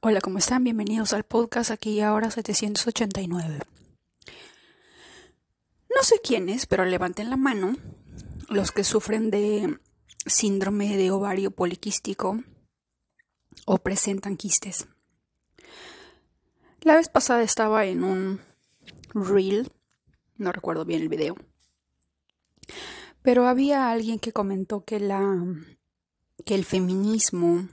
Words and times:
Hola, 0.00 0.20
¿cómo 0.20 0.38
están? 0.38 0.62
Bienvenidos 0.62 1.12
al 1.12 1.24
podcast 1.24 1.72
aquí 1.72 2.00
ahora 2.02 2.30
789. 2.30 3.58
No 5.92 6.02
sé 6.04 6.20
quiénes, 6.22 6.66
pero 6.66 6.84
levanten 6.84 7.30
la 7.30 7.36
mano 7.36 7.74
los 8.48 8.70
que 8.70 8.84
sufren 8.84 9.32
de 9.32 9.76
síndrome 10.24 10.96
de 10.96 11.10
ovario 11.10 11.50
poliquístico 11.50 12.44
o 13.66 13.78
presentan 13.78 14.36
quistes. 14.36 14.86
La 16.82 16.94
vez 16.94 17.08
pasada 17.08 17.42
estaba 17.42 17.84
en 17.84 18.04
un 18.04 18.40
reel, 19.14 19.72
no 20.36 20.52
recuerdo 20.52 20.84
bien 20.84 21.02
el 21.02 21.08
video, 21.08 21.34
pero 23.22 23.48
había 23.48 23.90
alguien 23.90 24.20
que 24.20 24.32
comentó 24.32 24.84
que 24.84 25.00
la 25.00 25.44
que 26.44 26.54
el 26.54 26.64
feminismo 26.64 27.66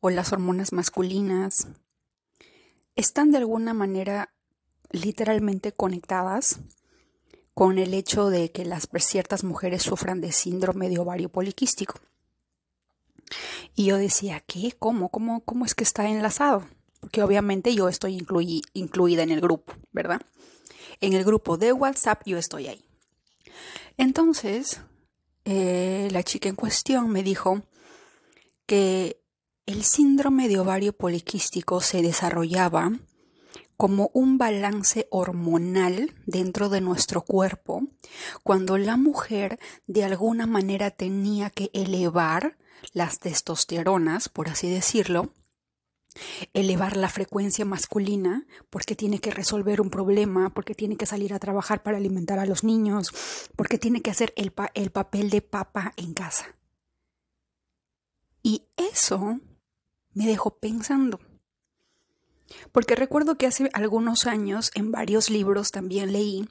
o 0.00 0.10
las 0.10 0.32
hormonas 0.32 0.72
masculinas 0.72 1.68
están 2.94 3.30
de 3.30 3.38
alguna 3.38 3.74
manera 3.74 4.32
literalmente 4.90 5.72
conectadas 5.72 6.60
con 7.54 7.78
el 7.78 7.94
hecho 7.94 8.30
de 8.30 8.50
que 8.52 8.64
las 8.64 8.88
ciertas 9.00 9.44
mujeres 9.44 9.82
sufran 9.82 10.20
de 10.20 10.32
síndrome 10.32 10.88
de 10.88 10.98
ovario 10.98 11.28
poliquístico. 11.28 12.00
Y 13.74 13.86
yo 13.86 13.96
decía, 13.96 14.40
¿qué? 14.46 14.72
¿Cómo? 14.78 15.08
¿Cómo, 15.08 15.40
cómo 15.40 15.64
es 15.64 15.74
que 15.74 15.84
está 15.84 16.08
enlazado? 16.08 16.66
Porque 17.00 17.22
obviamente 17.22 17.74
yo 17.74 17.88
estoy 17.88 18.24
incluida 18.74 19.22
en 19.22 19.30
el 19.30 19.40
grupo, 19.40 19.74
¿verdad? 19.92 20.20
En 21.00 21.12
el 21.12 21.24
grupo 21.24 21.56
de 21.56 21.72
WhatsApp 21.72 22.22
yo 22.24 22.38
estoy 22.38 22.68
ahí. 22.68 22.84
Entonces, 23.96 24.80
eh, 25.44 26.08
la 26.12 26.22
chica 26.22 26.48
en 26.48 26.56
cuestión 26.56 27.10
me 27.10 27.22
dijo 27.22 27.62
que 28.66 29.20
el 29.68 29.84
síndrome 29.84 30.48
de 30.48 30.58
ovario 30.58 30.94
poliquístico 30.94 31.82
se 31.82 32.00
desarrollaba 32.00 32.90
como 33.76 34.10
un 34.14 34.38
balance 34.38 35.06
hormonal 35.10 36.14
dentro 36.24 36.70
de 36.70 36.80
nuestro 36.80 37.20
cuerpo 37.20 37.82
cuando 38.42 38.78
la 38.78 38.96
mujer 38.96 39.60
de 39.86 40.04
alguna 40.04 40.46
manera 40.46 40.90
tenía 40.90 41.50
que 41.50 41.70
elevar 41.74 42.56
las 42.94 43.18
testosteronas, 43.18 44.30
por 44.30 44.48
así 44.48 44.70
decirlo, 44.70 45.34
elevar 46.54 46.96
la 46.96 47.10
frecuencia 47.10 47.66
masculina 47.66 48.46
porque 48.70 48.96
tiene 48.96 49.18
que 49.18 49.32
resolver 49.32 49.82
un 49.82 49.90
problema, 49.90 50.48
porque 50.48 50.74
tiene 50.74 50.96
que 50.96 51.04
salir 51.04 51.34
a 51.34 51.38
trabajar 51.38 51.82
para 51.82 51.98
alimentar 51.98 52.38
a 52.38 52.46
los 52.46 52.64
niños, 52.64 53.12
porque 53.54 53.76
tiene 53.76 54.00
que 54.00 54.10
hacer 54.10 54.32
el, 54.36 54.50
el 54.72 54.90
papel 54.90 55.28
de 55.28 55.42
papa 55.42 55.92
en 55.98 56.14
casa. 56.14 56.56
Y 58.42 58.62
eso 58.78 59.40
me 60.18 60.26
dejó 60.26 60.58
pensando. 60.58 61.20
Porque 62.72 62.96
recuerdo 62.96 63.36
que 63.36 63.46
hace 63.46 63.70
algunos 63.72 64.26
años 64.26 64.72
en 64.74 64.90
varios 64.90 65.30
libros 65.30 65.70
también 65.70 66.12
leí 66.12 66.48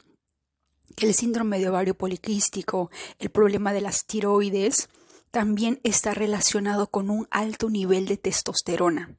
que 0.95 1.05
el 1.05 1.13
síndrome 1.13 1.59
de 1.59 1.67
ovario 1.67 1.97
poliquístico, 1.97 2.89
el 3.19 3.29
problema 3.29 3.73
de 3.73 3.81
las 3.81 4.05
tiroides, 4.05 4.88
también 5.31 5.81
está 5.83 6.13
relacionado 6.13 6.88
con 6.88 7.09
un 7.09 7.27
alto 7.29 7.69
nivel 7.69 8.05
de 8.07 8.15
testosterona. 8.15 9.17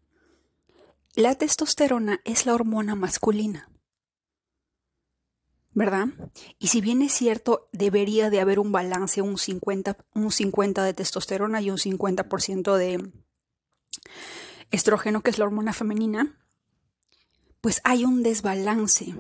La 1.15 1.35
testosterona 1.35 2.23
es 2.25 2.47
la 2.47 2.55
hormona 2.55 2.95
masculina. 2.95 3.69
¿Verdad? 5.75 6.09
Y 6.59 6.69
si 6.69 6.81
bien 6.81 7.03
es 7.03 7.13
cierto, 7.13 7.69
debería 7.73 8.31
de 8.31 8.41
haber 8.41 8.61
un 8.61 8.73
balance, 8.73 9.21
un 9.21 9.37
50, 9.37 9.99
un 10.15 10.33
50 10.33 10.85
de 10.85 10.95
testosterona 10.95 11.61
y 11.61 11.71
un 11.71 11.77
50% 11.77 12.77
de 12.77 13.13
estrógeno, 14.71 15.23
que 15.23 15.31
es 15.31 15.39
la 15.39 15.45
hormona 15.45 15.73
femenina, 15.73 16.39
pues 17.61 17.81
hay 17.85 18.05
un 18.05 18.23
desbalance. 18.23 19.15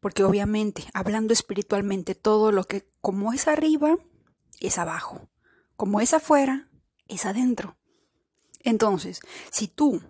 Porque 0.00 0.24
obviamente, 0.24 0.84
hablando 0.94 1.32
espiritualmente, 1.32 2.14
todo 2.14 2.52
lo 2.52 2.64
que 2.64 2.88
como 3.00 3.32
es 3.32 3.48
arriba, 3.48 3.96
es 4.60 4.78
abajo. 4.78 5.28
Como 5.76 6.00
es 6.00 6.14
afuera, 6.14 6.68
es 7.08 7.26
adentro. 7.26 7.76
Entonces, 8.62 9.20
si 9.50 9.68
tú 9.68 10.02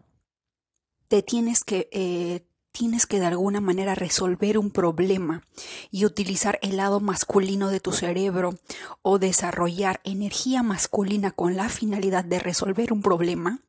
te 1.08 1.22
tienes 1.22 1.64
que, 1.64 1.88
eh, 1.92 2.46
tienes 2.72 3.06
que 3.06 3.20
de 3.20 3.26
alguna 3.26 3.60
manera 3.60 3.94
resolver 3.94 4.58
un 4.58 4.70
problema 4.70 5.42
y 5.90 6.04
utilizar 6.04 6.58
el 6.62 6.76
lado 6.76 7.00
masculino 7.00 7.70
de 7.70 7.80
tu 7.80 7.92
cerebro 7.92 8.54
o 9.02 9.18
desarrollar 9.18 10.00
energía 10.04 10.62
masculina 10.62 11.30
con 11.30 11.56
la 11.56 11.68
finalidad 11.68 12.24
de 12.24 12.38
resolver 12.38 12.92
un 12.92 13.02
problema, 13.02 13.60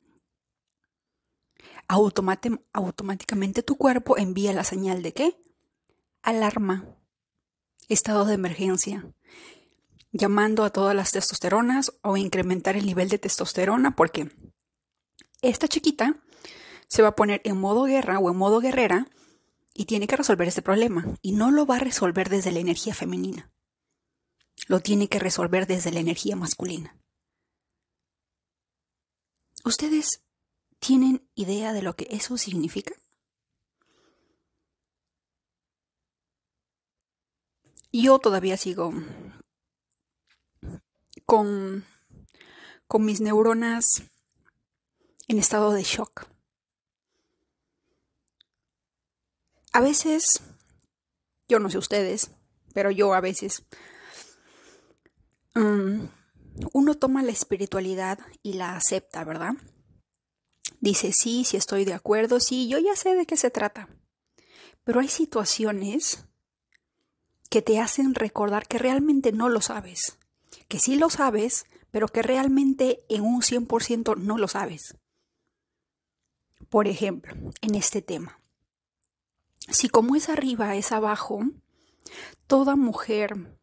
automáticamente 1.88 3.64
tu 3.64 3.78
cuerpo 3.78 4.18
envía 4.18 4.54
la 4.54 4.64
señal 4.64 5.02
de 5.02 5.14
qué? 5.14 5.38
Alarma, 6.22 6.98
estado 7.88 8.26
de 8.26 8.34
emergencia, 8.34 9.06
llamando 10.12 10.64
a 10.64 10.72
todas 10.72 10.96
las 10.96 11.12
testosteronas 11.12 11.94
o 12.02 12.18
incrementar 12.18 12.76
el 12.76 12.86
nivel 12.86 13.10
de 13.10 13.20
testosterona 13.20 13.96
porque 13.96 14.30
esta 15.42 15.68
chiquita 15.68 16.22
se 16.88 17.02
va 17.02 17.10
a 17.10 17.16
poner 17.16 17.42
en 17.44 17.60
modo 17.60 17.84
guerra 17.84 18.20
o 18.20 18.30
en 18.30 18.38
modo 18.38 18.60
guerrera 18.60 19.08
y 19.74 19.86
tiene 19.86 20.08
que 20.08 20.18
resolver 20.18 20.48
este 20.48 20.62
problema 20.62 21.06
y 21.22 21.34
no 21.34 21.52
lo 21.52 21.66
va 21.66 21.76
a 21.76 21.80
resolver 21.80 22.30
desde 22.30 22.52
la 22.52 22.60
energía 22.60 22.94
femenina. 22.94 23.52
Lo 24.68 24.80
tiene 24.80 25.08
que 25.08 25.20
resolver 25.20 25.68
desde 25.68 25.92
la 25.92 26.00
energía 26.00 26.36
masculina. 26.36 26.98
¿Ustedes 29.64 30.24
¿Tienen 30.80 31.28
idea 31.36 31.74
de 31.74 31.82
lo 31.82 31.96
que 31.96 32.08
eso 32.12 32.38
significa? 32.38 32.94
Yo 37.92 38.20
todavía 38.20 38.58
sigo 38.58 38.94
con, 41.26 41.86
con 42.88 43.06
mis 43.06 43.22
neuronas 43.22 44.04
en 45.28 45.40
estado 45.40 45.72
de 45.72 45.84
shock. 45.84 46.28
A 49.74 49.82
veces, 49.82 50.42
yo 51.48 51.60
no 51.60 51.70
sé 51.70 51.78
ustedes, 51.78 52.32
pero 52.74 52.92
yo 52.92 53.14
a 53.14 53.22
veces, 53.22 53.64
mm, 55.56 56.06
uno 56.74 56.94
toma 56.96 57.24
la 57.24 57.32
espiritualidad 57.32 58.20
y 58.42 58.54
la 58.54 58.76
acepta, 58.76 59.24
¿verdad? 59.24 59.54
Dice 60.88 61.12
sí, 61.12 61.44
sí 61.44 61.58
estoy 61.58 61.86
de 61.86 61.94
acuerdo, 61.94 62.40
sí, 62.40 62.68
yo 62.68 62.80
ya 62.80 62.96
sé 62.96 63.16
de 63.16 63.26
qué 63.26 63.36
se 63.38 63.52
trata. 63.52 63.90
Pero 64.84 65.02
hay 65.02 65.10
situaciones 65.10 66.26
que 67.50 67.62
te 67.62 67.80
hacen 67.80 68.16
recordar 68.16 68.68
que 68.68 68.78
realmente 68.78 69.32
no 69.32 69.50
lo 69.50 69.62
sabes, 69.62 70.18
que 70.68 70.80
sí 70.80 70.96
lo 70.96 71.10
sabes, 71.10 71.66
pero 71.92 72.08
que 72.08 72.22
realmente 72.22 73.04
en 73.10 73.22
un 73.24 73.42
100% 73.42 74.18
no 74.18 74.38
lo 74.38 74.48
sabes. 74.48 74.98
Por 76.70 76.88
ejemplo, 76.88 77.34
en 77.62 77.76
este 77.76 78.02
tema, 78.02 78.40
si 79.70 79.90
como 79.90 80.16
es 80.16 80.30
arriba 80.30 80.76
es 80.76 80.92
abajo, 80.92 81.42
toda 82.48 82.76
mujer, 82.76 83.60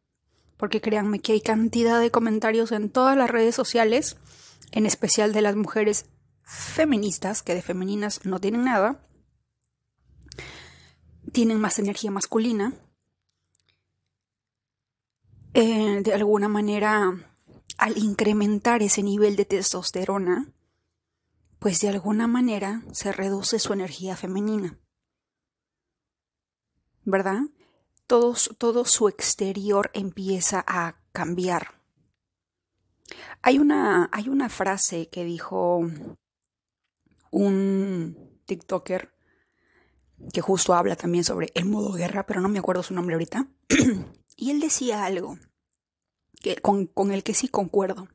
porque 0.57 0.81
créanme 0.81 1.21
que 1.21 1.33
hay 1.33 1.41
cantidad 1.41 2.01
de 2.01 2.11
comentarios 2.11 2.73
en 2.73 2.91
todas 2.91 3.17
las 3.17 3.31
redes 3.31 3.55
sociales, 3.55 4.17
en 4.73 4.87
especial 4.87 5.33
de 5.33 5.43
las 5.43 5.57
mujeres 5.57 6.07
feministas, 6.45 7.43
que 7.43 7.55
de 7.55 7.63
femeninas 7.63 8.25
no 8.25 8.39
tienen 8.41 8.65
nada, 8.65 9.07
tienen 11.33 11.61
más 11.61 11.79
energía 11.79 12.11
masculina, 12.11 12.75
eh, 15.55 16.01
de 16.03 16.13
alguna 16.13 16.49
manera, 16.49 17.13
al 17.79 17.99
incrementar 17.99 18.83
ese 18.83 19.03
nivel 19.03 19.37
de 19.37 19.45
testosterona, 19.45 20.53
pues 21.59 21.81
de 21.81 21.89
alguna 21.89 22.27
manera 22.27 22.83
se 22.93 23.13
reduce 23.13 23.59
su 23.59 23.73
energía 23.73 24.17
femenina. 24.17 24.79
¿Verdad? 27.05 27.43
Todo, 28.07 28.35
todo 28.59 28.85
su 28.85 29.09
exterior 29.09 29.91
empieza 29.95 30.65
a 30.67 31.01
cambiar. 31.13 31.81
Hay 33.41 33.59
una, 33.59 34.09
hay 34.13 34.29
una 34.29 34.49
frase 34.49 35.09
que 35.09 35.25
dijo 35.25 35.87
un 37.35 38.39
TikToker 38.47 39.13
que 40.33 40.41
justo 40.41 40.73
habla 40.73 40.95
también 40.95 41.25
sobre 41.25 41.51
el 41.55 41.65
modo 41.65 41.93
guerra, 41.93 42.27
pero 42.27 42.41
no 42.41 42.49
me 42.49 42.61
acuerdo 42.61 42.85
su 42.85 42.95
nombre 42.95 43.15
ahorita. 43.15 43.49
y 44.37 44.51
él 44.53 44.61
decía 44.61 45.05
algo 45.05 45.37
que, 46.41 46.57
con, 46.57 46.87
con 46.87 47.11
el 47.11 47.25
que 47.25 47.35
sí 47.35 47.49
concuerdo. 47.49 48.07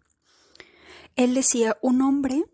Él 1.17 1.33
decía, 1.33 1.77
un 1.81 2.01
hombre 2.01 2.45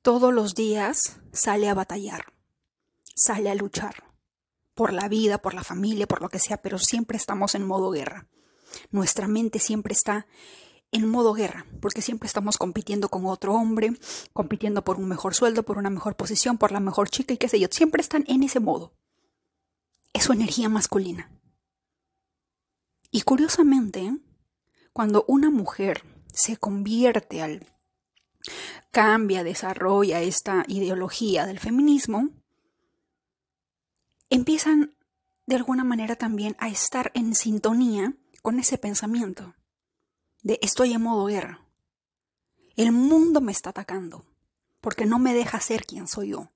todos 0.00 0.32
los 0.32 0.54
días 0.54 1.20
sale 1.32 1.68
a 1.68 1.74
batallar, 1.74 2.32
sale 3.16 3.50
a 3.50 3.56
luchar 3.56 4.04
por 4.74 4.92
la 4.92 5.08
vida, 5.08 5.38
por 5.38 5.54
la 5.54 5.64
familia, 5.64 6.06
por 6.06 6.22
lo 6.22 6.28
que 6.28 6.38
sea, 6.38 6.62
pero 6.62 6.78
siempre 6.78 7.16
estamos 7.16 7.56
en 7.56 7.66
modo 7.66 7.90
guerra. 7.90 8.28
Nuestra 8.92 9.26
mente 9.26 9.58
siempre 9.58 9.92
está 9.92 10.28
en 10.94 11.08
modo 11.08 11.34
guerra, 11.34 11.66
porque 11.80 12.02
siempre 12.02 12.28
estamos 12.28 12.56
compitiendo 12.56 13.08
con 13.08 13.26
otro 13.26 13.52
hombre, 13.52 13.98
compitiendo 14.32 14.84
por 14.84 14.96
un 14.96 15.08
mejor 15.08 15.34
sueldo, 15.34 15.64
por 15.64 15.76
una 15.76 15.90
mejor 15.90 16.14
posición, 16.14 16.56
por 16.56 16.70
la 16.70 16.78
mejor 16.78 17.10
chica 17.10 17.34
y 17.34 17.36
qué 17.36 17.48
sé 17.48 17.58
yo. 17.58 17.66
Siempre 17.68 18.00
están 18.00 18.24
en 18.28 18.44
ese 18.44 18.60
modo. 18.60 18.94
Es 20.12 20.22
su 20.22 20.32
energía 20.32 20.68
masculina. 20.68 21.32
Y 23.10 23.22
curiosamente, 23.22 24.16
cuando 24.92 25.24
una 25.26 25.50
mujer 25.50 26.04
se 26.32 26.56
convierte 26.56 27.42
al 27.42 27.66
cambia, 28.92 29.42
desarrolla 29.42 30.20
esta 30.20 30.64
ideología 30.68 31.44
del 31.44 31.58
feminismo, 31.58 32.30
empiezan 34.30 34.94
de 35.46 35.56
alguna 35.56 35.82
manera 35.82 36.14
también 36.14 36.54
a 36.60 36.68
estar 36.68 37.10
en 37.14 37.34
sintonía 37.34 38.14
con 38.42 38.60
ese 38.60 38.78
pensamiento 38.78 39.56
de 40.44 40.60
estoy 40.62 40.92
en 40.92 41.02
modo 41.02 41.24
guerra. 41.24 41.66
El 42.76 42.92
mundo 42.92 43.40
me 43.40 43.50
está 43.50 43.70
atacando 43.70 44.24
porque 44.80 45.06
no 45.06 45.18
me 45.18 45.34
deja 45.34 45.58
ser 45.58 45.84
quien 45.84 46.06
soy 46.06 46.28
yo. 46.28 46.52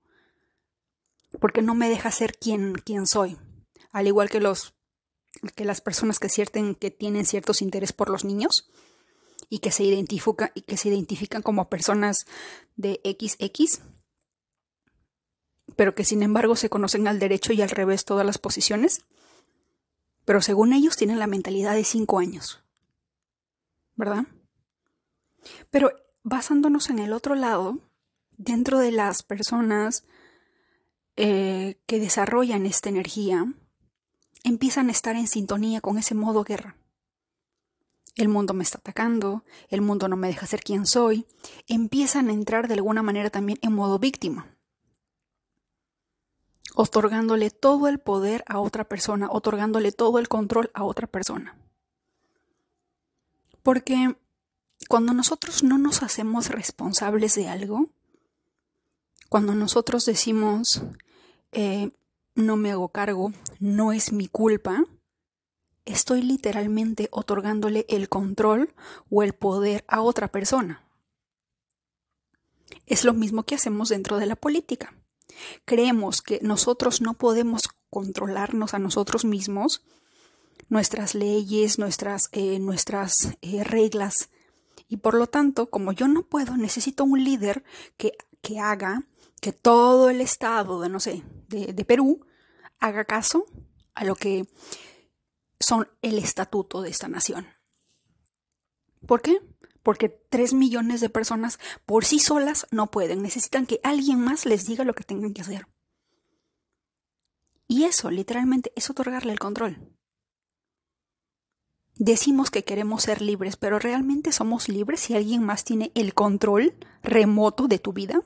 Porque 1.40 1.62
no 1.62 1.74
me 1.74 1.88
deja 1.88 2.10
ser 2.12 2.36
quien, 2.38 2.74
quien 2.74 3.06
soy. 3.06 3.36
Al 3.90 4.06
igual 4.06 4.30
que 4.30 4.40
los 4.40 4.74
que 5.54 5.64
las 5.64 5.80
personas 5.80 6.18
que, 6.18 6.28
cierten, 6.28 6.74
que 6.74 6.90
tienen 6.90 7.24
ciertos 7.24 7.62
interés 7.62 7.92
por 7.92 8.10
los 8.10 8.24
niños 8.24 8.68
y 9.48 9.60
que 9.60 9.70
se 9.70 9.84
identifican 9.84 10.50
y 10.54 10.62
que 10.62 10.76
se 10.76 10.88
identifican 10.88 11.42
como 11.42 11.68
personas 11.68 12.26
de 12.76 13.00
XX, 13.04 13.80
pero 15.76 15.94
que 15.94 16.04
sin 16.04 16.22
embargo 16.22 16.56
se 16.56 16.70
conocen 16.70 17.06
al 17.06 17.18
derecho 17.18 17.52
y 17.52 17.62
al 17.62 17.70
revés 17.70 18.04
todas 18.04 18.26
las 18.26 18.38
posiciones, 18.38 19.04
pero 20.24 20.42
según 20.42 20.72
ellos 20.72 20.96
tienen 20.96 21.18
la 21.18 21.26
mentalidad 21.28 21.74
de 21.74 21.84
cinco 21.84 22.18
años. 22.18 22.64
¿Verdad? 23.98 24.24
Pero 25.70 25.90
basándonos 26.22 26.88
en 26.88 27.00
el 27.00 27.12
otro 27.12 27.34
lado, 27.34 27.78
dentro 28.36 28.78
de 28.78 28.92
las 28.92 29.22
personas 29.22 30.04
eh, 31.16 31.80
que 31.86 31.98
desarrollan 31.98 32.64
esta 32.64 32.88
energía, 32.88 33.52
empiezan 34.44 34.88
a 34.88 34.92
estar 34.92 35.16
en 35.16 35.26
sintonía 35.26 35.80
con 35.80 35.98
ese 35.98 36.14
modo 36.14 36.44
guerra. 36.44 36.76
El 38.14 38.28
mundo 38.28 38.54
me 38.54 38.62
está 38.62 38.78
atacando, 38.78 39.44
el 39.68 39.80
mundo 39.80 40.08
no 40.08 40.16
me 40.16 40.28
deja 40.28 40.46
ser 40.46 40.60
quien 40.60 40.86
soy, 40.86 41.26
empiezan 41.66 42.28
a 42.28 42.32
entrar 42.32 42.68
de 42.68 42.74
alguna 42.74 43.02
manera 43.02 43.30
también 43.30 43.58
en 43.62 43.72
modo 43.72 43.98
víctima, 43.98 44.56
otorgándole 46.74 47.50
todo 47.50 47.88
el 47.88 47.98
poder 47.98 48.44
a 48.46 48.60
otra 48.60 48.88
persona, 48.88 49.28
otorgándole 49.30 49.90
todo 49.90 50.20
el 50.20 50.28
control 50.28 50.70
a 50.74 50.84
otra 50.84 51.08
persona. 51.08 51.56
Porque 53.68 54.16
cuando 54.88 55.12
nosotros 55.12 55.62
no 55.62 55.76
nos 55.76 56.02
hacemos 56.02 56.48
responsables 56.48 57.34
de 57.34 57.48
algo, 57.48 57.90
cuando 59.28 59.54
nosotros 59.54 60.06
decimos, 60.06 60.84
eh, 61.52 61.90
no 62.34 62.56
me 62.56 62.70
hago 62.70 62.88
cargo, 62.88 63.30
no 63.60 63.92
es 63.92 64.10
mi 64.10 64.26
culpa, 64.26 64.86
estoy 65.84 66.22
literalmente 66.22 67.10
otorgándole 67.12 67.84
el 67.90 68.08
control 68.08 68.74
o 69.10 69.22
el 69.22 69.34
poder 69.34 69.84
a 69.86 70.00
otra 70.00 70.28
persona. 70.28 70.88
Es 72.86 73.04
lo 73.04 73.12
mismo 73.12 73.42
que 73.42 73.56
hacemos 73.56 73.90
dentro 73.90 74.16
de 74.16 74.24
la 74.24 74.36
política. 74.36 74.94
Creemos 75.66 76.22
que 76.22 76.40
nosotros 76.40 77.02
no 77.02 77.18
podemos 77.18 77.68
controlarnos 77.90 78.72
a 78.72 78.78
nosotros 78.78 79.26
mismos 79.26 79.82
nuestras 80.68 81.14
leyes, 81.14 81.78
nuestras, 81.78 82.28
eh, 82.32 82.58
nuestras 82.58 83.36
eh, 83.40 83.64
reglas. 83.64 84.30
Y 84.88 84.98
por 84.98 85.14
lo 85.14 85.26
tanto, 85.26 85.70
como 85.70 85.92
yo 85.92 86.08
no 86.08 86.22
puedo, 86.22 86.56
necesito 86.56 87.04
un 87.04 87.24
líder 87.24 87.64
que, 87.96 88.12
que 88.40 88.60
haga 88.60 89.04
que 89.40 89.52
todo 89.52 90.10
el 90.10 90.20
estado 90.20 90.80
de, 90.80 90.88
no 90.88 91.00
sé, 91.00 91.22
de, 91.48 91.72
de 91.72 91.84
Perú 91.84 92.26
haga 92.78 93.04
caso 93.04 93.46
a 93.94 94.04
lo 94.04 94.14
que 94.14 94.46
son 95.60 95.88
el 96.02 96.18
estatuto 96.18 96.82
de 96.82 96.90
esta 96.90 97.08
nación. 97.08 97.46
¿Por 99.06 99.22
qué? 99.22 99.40
Porque 99.82 100.08
tres 100.08 100.52
millones 100.52 101.00
de 101.00 101.08
personas 101.08 101.58
por 101.86 102.04
sí 102.04 102.18
solas 102.18 102.66
no 102.70 102.90
pueden, 102.90 103.22
necesitan 103.22 103.66
que 103.66 103.80
alguien 103.82 104.20
más 104.20 104.44
les 104.44 104.66
diga 104.66 104.84
lo 104.84 104.94
que 104.94 105.04
tengan 105.04 105.34
que 105.34 105.42
hacer. 105.42 105.66
Y 107.66 107.84
eso, 107.84 108.10
literalmente, 108.10 108.72
es 108.76 108.88
otorgarle 108.88 109.32
el 109.32 109.38
control. 109.38 109.97
Decimos 111.98 112.52
que 112.52 112.62
queremos 112.62 113.02
ser 113.02 113.20
libres, 113.20 113.56
pero 113.56 113.80
¿realmente 113.80 114.30
somos 114.30 114.68
libres 114.68 115.00
si 115.00 115.16
alguien 115.16 115.42
más 115.42 115.64
tiene 115.64 115.90
el 115.96 116.14
control 116.14 116.74
remoto 117.02 117.66
de 117.66 117.80
tu 117.80 117.92
vida? 117.92 118.22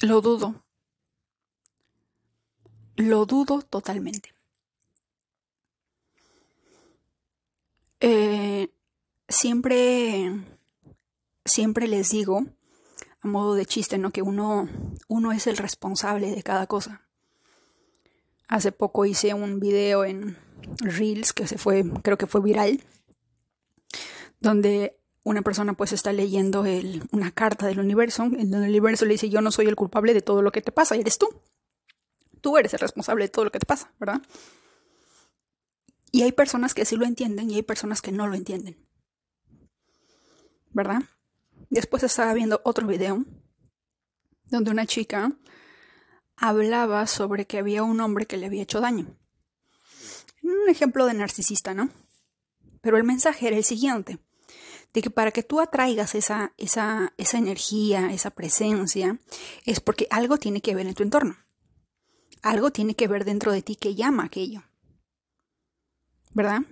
Lo 0.00 0.22
dudo. 0.22 0.64
Lo 2.96 3.26
dudo 3.26 3.60
totalmente. 3.60 4.32
Eh, 8.00 8.70
siempre, 9.28 10.32
siempre 11.44 11.88
les 11.88 12.08
digo, 12.08 12.46
a 13.20 13.28
modo 13.28 13.54
de 13.54 13.66
chiste, 13.66 13.98
¿no? 13.98 14.10
Que 14.12 14.22
uno, 14.22 14.66
uno 15.08 15.32
es 15.32 15.46
el 15.46 15.58
responsable 15.58 16.30
de 16.34 16.42
cada 16.42 16.66
cosa. 16.66 17.09
Hace 18.50 18.72
poco 18.72 19.06
hice 19.06 19.32
un 19.32 19.60
video 19.60 20.04
en 20.04 20.36
Reels 20.80 21.32
que 21.32 21.46
se 21.46 21.56
fue, 21.56 21.84
creo 22.02 22.18
que 22.18 22.26
fue 22.26 22.40
viral, 22.40 22.82
donde 24.40 24.98
una 25.22 25.42
persona 25.42 25.74
pues 25.74 25.92
está 25.92 26.12
leyendo 26.12 26.64
una 27.12 27.30
carta 27.30 27.68
del 27.68 27.78
universo, 27.78 28.24
en 28.24 28.50
donde 28.50 28.66
el 28.66 28.70
universo 28.70 29.04
le 29.04 29.12
dice 29.12 29.30
yo 29.30 29.40
no 29.40 29.52
soy 29.52 29.66
el 29.66 29.76
culpable 29.76 30.14
de 30.14 30.20
todo 30.20 30.42
lo 30.42 30.50
que 30.50 30.62
te 30.62 30.72
pasa, 30.72 30.96
eres 30.96 31.16
tú. 31.16 31.28
Tú 32.40 32.58
eres 32.58 32.74
el 32.74 32.80
responsable 32.80 33.26
de 33.26 33.28
todo 33.28 33.44
lo 33.44 33.52
que 33.52 33.60
te 33.60 33.66
pasa, 33.66 33.92
¿verdad? 34.00 34.20
Y 36.10 36.22
hay 36.22 36.32
personas 36.32 36.74
que 36.74 36.84
sí 36.84 36.96
lo 36.96 37.06
entienden 37.06 37.52
y 37.52 37.54
hay 37.54 37.62
personas 37.62 38.02
que 38.02 38.10
no 38.10 38.26
lo 38.26 38.34
entienden. 38.34 38.84
¿Verdad? 40.72 41.02
Después 41.68 42.02
estaba 42.02 42.34
viendo 42.34 42.60
otro 42.64 42.88
video 42.88 43.24
donde 44.46 44.72
una 44.72 44.86
chica 44.86 45.30
hablaba 46.40 47.06
sobre 47.06 47.46
que 47.46 47.58
había 47.58 47.82
un 47.82 48.00
hombre 48.00 48.26
que 48.26 48.38
le 48.38 48.46
había 48.46 48.62
hecho 48.62 48.80
daño. 48.80 49.14
Un 50.42 50.68
ejemplo 50.68 51.04
de 51.04 51.14
narcisista, 51.14 51.74
¿no? 51.74 51.90
Pero 52.80 52.96
el 52.96 53.04
mensaje 53.04 53.46
era 53.46 53.56
el 53.58 53.64
siguiente, 53.64 54.18
de 54.94 55.02
que 55.02 55.10
para 55.10 55.32
que 55.32 55.42
tú 55.42 55.60
atraigas 55.60 56.14
esa, 56.14 56.54
esa, 56.56 57.12
esa 57.18 57.38
energía, 57.38 58.10
esa 58.10 58.30
presencia, 58.30 59.18
es 59.66 59.80
porque 59.80 60.06
algo 60.10 60.38
tiene 60.38 60.62
que 60.62 60.74
ver 60.74 60.86
en 60.86 60.94
tu 60.94 61.02
entorno. 61.02 61.36
Algo 62.42 62.70
tiene 62.70 62.94
que 62.94 63.06
ver 63.06 63.26
dentro 63.26 63.52
de 63.52 63.60
ti 63.60 63.76
que 63.76 63.94
llama 63.94 64.24
aquello. 64.24 64.62
¿Verdad? 66.32 66.62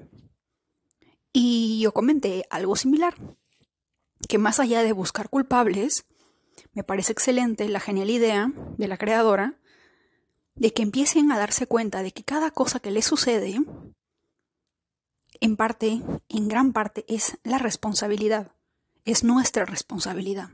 Y 1.31 1.81
yo 1.81 1.93
comenté 1.93 2.47
algo 2.49 2.75
similar, 2.75 3.15
que 4.29 4.39
más 4.39 4.61
allá 4.61 4.83
de 4.83 4.93
buscar 4.93 5.29
culpables, 5.29 6.07
me 6.73 6.85
parece 6.85 7.13
excelente 7.13 7.69
la 7.69 7.81
genial 7.81 8.11
idea 8.11 8.53
de 8.77 8.89
la 8.89 8.97
creadora 8.97 9.59
de 10.55 10.73
que 10.73 10.83
empiecen 10.83 11.31
a 11.33 11.39
darse 11.39 11.67
cuenta 11.67 12.03
de 12.03 12.13
que 12.13 12.25
cada 12.25 12.51
cosa 12.51 12.81
que 12.81 12.91
les 12.91 13.05
sucede, 13.05 13.61
en 15.41 15.57
parte, 15.57 16.03
en 16.29 16.49
gran 16.49 16.73
parte, 16.73 17.05
es 17.09 17.39
la 17.45 17.59
responsabilidad, 17.59 18.53
es 19.05 19.23
nuestra 19.23 19.65
responsabilidad. 19.65 20.51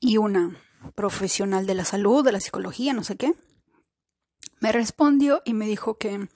Y 0.00 0.16
una 0.16 0.56
profesional 0.94 1.66
de 1.66 1.74
la 1.74 1.84
salud, 1.84 2.24
de 2.24 2.32
la 2.32 2.40
psicología, 2.40 2.92
no 2.92 3.04
sé 3.04 3.16
qué, 3.16 3.34
me 4.60 4.72
respondió 4.72 5.42
y 5.44 5.52
me 5.52 5.66
dijo 5.66 5.98
que, 5.98 6.28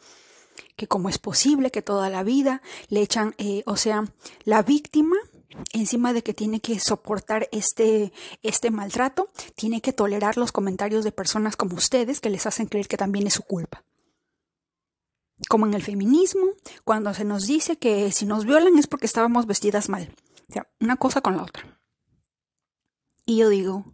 que 0.77 0.87
cómo 0.87 1.09
es 1.09 1.19
posible 1.19 1.71
que 1.71 1.83
toda 1.83 2.11
la 2.11 2.23
vida 2.23 2.61
le 2.89 3.01
echan, 3.01 3.35
eh, 3.39 3.63
o 3.67 3.77
sea, 3.77 4.05
la 4.45 4.63
víctima 4.63 5.17
encima 5.73 6.13
de 6.13 6.23
que 6.23 6.35
tiene 6.35 6.61
que 6.61 6.79
soportar 6.81 7.49
este, 7.53 8.13
este 8.43 8.71
maltrato, 8.71 9.31
tiene 9.55 9.81
que 9.81 9.93
tolerar 9.93 10.37
los 10.37 10.53
comentarios 10.53 11.05
de 11.05 11.13
personas 11.13 11.57
como 11.57 11.77
ustedes 11.77 12.21
que 12.21 12.31
les 12.31 12.47
hacen 12.47 12.67
creer 12.67 12.89
que 12.89 12.97
también 12.97 13.27
es 13.27 13.35
su 13.35 13.43
culpa. 13.43 13.85
Como 15.49 15.67
en 15.67 15.75
el 15.75 15.83
feminismo, 15.83 16.47
cuando 16.85 17.13
se 17.13 17.25
nos 17.25 17.47
dice 17.47 17.77
que 17.77 18.11
si 18.13 18.27
nos 18.27 18.45
violan 18.45 18.79
es 18.79 18.87
porque 18.87 19.07
estábamos 19.07 19.47
vestidas 19.47 19.89
mal. 19.89 20.15
O 20.49 20.53
sea, 20.53 20.69
una 20.81 20.97
cosa 20.97 21.21
con 21.21 21.37
la 21.37 21.43
otra. 21.43 21.81
Y 23.27 23.39
yo 23.39 23.49
digo, 23.49 23.85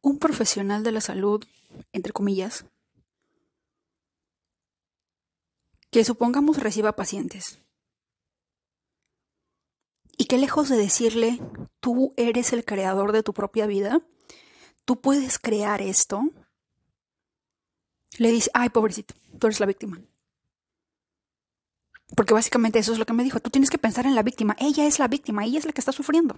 un 0.00 0.18
profesional 0.18 0.82
de 0.82 0.92
la 0.92 1.00
salud, 1.00 1.44
entre 1.92 2.12
comillas, 2.12 2.64
que 5.90 6.04
supongamos 6.04 6.56
reciba 6.58 6.96
pacientes 6.96 7.62
y 10.22 10.26
que 10.26 10.38
lejos 10.38 10.68
de 10.68 10.76
decirle, 10.76 11.40
tú 11.80 12.14
eres 12.16 12.52
el 12.52 12.64
creador 12.64 13.10
de 13.10 13.24
tu 13.24 13.34
propia 13.34 13.66
vida, 13.66 14.06
tú 14.84 15.00
puedes 15.00 15.40
crear 15.40 15.82
esto, 15.82 16.30
le 18.18 18.30
dice, 18.30 18.48
ay, 18.54 18.68
pobrecito, 18.68 19.16
tú 19.40 19.48
eres 19.48 19.58
la 19.58 19.66
víctima. 19.66 20.00
Porque 22.14 22.34
básicamente 22.34 22.78
eso 22.78 22.92
es 22.92 23.00
lo 23.00 23.04
que 23.04 23.14
me 23.14 23.24
dijo. 23.24 23.40
Tú 23.40 23.50
tienes 23.50 23.68
que 23.68 23.78
pensar 23.78 24.06
en 24.06 24.14
la 24.14 24.22
víctima. 24.22 24.54
Ella 24.60 24.86
es 24.86 25.00
la 25.00 25.08
víctima, 25.08 25.44
ella 25.44 25.58
es 25.58 25.64
la 25.64 25.72
que 25.72 25.80
está 25.80 25.90
sufriendo. 25.90 26.36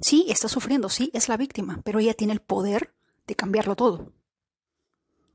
Sí, 0.00 0.24
está 0.30 0.48
sufriendo, 0.48 0.88
sí, 0.88 1.10
es 1.12 1.28
la 1.28 1.36
víctima, 1.36 1.82
pero 1.84 1.98
ella 1.98 2.14
tiene 2.14 2.32
el 2.32 2.40
poder 2.40 2.94
de 3.26 3.36
cambiarlo 3.36 3.76
todo. 3.76 4.14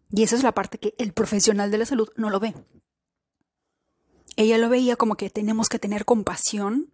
Y 0.09 0.23
esa 0.23 0.37
es 0.37 0.41
la 0.41 0.55
parte 0.55 0.79
que 0.79 0.95
el 0.97 1.13
profesional 1.13 1.69
de 1.69 1.77
la 1.77 1.85
salud 1.85 2.09
no 2.15 2.31
lo 2.31 2.39
ve. 2.39 2.55
Ella 4.37 4.57
lo 4.57 4.69
veía 4.69 4.95
como 4.95 5.17
que 5.17 5.29
tenemos 5.29 5.69
que 5.69 5.77
tener 5.77 6.03
compasión, 6.03 6.91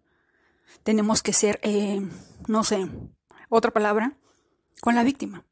tenemos 0.82 1.22
que 1.22 1.32
ser, 1.32 1.60
eh, 1.62 2.00
no 2.46 2.64
sé, 2.64 2.88
otra 3.48 3.70
palabra, 3.70 4.16
con 4.80 4.94
la 4.94 5.04
víctima. 5.04 5.44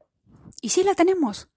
Y 0.60 0.70
sí 0.70 0.82
la 0.82 0.94
tenemos, 0.94 1.48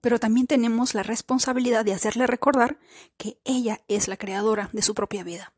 pero 0.00 0.18
también 0.18 0.46
tenemos 0.46 0.94
la 0.94 1.02
responsabilidad 1.02 1.84
de 1.84 1.94
hacerle 1.94 2.26
recordar 2.26 2.78
que 3.16 3.38
ella 3.44 3.80
es 3.88 4.08
la 4.08 4.16
creadora 4.16 4.68
de 4.72 4.82
su 4.82 4.94
propia 4.94 5.24
vida. 5.24 5.54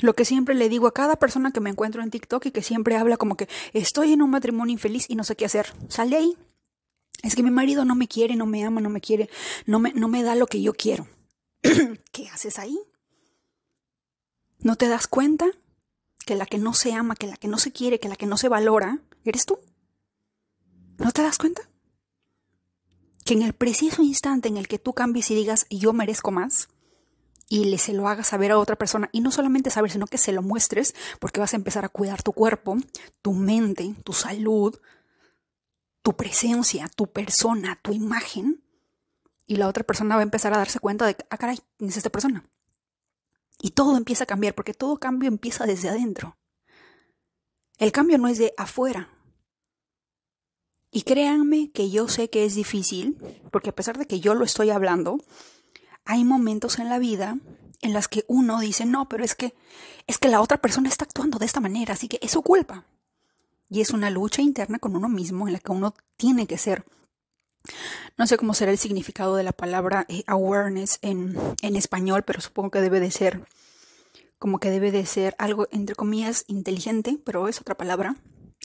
Lo 0.00 0.14
que 0.14 0.24
siempre 0.24 0.54
le 0.54 0.68
digo 0.68 0.86
a 0.86 0.94
cada 0.94 1.16
persona 1.16 1.52
que 1.52 1.60
me 1.60 1.70
encuentro 1.70 2.02
en 2.02 2.10
TikTok 2.10 2.46
y 2.46 2.50
que 2.52 2.62
siempre 2.62 2.96
habla 2.96 3.16
como 3.16 3.36
que 3.36 3.48
estoy 3.72 4.12
en 4.12 4.22
un 4.22 4.30
matrimonio 4.30 4.72
infeliz 4.72 5.06
y 5.10 5.14
no 5.14 5.24
sé 5.24 5.36
qué 5.36 5.44
hacer. 5.44 5.72
Sal 5.88 6.12
ahí. 6.12 6.36
Es 7.22 7.34
que 7.34 7.42
mi 7.42 7.50
marido 7.50 7.84
no 7.84 7.94
me 7.94 8.08
quiere, 8.08 8.34
no 8.34 8.46
me 8.46 8.64
ama, 8.64 8.80
no 8.80 8.88
me 8.88 9.02
quiere, 9.02 9.28
no 9.66 9.78
me, 9.78 9.92
no 9.92 10.08
me 10.08 10.22
da 10.22 10.34
lo 10.36 10.46
que 10.46 10.62
yo 10.62 10.72
quiero. 10.72 11.06
¿Qué 12.12 12.28
haces 12.28 12.58
ahí? 12.58 12.78
¿No 14.62 14.76
te 14.76 14.88
das 14.88 15.06
cuenta 15.06 15.46
que 16.26 16.36
la 16.36 16.46
que 16.46 16.58
no 16.58 16.74
se 16.74 16.92
ama, 16.92 17.16
que 17.16 17.26
la 17.26 17.36
que 17.36 17.48
no 17.48 17.58
se 17.58 17.72
quiere, 17.72 17.98
que 17.98 18.08
la 18.08 18.16
que 18.16 18.26
no 18.26 18.36
se 18.36 18.48
valora, 18.48 18.98
eres 19.24 19.46
tú? 19.46 19.58
¿No 20.98 21.12
te 21.12 21.22
das 21.22 21.38
cuenta? 21.38 21.62
Que 23.24 23.34
en 23.34 23.42
el 23.42 23.54
preciso 23.54 24.02
instante 24.02 24.48
en 24.48 24.58
el 24.58 24.68
que 24.68 24.78
tú 24.78 24.92
cambies 24.92 25.30
y 25.30 25.34
digas 25.34 25.66
yo 25.70 25.92
merezco 25.92 26.30
más, 26.30 26.68
y 27.48 27.64
le 27.64 27.78
se 27.78 27.94
lo 27.94 28.06
hagas 28.06 28.28
saber 28.28 28.52
a 28.52 28.58
otra 28.58 28.76
persona, 28.76 29.08
y 29.12 29.20
no 29.20 29.32
solamente 29.32 29.70
saber, 29.70 29.90
sino 29.90 30.06
que 30.06 30.18
se 30.18 30.32
lo 30.32 30.42
muestres, 30.42 30.94
porque 31.18 31.40
vas 31.40 31.54
a 31.54 31.56
empezar 31.56 31.84
a 31.84 31.88
cuidar 31.88 32.22
tu 32.22 32.32
cuerpo, 32.32 32.76
tu 33.22 33.32
mente, 33.32 33.94
tu 34.04 34.12
salud, 34.12 34.78
tu 36.02 36.16
presencia, 36.16 36.88
tu 36.94 37.06
persona, 37.06 37.78
tu 37.82 37.92
imagen, 37.92 38.62
y 39.46 39.56
la 39.56 39.68
otra 39.68 39.84
persona 39.84 40.16
va 40.16 40.20
a 40.20 40.24
empezar 40.24 40.52
a 40.52 40.58
darse 40.58 40.78
cuenta 40.78 41.06
de 41.06 41.16
ah, 41.30 41.38
caray, 41.38 41.58
es 41.80 41.96
esta 41.96 42.10
persona. 42.10 42.44
Y 43.60 43.70
todo 43.70 43.96
empieza 43.96 44.24
a 44.24 44.26
cambiar, 44.26 44.54
porque 44.54 44.74
todo 44.74 44.98
cambio 44.98 45.28
empieza 45.28 45.66
desde 45.66 45.88
adentro. 45.88 46.36
El 47.78 47.92
cambio 47.92 48.18
no 48.18 48.28
es 48.28 48.38
de 48.38 48.54
afuera. 48.56 49.08
Y 50.90 51.02
créanme 51.02 51.70
que 51.70 51.90
yo 51.90 52.08
sé 52.08 52.30
que 52.30 52.44
es 52.44 52.54
difícil, 52.54 53.16
porque 53.52 53.70
a 53.70 53.74
pesar 53.74 53.96
de 53.98 54.06
que 54.06 54.20
yo 54.20 54.34
lo 54.34 54.44
estoy 54.44 54.70
hablando, 54.70 55.22
hay 56.04 56.24
momentos 56.24 56.78
en 56.78 56.88
la 56.88 56.98
vida 56.98 57.38
en 57.80 57.92
las 57.92 58.08
que 58.08 58.24
uno 58.28 58.60
dice, 58.60 58.84
no, 58.86 59.08
pero 59.08 59.24
es 59.24 59.34
que 59.34 59.54
es 60.06 60.18
que 60.18 60.28
la 60.28 60.40
otra 60.40 60.58
persona 60.58 60.88
está 60.88 61.04
actuando 61.04 61.38
de 61.38 61.46
esta 61.46 61.60
manera, 61.60 61.94
así 61.94 62.08
que 62.08 62.18
es 62.20 62.32
su 62.32 62.42
culpa. 62.42 62.84
Y 63.68 63.80
es 63.80 63.90
una 63.90 64.10
lucha 64.10 64.42
interna 64.42 64.78
con 64.78 64.96
uno 64.96 65.08
mismo 65.08 65.46
en 65.46 65.52
la 65.52 65.60
que 65.60 65.72
uno 65.72 65.94
tiene 66.16 66.46
que 66.46 66.58
ser 66.58 66.84
no 68.16 68.26
sé 68.26 68.36
cómo 68.36 68.54
será 68.54 68.72
el 68.72 68.78
significado 68.78 69.36
de 69.36 69.42
la 69.42 69.52
palabra 69.52 70.06
eh, 70.08 70.24
awareness 70.26 70.98
en, 71.02 71.36
español, 71.62 72.22
pero 72.22 72.40
supongo 72.40 72.70
que 72.70 72.80
debe 72.80 73.00
de 73.00 73.10
ser 73.10 73.46
como 74.38 74.58
que 74.58 74.70
debe 74.70 74.90
de 74.90 75.04
ser 75.04 75.34
algo 75.38 75.68
entre 75.70 75.94
comillas 75.94 76.44
inteligente, 76.48 77.18
pero 77.24 77.46
es 77.48 77.60
otra 77.60 77.76
palabra, 77.76 78.16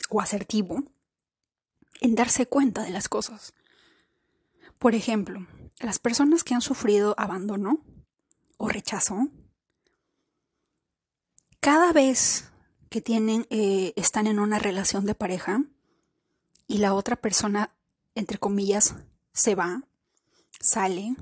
o 0.09 0.21
asertivo, 0.21 0.83
en 1.99 2.15
darse 2.15 2.45
cuenta 2.45 2.83
de 2.83 2.91
las 2.91 3.09
cosas. 3.09 3.53
Por 4.79 4.95
ejemplo, 4.95 5.45
las 5.79 5.99
personas 5.99 6.45
que 6.45 6.53
han 6.53 6.61
sufrido 6.61 7.13
abandono 7.17 7.81
o 8.57 8.69
rechazo, 8.69 9.27
cada 11.59 11.91
vez 11.91 12.51
que 12.89 13.01
tienen, 13.01 13.45
eh, 13.49 13.91
están 13.97 14.27
en 14.27 14.39
una 14.39 14.59
relación 14.59 15.05
de 15.05 15.15
pareja 15.15 15.63
y 16.67 16.77
la 16.77 16.93
otra 16.93 17.17
persona 17.17 17.75
entre 18.15 18.38
comillas, 18.38 18.95
se 19.34 19.55
va, 19.55 19.84
sale 20.60 21.15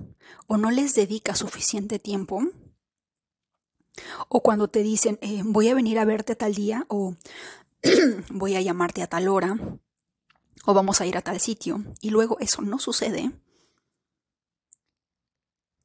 o 0.47 0.57
no 0.57 0.71
les 0.71 0.95
dedica 0.95 1.35
suficiente 1.35 1.99
tiempo, 1.99 2.43
o 4.29 4.41
cuando 4.41 4.69
te 4.69 4.83
dicen 4.83 5.19
eh, 5.21 5.41
voy 5.43 5.69
a 5.69 5.75
venir 5.75 5.99
a 5.99 6.05
verte 6.05 6.35
tal 6.35 6.55
día 6.55 6.85
o 6.89 7.15
voy 8.29 8.55
a 8.55 8.61
llamarte 8.61 9.03
a 9.03 9.07
tal 9.07 9.27
hora 9.27 9.57
o 10.65 10.73
vamos 10.73 11.01
a 11.01 11.05
ir 11.05 11.17
a 11.17 11.21
tal 11.21 11.39
sitio 11.39 11.83
y 12.01 12.09
luego 12.09 12.39
eso 12.39 12.61
no 12.61 12.79
sucede, 12.79 13.31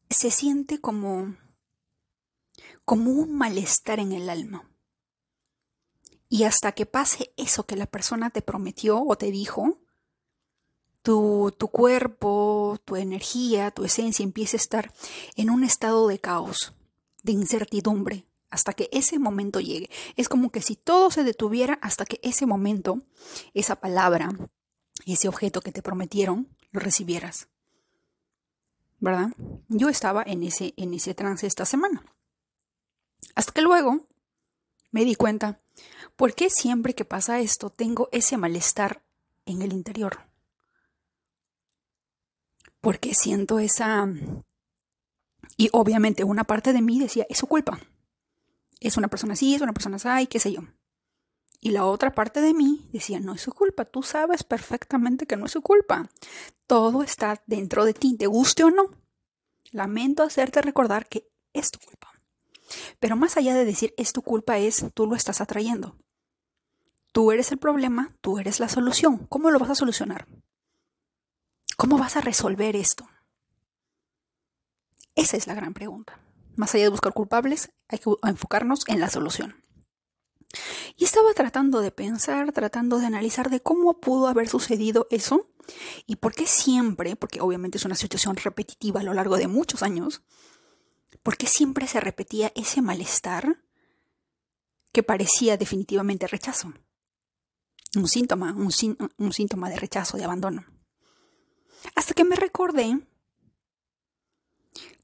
se 0.08 0.30
siente 0.30 0.80
como 0.80 1.36
como 2.84 3.10
un 3.10 3.36
malestar 3.36 4.00
en 4.00 4.12
el 4.12 4.30
alma. 4.30 4.66
Y 6.30 6.44
hasta 6.44 6.72
que 6.72 6.86
pase 6.86 7.34
eso 7.36 7.66
que 7.66 7.76
la 7.76 7.86
persona 7.86 8.30
te 8.30 8.40
prometió 8.40 9.02
o 9.02 9.16
te 9.18 9.30
dijo, 9.30 9.78
tu, 11.08 11.68
cuerpo, 11.72 12.78
tu 12.84 12.96
energía, 12.96 13.70
tu 13.70 13.84
esencia 13.84 14.22
empieza 14.22 14.56
a 14.56 14.60
estar 14.60 14.92
en 15.36 15.48
un 15.48 15.64
estado 15.64 16.06
de 16.06 16.18
caos, 16.18 16.74
de 17.22 17.32
incertidumbre, 17.32 18.26
hasta 18.50 18.74
que 18.74 18.90
ese 18.92 19.18
momento 19.18 19.58
llegue. 19.58 19.88
Es 20.16 20.28
como 20.28 20.50
que 20.50 20.60
si 20.60 20.76
todo 20.76 21.10
se 21.10 21.24
detuviera 21.24 21.78
hasta 21.80 22.04
que 22.04 22.20
ese 22.22 22.44
momento, 22.44 23.00
esa 23.54 23.76
palabra, 23.76 24.28
ese 25.06 25.28
objeto 25.28 25.62
que 25.62 25.72
te 25.72 25.80
prometieron, 25.80 26.46
lo 26.72 26.80
recibieras. 26.80 27.48
¿Verdad? 29.00 29.30
Yo 29.68 29.88
estaba 29.88 30.22
en 30.26 30.42
ese, 30.42 30.74
en 30.76 30.92
ese 30.92 31.14
trance 31.14 31.46
esta 31.46 31.64
semana. 31.64 32.04
Hasta 33.34 33.52
que 33.52 33.62
luego 33.62 34.06
me 34.90 35.06
di 35.06 35.14
cuenta, 35.14 35.58
¿por 36.16 36.34
qué 36.34 36.50
siempre 36.50 36.94
que 36.94 37.06
pasa 37.06 37.40
esto 37.40 37.70
tengo 37.70 38.10
ese 38.12 38.36
malestar 38.36 39.02
en 39.46 39.62
el 39.62 39.72
interior? 39.72 40.27
Porque 42.80 43.14
siento 43.14 43.58
esa... 43.58 44.08
Y 45.56 45.68
obviamente 45.72 46.24
una 46.24 46.44
parte 46.44 46.72
de 46.72 46.82
mí 46.82 47.00
decía, 47.00 47.26
es 47.28 47.38
su 47.38 47.46
culpa. 47.46 47.80
Es 48.80 48.96
una 48.96 49.08
persona 49.08 49.32
así, 49.32 49.54
es 49.54 49.60
una 49.60 49.72
persona 49.72 49.96
así, 49.96 50.26
qué 50.26 50.38
sé 50.38 50.52
yo. 50.52 50.62
Y 51.60 51.70
la 51.70 51.84
otra 51.84 52.14
parte 52.14 52.40
de 52.40 52.54
mí 52.54 52.88
decía, 52.92 53.18
no 53.18 53.34
es 53.34 53.40
su 53.40 53.52
culpa, 53.52 53.84
tú 53.84 54.02
sabes 54.02 54.44
perfectamente 54.44 55.26
que 55.26 55.36
no 55.36 55.46
es 55.46 55.52
su 55.52 55.62
culpa. 55.62 56.08
Todo 56.66 57.02
está 57.02 57.42
dentro 57.46 57.84
de 57.84 57.94
ti, 57.94 58.16
te 58.16 58.28
guste 58.28 58.62
o 58.62 58.70
no. 58.70 58.90
Lamento 59.72 60.22
hacerte 60.22 60.62
recordar 60.62 61.08
que 61.08 61.28
es 61.52 61.70
tu 61.70 61.80
culpa. 61.80 62.08
Pero 63.00 63.16
más 63.16 63.36
allá 63.36 63.54
de 63.54 63.64
decir 63.64 63.92
es 63.96 64.12
tu 64.12 64.22
culpa 64.22 64.58
es, 64.58 64.86
tú 64.94 65.06
lo 65.06 65.16
estás 65.16 65.40
atrayendo. 65.40 65.96
Tú 67.12 67.32
eres 67.32 67.50
el 67.50 67.58
problema, 67.58 68.14
tú 68.20 68.38
eres 68.38 68.60
la 68.60 68.68
solución. 68.68 69.26
¿Cómo 69.28 69.50
lo 69.50 69.58
vas 69.58 69.70
a 69.70 69.74
solucionar? 69.74 70.28
¿Cómo 71.78 71.96
vas 71.96 72.16
a 72.16 72.20
resolver 72.20 72.74
esto? 72.74 73.08
Esa 75.14 75.36
es 75.36 75.46
la 75.46 75.54
gran 75.54 75.74
pregunta. 75.74 76.18
Más 76.56 76.74
allá 76.74 76.82
de 76.82 76.90
buscar 76.90 77.12
culpables, 77.12 77.70
hay 77.86 78.00
que 78.00 78.10
enfocarnos 78.24 78.80
en 78.88 78.98
la 78.98 79.08
solución. 79.08 79.62
Y 80.96 81.04
estaba 81.04 81.32
tratando 81.34 81.80
de 81.80 81.92
pensar, 81.92 82.50
tratando 82.50 82.98
de 82.98 83.06
analizar 83.06 83.48
de 83.48 83.60
cómo 83.60 84.00
pudo 84.00 84.26
haber 84.26 84.48
sucedido 84.48 85.06
eso 85.12 85.52
y 86.04 86.16
por 86.16 86.34
qué 86.34 86.48
siempre, 86.48 87.14
porque 87.14 87.40
obviamente 87.40 87.78
es 87.78 87.84
una 87.84 87.94
situación 87.94 88.34
repetitiva 88.34 88.98
a 88.98 89.04
lo 89.04 89.14
largo 89.14 89.36
de 89.36 89.46
muchos 89.46 89.84
años, 89.84 90.22
por 91.22 91.36
qué 91.36 91.46
siempre 91.46 91.86
se 91.86 92.00
repetía 92.00 92.50
ese 92.56 92.82
malestar 92.82 93.62
que 94.90 95.04
parecía 95.04 95.56
definitivamente 95.56 96.26
rechazo. 96.26 96.72
Un 97.94 98.08
síntoma, 98.08 98.52
un, 98.52 98.72
un 99.16 99.32
síntoma 99.32 99.70
de 99.70 99.76
rechazo, 99.76 100.16
de 100.16 100.24
abandono. 100.24 100.77
Hasta 101.94 102.14
que 102.14 102.24
me 102.24 102.36
recordé 102.36 103.00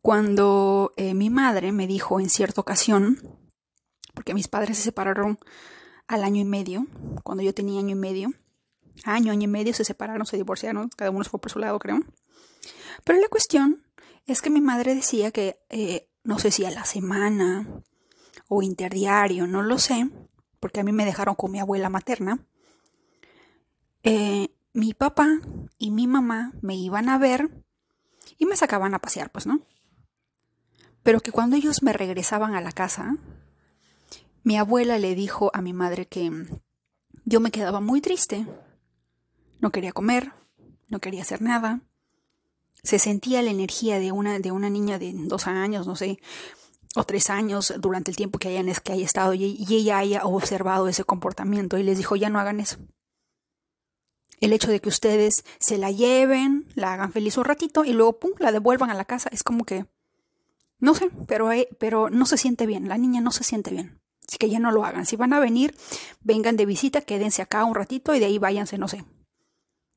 cuando 0.03 0.93
eh, 0.97 1.15
mi 1.15 1.31
madre 1.31 1.73
me 1.73 1.87
dijo 1.87 2.21
en 2.21 2.29
cierta 2.29 2.61
ocasión, 2.61 3.21
porque 4.13 4.35
mis 4.35 4.49
padres 4.49 4.77
se 4.77 4.83
separaron 4.85 5.39
al 6.07 6.25
año 6.25 6.43
y 6.43 6.45
medio, 6.45 6.87
cuando 7.23 7.43
yo 7.43 7.55
tenía 7.55 7.81
año 7.81 7.93
y 7.93 7.99
medio, 7.99 8.33
año, 9.05 9.33
año 9.33 9.45
y 9.45 9.49
medio 9.49 9.75
se 9.75 9.85
separaron, 9.85 10.27
se 10.27 10.37
divorciaron, 10.37 10.91
cada 10.91 11.11
uno 11.11 11.25
fue 11.25 11.41
por 11.41 11.51
su 11.51 11.59
lado, 11.59 11.79
creo. 11.79 12.01
Pero 13.05 13.19
la 13.19 13.29
cuestión 13.29 13.83
es 14.27 14.43
que 14.43 14.51
mi 14.51 14.61
madre 14.61 14.95
decía 14.95 15.31
que, 15.31 15.59
eh, 15.71 16.09
no 16.23 16.39
sé 16.39 16.51
si 16.51 16.65
a 16.65 16.71
la 16.71 16.85
semana 16.85 17.67
o 18.49 18.63
interdiario, 18.63 19.47
no 19.47 19.63
lo 19.63 19.79
sé, 19.79 20.09
porque 20.61 20.81
a 20.81 20.85
mí 20.85 20.93
me 20.93 21.05
dejaron 21.05 21.35
con 21.35 21.51
mi 21.51 21.61
abuela 21.61 21.89
materna, 21.89 22.47
eh, 24.03 24.54
mi 24.75 24.93
papá 24.93 25.41
y 25.79 25.91
mi 25.93 26.07
mamá 26.07 26.53
me 26.61 26.75
iban 26.75 27.09
a 27.09 27.17
ver 27.17 27.49
y 28.37 28.45
me 28.45 28.57
sacaban 28.57 28.93
a 28.93 28.99
pasear, 28.99 29.31
pues, 29.31 29.47
¿no? 29.47 29.63
Pero 31.03 31.21
que 31.21 31.31
cuando 31.31 31.57
ellos 31.57 31.83
me 31.83 31.93
regresaban 31.93 32.55
a 32.55 32.61
la 32.61 32.73
casa, 32.73 33.17
mi 34.43 34.59
abuela 34.59 34.99
le 34.99 35.15
dijo 35.15 35.51
a 35.55 35.63
mi 35.63 35.73
madre 35.73 36.07
que 36.07 36.31
yo 37.25 37.41
me 37.41 37.53
quedaba 37.53 37.81
muy 37.81 38.01
triste, 38.01 38.47
no 39.61 39.71
quería 39.71 39.93
comer, 39.93 40.33
no 40.89 40.99
quería 40.99 41.23
hacer 41.23 41.41
nada, 41.41 41.81
Se 42.83 42.99
sentía 42.99 43.41
la 43.41 43.51
energía 43.51 43.99
de 43.99 44.13
una, 44.13 44.39
de 44.41 44.51
una 44.51 44.69
niña 44.69 44.99
de 44.99 45.15
dos 45.15 45.47
años, 45.47 45.87
no 45.87 45.97
sé, 45.97 46.19
o 46.97 47.05
tres 47.05 47.31
años 47.31 47.73
durante 47.79 48.11
el 48.11 48.17
tiempo 48.17 48.39
que, 48.39 48.49
hayan, 48.49 48.71
que 48.83 48.93
haya 48.93 49.05
estado 49.05 49.33
y, 49.33 49.57
y 49.59 49.75
ella 49.75 49.97
haya 49.99 50.25
observado 50.25 50.89
ese 50.89 51.05
comportamiento 51.05 51.79
y 51.79 51.83
les 51.83 51.97
dijo, 51.97 52.17
ya 52.17 52.29
no 52.29 52.41
hagan 52.41 52.61
eso. 52.61 52.77
El 54.41 54.53
hecho 54.53 54.71
de 54.71 54.81
que 54.81 54.89
ustedes 54.89 55.45
se 55.59 55.79
la 55.79 55.91
lleven, 55.91 56.67
la 56.75 56.93
hagan 56.93 57.13
feliz 57.13 57.37
un 57.39 57.45
ratito 57.45 57.85
y 57.85 57.93
luego, 57.93 58.19
pum, 58.19 58.33
la 58.39 58.53
devuelvan 58.53 58.91
a 58.91 58.95
la 58.95 59.05
casa, 59.05 59.31
es 59.33 59.43
como 59.43 59.65
que, 59.65 59.87
no 60.79 60.95
sé, 60.95 61.11
pero, 61.27 61.51
pero 61.79 62.11
no 62.11 62.27
se 62.27 62.37
siente 62.37 62.67
bien, 62.67 62.89
la 62.89 62.99
niña 62.99 63.21
no 63.21 63.31
se 63.31 63.45
siente 63.45 63.71
bien. 63.71 64.01
Así 64.27 64.39
que 64.39 64.49
ya 64.49 64.59
no 64.59 64.73
lo 64.73 64.85
hagan. 64.85 65.07
Si 65.07 65.17
van 65.17 65.33
a 65.33 65.41
venir, 65.41 65.77
vengan 66.23 66.57
de 66.57 66.67
visita, 66.67 67.03
quédense 67.03 67.43
acá 67.43 67.65
un 67.65 67.75
ratito 67.75 68.15
y 68.15 68.19
de 68.19 68.27
ahí 68.27 68.39
váyanse, 68.39 68.79
no 68.79 68.89
sé. 68.89 69.05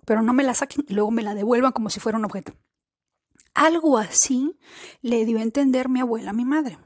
Pero 0.05 0.21
no 0.21 0.33
me 0.33 0.43
la 0.43 0.53
saquen 0.53 0.85
y 0.87 0.93
luego 0.93 1.11
me 1.11 1.23
la 1.23 1.33
devuelvan 1.33 1.71
como 1.71 1.89
si 1.89 1.99
fuera 1.99 2.17
un 2.17 2.25
objeto. 2.25 2.53
Algo 3.53 3.97
así 3.97 4.57
le 5.01 5.25
dio 5.25 5.39
a 5.39 5.43
entender 5.43 5.89
mi 5.89 5.99
abuela 5.99 6.33
mi 6.33 6.45
madre. 6.45 6.77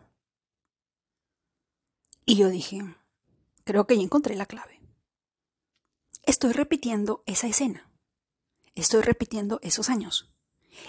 Y 2.26 2.36
yo 2.36 2.50
dije, 2.50 2.82
creo 3.66 3.86
que 3.88 3.98
ya 3.98 4.04
encontré 4.04 4.36
la 4.36 4.46
clave. 4.46 4.71
Estoy 6.24 6.54
repitiendo 6.54 7.24
esa 7.26 7.48
escena. 7.48 7.90
Estoy 8.76 9.02
repitiendo 9.02 9.60
esos 9.64 9.90
años. 9.90 10.32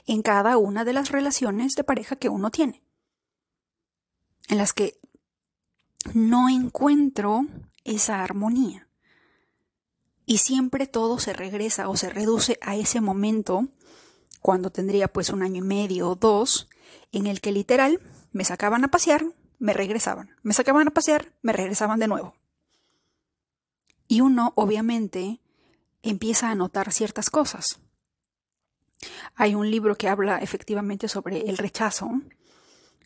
En 0.07 0.23
cada 0.23 0.57
una 0.57 0.85
de 0.85 0.93
las 0.93 1.11
relaciones 1.11 1.75
de 1.75 1.85
pareja 1.85 2.17
que 2.17 2.29
uno 2.29 2.51
tiene. 2.51 2.83
En 4.49 4.59
las 4.59 4.73
que 4.73 5.01
no 6.15 6.49
encuentro 6.49 7.47
esa 7.85 8.23
armonía. 8.23 8.89
Y 10.25 10.39
siempre 10.39 10.87
todo 10.87 11.19
se 11.19 11.33
regresa 11.33 11.89
o 11.89 11.97
se 11.97 12.11
reduce 12.11 12.59
a 12.61 12.77
ese 12.77 13.01
momento, 13.01 13.69
cuando 14.41 14.71
tendría 14.71 15.09
pues 15.09 15.31
un 15.31 15.43
año 15.43 15.65
y 15.65 15.67
medio 15.67 16.11
o 16.11 16.15
dos, 16.15 16.69
en 17.11 17.27
el 17.27 17.41
que 17.41 17.53
literal 17.53 18.01
me 18.33 18.45
sacaban 18.45 18.85
a 18.85 18.89
pasear, 18.89 19.25
me 19.59 19.73
regresaban, 19.73 20.31
me 20.43 20.55
sacaban 20.55 20.89
a 20.89 20.93
pasear, 20.93 21.33
me 21.43 21.53
regresaban 21.53 21.99
de 21.99 22.09
nuevo. 22.09 22.35
Y 24.09 24.21
uno 24.21 24.53
obviamente 24.57 25.41
empieza 26.03 26.51
a 26.51 26.55
notar 26.55 26.93
ciertas 26.93 27.31
cosas. 27.31 27.81
Hay 29.35 29.55
un 29.55 29.71
libro 29.71 29.97
que 29.97 30.09
habla 30.09 30.39
efectivamente 30.39 31.09
sobre 31.09 31.49
el 31.49 31.59
rechazo 31.59 32.11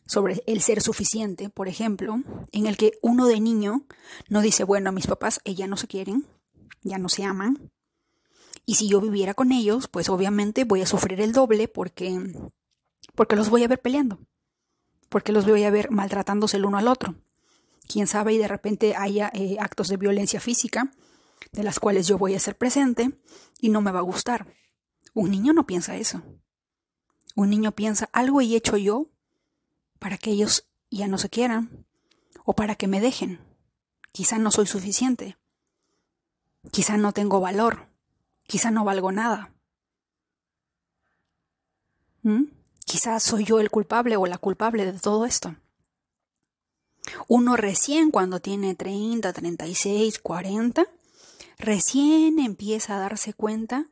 sobre 0.09 0.43
el 0.47 0.63
ser 0.63 0.81
suficiente, 0.81 1.51
por 1.51 1.67
ejemplo, 1.67 2.23
en 2.53 2.67
el 2.67 2.77
que 2.77 2.93
uno 3.03 3.27
de 3.27 3.41
niño 3.41 3.87
no 4.29 4.41
dice, 4.41 4.63
bueno, 4.63 4.91
a 4.91 4.93
mis 4.93 5.09
papás 5.09 5.41
ya 5.45 5.67
no 5.67 5.77
se 5.77 5.89
quieren, 5.89 6.25
ya 6.83 6.99
no 6.99 7.09
se 7.09 7.25
aman, 7.25 7.73
y 8.67 8.75
si 8.75 8.89
yo 8.89 9.01
viviera 9.01 9.33
con 9.33 9.53
ellos, 9.53 9.87
pues 9.89 10.09
obviamente 10.09 10.65
voy 10.65 10.83
a 10.83 10.87
sufrir 10.87 11.21
el 11.21 11.33
doble 11.33 11.69
porque, 11.69 12.21
porque 13.15 13.37
los 13.37 13.49
voy 13.49 13.63
a 13.63 13.69
ver 13.69 13.81
peleando, 13.81 14.19
porque 15.09 15.33
los 15.33 15.47
voy 15.47 15.63
a 15.63 15.71
ver 15.71 15.91
maltratándose 15.93 16.57
el 16.57 16.65
uno 16.65 16.77
al 16.77 16.89
otro. 16.89 17.15
Quién 17.89 18.07
sabe 18.07 18.33
y 18.33 18.39
de 18.39 18.49
repente 18.49 18.95
haya 18.97 19.31
eh, 19.33 19.57
actos 19.61 19.89
de 19.89 19.97
violencia 19.97 20.41
física 20.41 20.91
de 21.53 21.63
las 21.63 21.79
cuales 21.79 22.07
yo 22.07 22.19
voy 22.19 22.35
a 22.35 22.41
ser 22.41 22.57
presente 22.57 23.13
y 23.61 23.69
no 23.69 23.81
me 23.81 23.93
va 23.93 24.01
a 24.01 24.03
gustar. 24.03 24.47
Un 25.15 25.31
niño 25.31 25.53
no 25.53 25.67
piensa 25.67 25.97
eso. 25.97 26.23
Un 27.35 27.51
niño 27.51 27.73
piensa, 27.73 28.09
algo 28.13 28.41
he 28.41 28.57
hecho 28.57 28.77
yo 28.77 29.11
para 29.99 30.19
que 30.19 30.31
ellos 30.31 30.69
ya 30.91 31.09
no 31.09 31.19
se 31.19 31.29
quieran 31.29 31.87
o 32.45 32.55
para 32.55 32.75
que 32.75 32.87
me 32.87 33.01
dejen. 33.01 33.41
Quizá 34.13 34.39
no 34.39 34.51
soy 34.51 34.67
suficiente. 34.67 35.37
Quizá 36.71 36.97
no 36.97 37.13
tengo 37.13 37.41
valor. 37.41 37.89
Quizá 38.47 38.71
no 38.71 38.85
valgo 38.85 39.13
nada. 39.13 39.53
¿Mm? 42.23 42.45
Quizá 42.85 43.21
soy 43.21 43.45
yo 43.45 43.61
el 43.61 43.71
culpable 43.71 44.17
o 44.17 44.27
la 44.27 44.39
culpable 44.39 44.91
de 44.91 44.99
todo 44.99 45.27
esto. 45.27 45.57
Uno 47.29 47.57
recién 47.57 48.11
cuando 48.11 48.41
tiene 48.41 48.75
30, 48.75 49.33
36, 49.33 50.19
40, 50.19 50.87
recién 51.59 52.39
empieza 52.39 52.97
a 52.97 53.01
darse 53.01 53.33
cuenta 53.33 53.87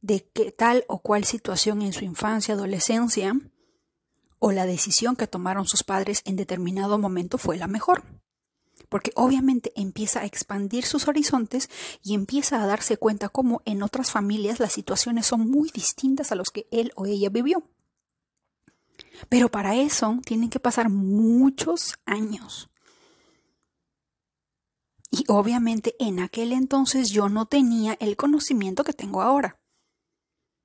de 0.00 0.24
que 0.32 0.52
tal 0.52 0.84
o 0.88 1.00
cual 1.00 1.24
situación 1.24 1.82
en 1.82 1.92
su 1.92 2.04
infancia, 2.04 2.54
adolescencia, 2.54 3.34
o 4.38 4.52
la 4.52 4.66
decisión 4.66 5.16
que 5.16 5.26
tomaron 5.26 5.66
sus 5.66 5.82
padres 5.82 6.22
en 6.24 6.36
determinado 6.36 6.98
momento 6.98 7.38
fue 7.38 7.56
la 7.56 7.66
mejor. 7.66 8.04
Porque 8.88 9.10
obviamente 9.16 9.72
empieza 9.74 10.20
a 10.20 10.24
expandir 10.24 10.84
sus 10.84 11.08
horizontes 11.08 11.68
y 12.02 12.14
empieza 12.14 12.62
a 12.62 12.66
darse 12.66 12.96
cuenta 12.96 13.28
cómo 13.28 13.60
en 13.64 13.82
otras 13.82 14.10
familias 14.12 14.60
las 14.60 14.72
situaciones 14.72 15.26
son 15.26 15.50
muy 15.50 15.70
distintas 15.70 16.32
a 16.32 16.36
los 16.36 16.50
que 16.50 16.66
él 16.70 16.92
o 16.94 17.06
ella 17.06 17.28
vivió. 17.28 17.64
Pero 19.28 19.50
para 19.50 19.76
eso 19.76 20.18
tienen 20.24 20.50
que 20.50 20.60
pasar 20.60 20.90
muchos 20.90 21.98
años. 22.06 22.70
Y 25.10 25.24
obviamente 25.28 25.94
en 25.98 26.20
aquel 26.20 26.52
entonces 26.52 27.10
yo 27.10 27.28
no 27.28 27.46
tenía 27.46 27.96
el 28.00 28.16
conocimiento 28.16 28.84
que 28.84 28.92
tengo 28.92 29.22
ahora. 29.22 29.58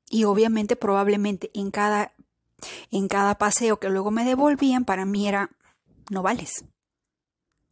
Y 0.10 0.26
obviamente 0.26 0.76
probablemente 0.76 1.50
en 1.54 1.72
cada 1.72 2.14
en 2.92 3.08
cada 3.08 3.38
paseo 3.38 3.80
que 3.80 3.90
luego 3.90 4.12
me 4.12 4.26
devolvían, 4.26 4.86
para 4.86 5.06
mí 5.06 5.28
era, 5.28 5.50
no 6.10 6.22
vales. 6.22 6.66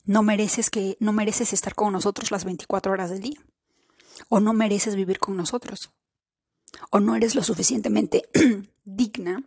No 0.03 0.23
mereces 0.23 0.69
que 0.69 0.97
no 0.99 1.13
mereces 1.13 1.53
estar 1.53 1.75
con 1.75 1.93
nosotros 1.93 2.31
las 2.31 2.43
24 2.43 2.91
horas 2.91 3.09
del 3.09 3.21
día. 3.21 3.39
O 4.29 4.39
no 4.39 4.53
mereces 4.53 4.95
vivir 4.95 5.19
con 5.19 5.37
nosotros. 5.37 5.91
O 6.89 6.99
no 6.99 7.15
eres 7.15 7.35
lo 7.35 7.43
suficientemente 7.43 8.29
digna 8.83 9.43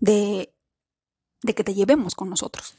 de, 0.00 0.54
de 1.42 1.54
que 1.54 1.64
te 1.64 1.74
llevemos 1.74 2.14
con 2.14 2.30
nosotros. 2.30 2.78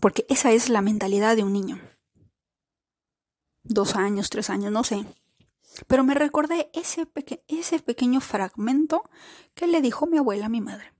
Porque 0.00 0.26
esa 0.28 0.52
es 0.52 0.68
la 0.68 0.82
mentalidad 0.82 1.36
de 1.36 1.44
un 1.44 1.52
niño. 1.52 1.80
Dos 3.62 3.94
años, 3.96 4.30
tres 4.30 4.50
años, 4.50 4.72
no 4.72 4.84
sé. 4.84 5.04
Pero 5.86 6.04
me 6.04 6.14
recordé 6.14 6.70
ese, 6.74 7.06
ese 7.48 7.78
pequeño 7.78 8.20
fragmento 8.20 9.08
que 9.54 9.66
le 9.66 9.80
dijo 9.80 10.06
mi 10.06 10.18
abuela 10.18 10.46
a 10.46 10.50
mi 10.50 10.60
madre. 10.60 10.92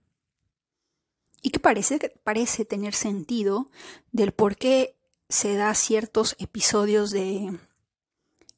Y 1.41 1.49
que 1.49 1.59
parece, 1.59 1.99
parece 2.23 2.65
tener 2.65 2.93
sentido 2.93 3.69
del 4.11 4.31
por 4.31 4.55
qué 4.55 4.97
se 5.29 5.55
da 5.55 5.73
ciertos 5.75 6.35
episodios 6.39 7.11
de 7.11 7.59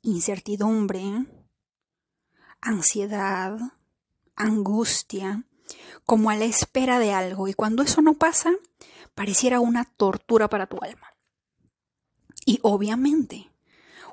incertidumbre, 0.02 1.26
ansiedad, 2.62 3.58
angustia, 4.36 5.43
como 6.06 6.30
a 6.30 6.36
la 6.36 6.45
espera 6.45 7.00
de 7.00 7.13
algo. 7.13 7.48
Y 7.48 7.54
cuando 7.54 7.84
eso 7.84 8.02
no 8.02 8.13
pasa, 8.13 8.52
pareciera 9.13 9.60
una 9.60 9.86
tortura 9.86 10.50
para 10.50 10.67
tu 10.67 10.78
alma. 10.82 11.08
Y 12.45 12.60
obviamente, 12.62 13.50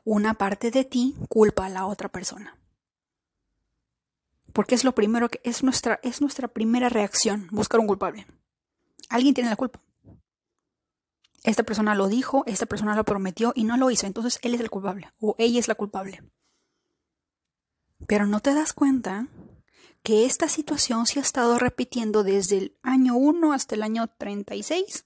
una 0.05 0.35
parte 0.35 0.71
de 0.71 0.85
ti 0.85 1.15
culpa 1.29 1.67
a 1.67 1.69
la 1.69 1.87
otra 1.87 2.09
persona. 2.09 2.57
Porque 4.53 4.75
es 4.75 4.85
lo 4.85 4.95
primero 4.95 5.29
que 5.29 5.41
es 5.45 5.63
nuestra, 5.63 6.01
es 6.03 6.21
nuestra 6.21 6.49
primera 6.49 6.89
reacción, 6.89 7.49
buscar 7.51 7.81
un 7.81 7.87
culpable. 7.87 8.27
Alguien 9.09 9.35
tiene 9.35 9.51
la 9.51 9.57
culpa. 9.57 9.81
Esta 11.43 11.65
persona 11.65 11.95
lo 11.95 12.09
dijo, 12.09 12.45
esta 12.47 12.67
persona 12.67 12.95
lo 12.95 13.05
prometió 13.05 13.53
y 13.55 13.65
no 13.65 13.77
lo 13.77 13.91
hizo, 13.91 14.07
entonces 14.07 14.39
él 14.43 14.55
es 14.55 14.61
el 14.61 14.71
culpable 14.71 15.11
o 15.21 15.35
ella 15.39 15.59
es 15.59 15.69
la 15.69 15.75
culpable. 15.75 16.23
Pero 18.07 18.27
no 18.27 18.41
te 18.41 18.55
das 18.55 18.73
cuenta 18.73 19.27
que 20.03 20.27
esta 20.27 20.49
situación 20.49 21.07
se 21.07 21.19
ha 21.19 21.23
estado 21.23 21.59
repitiendo 21.59 22.25
desde 22.25 22.59
el 22.59 22.77
año 22.83 23.15
1 23.17 23.53
hasta 23.53 23.75
el 23.75 23.83
año 23.83 24.09
36 24.19 25.05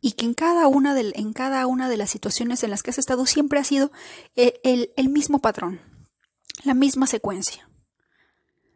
y 0.00 0.12
que 0.12 0.26
en 0.26 0.34
cada 0.34 0.68
una 0.68 0.94
de, 0.94 1.12
en 1.14 1.32
cada 1.32 1.66
una 1.66 1.88
de 1.88 1.96
las 1.96 2.10
situaciones 2.10 2.62
en 2.62 2.70
las 2.70 2.82
que 2.82 2.90
has 2.90 2.98
estado 2.98 3.26
siempre 3.26 3.58
ha 3.58 3.64
sido 3.64 3.90
el, 4.36 4.92
el 4.96 5.08
mismo 5.08 5.40
patrón, 5.40 5.80
la 6.64 6.74
misma 6.74 7.06
secuencia. 7.06 7.68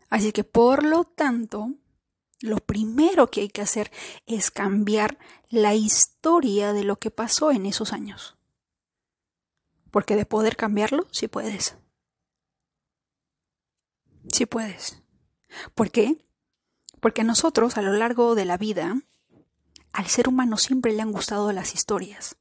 Así 0.08 0.32
que 0.32 0.44
por 0.44 0.84
lo 0.84 1.04
tanto, 1.04 1.74
lo 2.40 2.58
primero 2.58 3.30
que 3.30 3.42
hay 3.42 3.48
que 3.48 3.62
hacer 3.62 3.90
es 4.26 4.50
cambiar 4.50 5.18
la 5.48 5.74
historia 5.74 6.72
de 6.72 6.84
lo 6.84 6.96
que 6.96 7.10
pasó 7.10 7.50
en 7.50 7.66
esos 7.66 7.92
años. 7.92 8.36
Porque 9.90 10.16
de 10.16 10.26
poder 10.26 10.56
cambiarlo, 10.56 11.06
sí 11.12 11.28
puedes. 11.28 11.76
Sí 14.32 14.46
puedes. 14.46 15.01
¿Por 15.74 15.90
qué? 15.90 16.24
Porque 17.00 17.24
nosotros 17.24 17.76
a 17.76 17.82
lo 17.82 17.92
largo 17.92 18.34
de 18.34 18.44
la 18.44 18.56
vida 18.56 19.02
al 19.92 20.06
ser 20.06 20.28
humano 20.28 20.56
siempre 20.56 20.92
le 20.92 21.02
han 21.02 21.12
gustado 21.12 21.52
las 21.52 21.74
historias. 21.74 22.36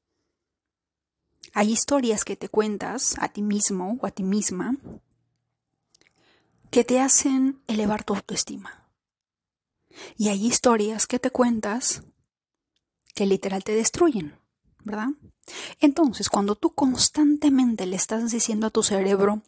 Hay 1.54 1.72
historias 1.72 2.24
que 2.24 2.38
te 2.38 2.48
cuentas 2.48 3.16
a 3.20 3.28
ti 3.28 3.42
mismo 3.42 3.98
o 4.00 4.08
a 4.08 4.12
ti 4.12 4.24
misma 4.24 4.78
que 6.70 6.86
te 6.86 7.02
hacen 7.02 7.62
elevar 7.68 8.06
tu 8.06 8.16
autoestima. 8.16 8.88
Y 10.16 10.30
hay 10.30 10.48
historias 10.48 11.06
que 11.06 11.20
te 11.20 11.30
cuentas 11.30 12.04
que 13.14 13.26
literal 13.26 13.66
te 13.66 13.76
destruyen, 13.76 14.40
¿verdad? 14.86 15.10
Entonces, 15.80 16.30
cuando 16.30 16.56
tú 16.56 16.74
constantemente 16.74 17.86
le 17.86 17.96
estás 17.96 18.32
diciendo 18.32 18.68
a 18.68 18.70
tu 18.70 18.84
cerebro, 18.84 19.42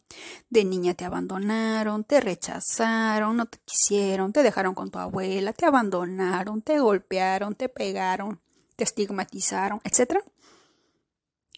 de 0.49 0.65
niña 0.65 0.93
te 0.93 1.06
abandonaron, 1.06 2.03
te 2.03 2.19
rechazaron, 2.19 3.38
no 3.38 3.45
te 3.45 3.60
quisieron, 3.65 4.34
te 4.34 4.43
dejaron 4.43 4.73
con 4.75 4.91
tu 4.91 4.99
abuela, 4.99 5.53
te 5.53 5.65
abandonaron, 5.65 6.62
te 6.62 6.79
golpearon, 6.79 7.56
te 7.56 7.69
pegaron, 7.69 8.41
te 8.75 8.84
estigmatizaron, 8.84 9.79
etc., 9.84 10.17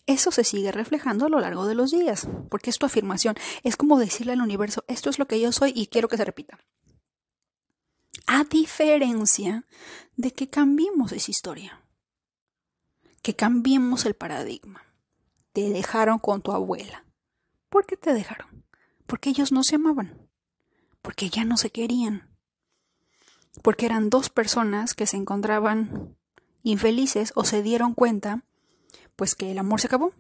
eso 0.08 0.30
se 0.30 0.44
sigue 0.44 0.72
reflejando 0.72 1.26
a 1.26 1.30
lo 1.30 1.40
largo 1.40 1.66
de 1.66 1.74
los 1.74 1.90
días, 1.90 2.28
porque 2.52 2.70
es 2.70 2.78
tu 2.78 2.86
afirmación. 2.86 3.36
Es 3.64 3.76
como 3.76 3.98
decirle 3.98 4.34
al 4.34 4.42
universo, 4.42 4.84
esto 4.88 5.10
es 5.10 5.18
lo 5.18 5.28
que 5.28 5.40
yo 5.40 5.52
soy 5.52 5.74
y 5.76 5.88
quiero 5.88 6.08
que 6.08 6.18
se 6.18 6.26
repita. 6.26 6.60
A 8.28 8.44
diferencia 8.44 9.66
de 10.16 10.32
que 10.32 10.48
cambiemos 10.48 11.12
esa 11.12 11.32
historia, 11.32 11.85
que 13.26 13.36
cambiemos 13.36 14.06
el 14.06 14.14
paradigma. 14.14 14.84
Te 15.52 15.72
dejaron 15.72 16.20
con 16.20 16.44
tu 16.44 16.52
abuela. 16.52 17.06
¿Por 17.70 17.88
qué 17.88 17.98
te 17.98 18.14
dejaron? 18.14 18.64
Porque 19.08 19.32
ellos 19.32 19.52
no 19.52 19.64
se 19.64 19.78
amaban, 19.78 20.30
porque 21.02 21.32
ya 21.32 21.44
no 21.44 21.58
se 21.58 21.72
querían, 21.72 22.30
porque 23.64 23.88
eran 23.88 24.12
dos 24.12 24.30
personas 24.30 24.94
que 24.94 25.08
se 25.08 25.18
encontraban 25.18 26.16
infelices 26.62 27.34
o 27.34 27.46
se 27.46 27.64
dieron 27.64 27.96
cuenta 27.96 28.44
pues 29.16 29.34
que 29.34 29.50
el 29.50 29.58
amor 29.58 29.82
se 29.82 29.88
acabó, 29.88 30.14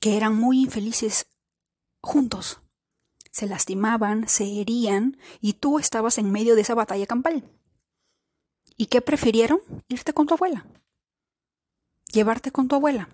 que 0.00 0.16
eran 0.16 0.34
muy 0.34 0.62
infelices 0.62 1.28
juntos, 2.00 2.62
se 3.30 3.46
lastimaban, 3.46 4.26
se 4.26 4.60
herían 4.60 5.18
y 5.40 5.52
tú 5.52 5.78
estabas 5.78 6.18
en 6.18 6.32
medio 6.32 6.56
de 6.56 6.62
esa 6.62 6.74
batalla 6.74 7.06
campal. 7.06 7.48
¿Y 8.78 8.86
qué 8.86 9.02
prefirieron? 9.02 9.60
Irte 9.88 10.14
con 10.14 10.26
tu 10.26 10.34
abuela. 10.34 10.64
Llevarte 12.10 12.52
con 12.52 12.68
tu 12.68 12.76
abuela. 12.76 13.10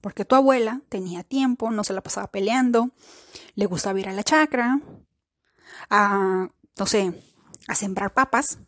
Porque 0.00 0.24
tu 0.24 0.34
abuela 0.34 0.80
tenía 0.88 1.22
tiempo, 1.22 1.70
no 1.70 1.84
se 1.84 1.92
la 1.92 2.00
pasaba 2.00 2.26
peleando, 2.32 2.90
le 3.54 3.66
gustaba 3.66 4.00
ir 4.00 4.08
a 4.08 4.12
la 4.12 4.24
chacra, 4.24 4.80
a, 5.90 6.48
no 6.78 6.86
sé, 6.86 7.12
a 7.68 7.74
sembrar 7.74 8.14
papas, 8.14 8.58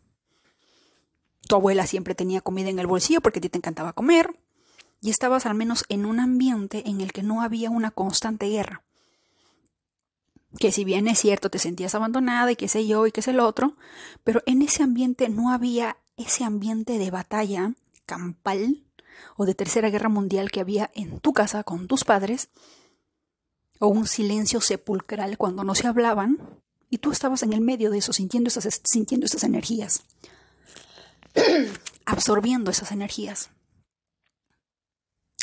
tu 1.49 1.55
abuela 1.55 1.87
siempre 1.87 2.13
tenía 2.13 2.41
comida 2.41 2.69
en 2.69 2.77
el 2.77 2.85
bolsillo 2.85 3.21
porque 3.21 3.39
a 3.39 3.41
ti 3.41 3.49
te 3.49 3.57
encantaba 3.57 3.93
comer. 3.93 4.39
Y 5.01 5.09
estabas 5.09 5.47
al 5.47 5.55
menos 5.55 5.83
en 5.89 6.05
un 6.05 6.19
ambiente 6.19 6.87
en 6.87 7.01
el 7.01 7.11
que 7.11 7.23
no 7.23 7.41
había 7.41 7.71
una 7.71 7.89
constante 7.89 8.47
guerra. 8.47 8.83
Que 10.59 10.71
si 10.71 10.83
bien 10.83 11.07
es 11.07 11.17
cierto, 11.17 11.49
te 11.49 11.57
sentías 11.57 11.95
abandonada 11.95 12.51
y 12.51 12.55
qué 12.55 12.67
sé 12.67 12.85
yo 12.85 13.07
y 13.07 13.11
qué 13.11 13.21
es 13.21 13.27
el 13.27 13.39
otro, 13.39 13.75
pero 14.23 14.43
en 14.45 14.61
ese 14.61 14.83
ambiente 14.83 15.27
no 15.29 15.51
había 15.51 15.97
ese 16.19 16.43
ambiente 16.43 16.99
de 16.99 17.09
batalla 17.09 17.73
campal 18.05 18.83
o 19.37 19.45
de 19.45 19.55
tercera 19.55 19.89
guerra 19.89 20.09
mundial 20.09 20.51
que 20.51 20.59
había 20.59 20.91
en 20.93 21.19
tu 21.19 21.33
casa 21.33 21.63
con 21.63 21.87
tus 21.87 22.03
padres, 22.03 22.49
o 23.79 23.87
un 23.87 24.07
silencio 24.07 24.61
sepulcral 24.61 25.37
cuando 25.37 25.63
no 25.63 25.73
se 25.73 25.87
hablaban, 25.87 26.37
y 26.89 26.97
tú 26.97 27.11
estabas 27.11 27.43
en 27.43 27.53
el 27.53 27.61
medio 27.61 27.91
de 27.91 27.99
eso, 27.99 28.13
sintiendo 28.13 28.49
esas, 28.49 28.81
sintiendo 28.83 29.25
esas 29.25 29.43
energías. 29.43 30.03
absorbiendo 32.05 32.71
esas 32.71 32.91
energías. 32.91 33.51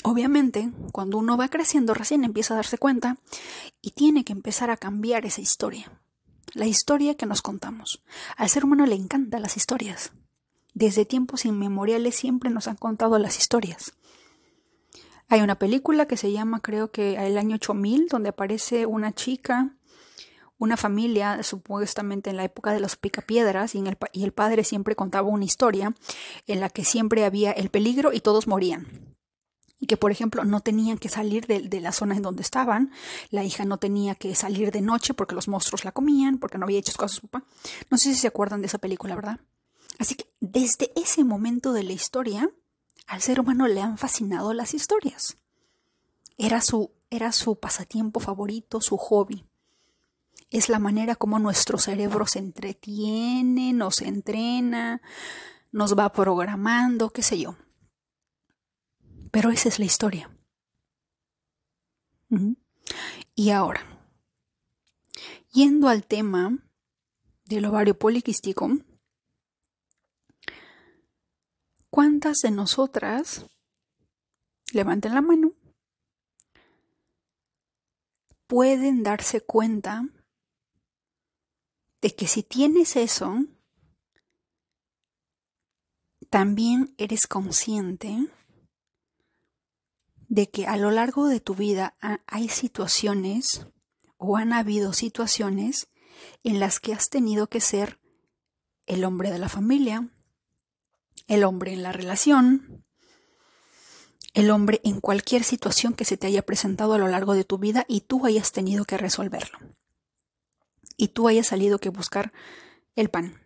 Obviamente, 0.02 0.70
cuando 0.92 1.18
uno 1.18 1.36
va 1.36 1.48
creciendo, 1.48 1.94
recién 1.94 2.24
empieza 2.24 2.54
a 2.54 2.58
darse 2.58 2.78
cuenta 2.78 3.16
y 3.80 3.92
tiene 3.92 4.24
que 4.24 4.32
empezar 4.32 4.70
a 4.70 4.76
cambiar 4.76 5.24
esa 5.24 5.40
historia. 5.40 5.90
La 6.52 6.66
historia 6.66 7.16
que 7.16 7.26
nos 7.26 7.42
contamos. 7.42 8.02
Al 8.36 8.48
ser 8.48 8.64
humano 8.64 8.86
le 8.86 8.94
encantan 8.94 9.42
las 9.42 9.56
historias. 9.56 10.12
Desde 10.76 11.06
tiempos 11.06 11.46
inmemoriales 11.46 12.16
siempre 12.16 12.50
nos 12.50 12.68
han 12.68 12.76
contado 12.76 13.18
las 13.18 13.38
historias. 13.38 13.94
Hay 15.26 15.40
una 15.40 15.54
película 15.54 16.06
que 16.06 16.18
se 16.18 16.32
llama, 16.32 16.60
creo 16.60 16.90
que 16.90 17.14
el 17.14 17.38
año 17.38 17.54
8000, 17.54 18.08
donde 18.08 18.28
aparece 18.28 18.84
una 18.84 19.14
chica 19.14 19.72
una 20.58 20.76
familia, 20.76 21.42
supuestamente 21.42 22.30
en 22.30 22.36
la 22.36 22.44
época 22.44 22.72
de 22.72 22.80
los 22.80 22.96
picapiedras, 22.96 23.74
y, 23.74 23.78
el, 23.78 23.96
y 24.12 24.24
el 24.24 24.32
padre 24.32 24.64
siempre 24.64 24.96
contaba 24.96 25.28
una 25.28 25.44
historia 25.44 25.94
en 26.46 26.60
la 26.60 26.68
que 26.68 26.84
siempre 26.84 27.24
había 27.24 27.52
el 27.52 27.70
peligro 27.70 28.12
y 28.12 28.20
todos 28.20 28.46
morían 28.46 29.16
y 29.78 29.86
que 29.86 29.98
por 29.98 30.10
ejemplo 30.10 30.44
no 30.44 30.60
tenían 30.60 30.96
que 30.96 31.10
salir 31.10 31.46
de, 31.46 31.80
la 31.82 31.92
zona 31.92 32.16
en 32.16 32.22
donde 32.22 32.40
estaban, 32.40 32.90
la 33.28 33.44
hija 33.44 33.66
no 33.66 33.76
tenía 33.76 34.14
que 34.14 34.34
salir 34.34 34.70
de 34.70 34.80
noche 34.80 35.12
porque 35.12 35.34
los 35.34 35.48
monstruos 35.48 35.84
la 35.84 35.92
comían, 35.92 36.38
porque 36.38 36.56
no 36.56 36.64
había 36.64 36.78
hecho 36.78 36.92
su 37.08 37.28
papá. 37.28 37.44
No 37.90 37.98
sé 37.98 38.14
si 38.14 38.20
se 38.20 38.28
acuerdan 38.28 38.62
de 38.62 38.68
esa 38.68 38.78
película, 38.78 39.14
¿verdad? 39.14 39.38
Así 39.98 40.14
que 40.14 40.28
desde 40.40 40.92
ese 40.96 41.24
momento 41.24 41.72
de 41.72 41.82
la 41.82 41.92
historia, 41.92 42.50
al 43.06 43.22
ser 43.22 43.40
humano 43.40 43.66
le 43.68 43.80
han 43.80 43.98
fascinado 43.98 44.52
las 44.52 44.74
historias. 44.74 45.38
Era 46.36 46.60
su, 46.60 46.92
era 47.10 47.32
su 47.32 47.58
pasatiempo 47.58 48.20
favorito, 48.20 48.80
su 48.80 48.96
hobby 48.96 49.44
es 50.50 50.68
la 50.68 50.78
manera 50.78 51.16
como 51.16 51.38
nuestro 51.38 51.78
cerebro 51.78 52.26
se 52.26 52.38
entretiene, 52.38 53.72
nos 53.72 54.00
entrena, 54.02 55.02
nos 55.72 55.98
va 55.98 56.12
programando, 56.12 57.10
qué 57.10 57.22
sé 57.22 57.38
yo. 57.38 57.56
Pero 59.30 59.50
esa 59.50 59.68
es 59.68 59.78
la 59.78 59.84
historia. 59.84 60.30
Y 63.34 63.50
ahora, 63.50 63.82
yendo 65.52 65.88
al 65.88 66.06
tema 66.06 66.58
del 67.44 67.66
ovario 67.66 67.98
poliquístico, 67.98 68.78
¿cuántas 71.96 72.42
de 72.42 72.50
nosotras, 72.50 73.46
levanten 74.70 75.14
la 75.14 75.22
mano, 75.22 75.54
pueden 78.46 79.02
darse 79.02 79.40
cuenta 79.40 80.06
de 82.02 82.14
que 82.14 82.26
si 82.26 82.42
tienes 82.42 82.96
eso, 82.96 83.46
también 86.28 86.94
eres 86.98 87.26
consciente 87.26 88.28
de 90.28 90.50
que 90.50 90.66
a 90.66 90.76
lo 90.76 90.90
largo 90.90 91.28
de 91.28 91.40
tu 91.40 91.54
vida 91.54 91.96
hay 92.26 92.50
situaciones 92.50 93.68
o 94.18 94.36
han 94.36 94.52
habido 94.52 94.92
situaciones 94.92 95.88
en 96.44 96.60
las 96.60 96.78
que 96.78 96.92
has 96.92 97.08
tenido 97.08 97.46
que 97.46 97.62
ser 97.62 97.98
el 98.84 99.02
hombre 99.02 99.30
de 99.30 99.38
la 99.38 99.48
familia, 99.48 100.10
el 101.26 101.44
hombre 101.44 101.72
en 101.72 101.82
la 101.82 101.92
relación, 101.92 102.84
el 104.34 104.50
hombre 104.50 104.80
en 104.84 105.00
cualquier 105.00 105.44
situación 105.44 105.94
que 105.94 106.04
se 106.04 106.16
te 106.16 106.26
haya 106.26 106.42
presentado 106.42 106.94
a 106.94 106.98
lo 106.98 107.08
largo 107.08 107.34
de 107.34 107.44
tu 107.44 107.58
vida 107.58 107.84
y 107.88 108.02
tú 108.02 108.26
hayas 108.26 108.52
tenido 108.52 108.84
que 108.84 108.98
resolverlo 108.98 109.58
y 110.96 111.08
tú 111.08 111.28
hayas 111.28 111.46
salido 111.46 111.78
que 111.78 111.90
buscar 111.90 112.32
el 112.94 113.08
pan 113.10 113.40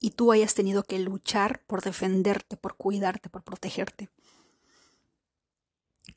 y 0.00 0.10
tú 0.10 0.32
hayas 0.32 0.54
tenido 0.54 0.82
que 0.82 0.98
luchar 0.98 1.62
por 1.66 1.82
defenderte, 1.82 2.56
por 2.56 2.76
cuidarte, 2.76 3.28
por 3.28 3.42
protegerte. 3.42 4.08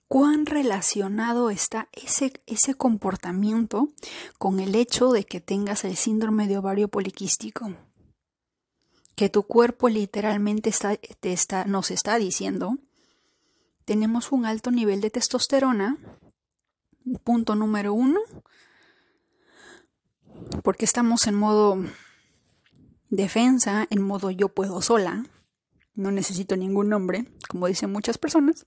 ¿Cuán 0.08 0.46
relacionado 0.46 1.50
está 1.50 1.90
ese, 1.92 2.32
ese 2.46 2.76
comportamiento 2.76 3.90
con 4.38 4.60
el 4.60 4.76
hecho 4.76 5.12
de 5.12 5.26
que 5.26 5.42
tengas 5.42 5.84
el 5.84 5.98
síndrome 5.98 6.48
de 6.48 6.58
ovario 6.58 6.88
poliquístico? 6.88 7.76
Que 9.16 9.30
tu 9.30 9.44
cuerpo 9.44 9.90
literalmente 9.90 10.70
está, 10.70 11.66
nos 11.66 11.92
está 11.92 12.18
diciendo, 12.18 12.78
tenemos 13.86 14.32
un 14.32 14.46
alto 14.46 14.72
nivel 14.72 15.02
de 15.02 15.12
testosterona, 15.12 15.98
punto 17.24 17.56
número 17.56 17.94
uno, 17.94 18.20
porque 20.64 20.86
estamos 20.86 21.28
en 21.28 21.36
modo 21.36 21.84
defensa, 23.10 23.86
en 23.90 24.02
modo 24.02 24.32
yo 24.32 24.50
puedo 24.50 24.82
sola, 24.82 25.26
no 25.96 26.12
necesito 26.12 26.56
ningún 26.56 26.90
nombre, 26.90 27.26
como 27.48 27.68
dicen 27.68 27.92
muchas 27.92 28.18
personas. 28.18 28.66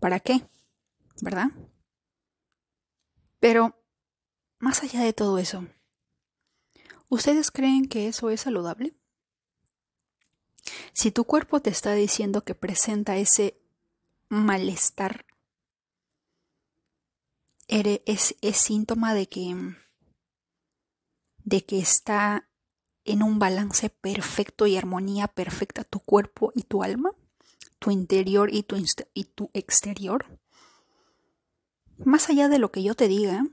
¿Para 0.00 0.20
qué? 0.20 0.48
¿Verdad? 1.22 1.50
Pero, 3.38 3.80
más 4.58 4.82
allá 4.82 5.00
de 5.02 5.12
todo 5.12 5.38
eso, 5.38 5.66
¿ustedes 7.08 7.50
creen 7.50 7.88
que 7.88 8.08
eso 8.08 8.30
es 8.30 8.42
saludable? 8.42 8.94
Si 10.92 11.10
tu 11.10 11.24
cuerpo 11.24 11.60
te 11.60 11.70
está 11.70 11.94
diciendo 11.94 12.44
que 12.44 12.54
presenta 12.54 13.16
ese 13.16 13.60
malestar, 14.28 15.26
es, 17.68 18.34
síntoma 18.52 19.14
de 19.14 19.28
que 19.28 19.54
de 21.44 21.64
que 21.64 21.78
está 21.78 22.48
en 23.04 23.22
un 23.22 23.38
balance 23.38 23.88
perfecto 23.88 24.66
y 24.66 24.76
armonía 24.76 25.28
perfecta 25.28 25.84
tu 25.84 26.00
cuerpo 26.00 26.50
y 26.54 26.62
tu 26.62 26.82
alma, 26.82 27.12
tu 27.78 27.92
interior 27.92 28.52
y 28.52 28.64
tu 28.64 29.50
exterior. 29.52 30.40
Más 31.98 32.28
allá 32.28 32.48
de 32.48 32.58
lo 32.58 32.72
que 32.72 32.82
yo 32.82 32.94
te 32.94 33.06
diga, 33.06 33.46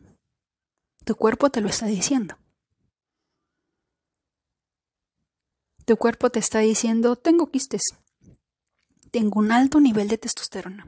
tu 1.06 1.16
cuerpo 1.16 1.52
te 1.52 1.62
lo 1.62 1.70
está 1.70 1.86
diciendo. 1.86 2.36
Tu 5.86 5.98
cuerpo 5.98 6.30
te 6.30 6.40
está 6.40 6.60
diciendo, 6.60 7.16
tengo 7.16 7.52
quistes, 7.52 7.96
tengo 9.12 9.40
un 9.40 9.52
alto 9.52 9.80
nivel 9.80 10.08
de 10.08 10.18
testosterona. 10.18 10.88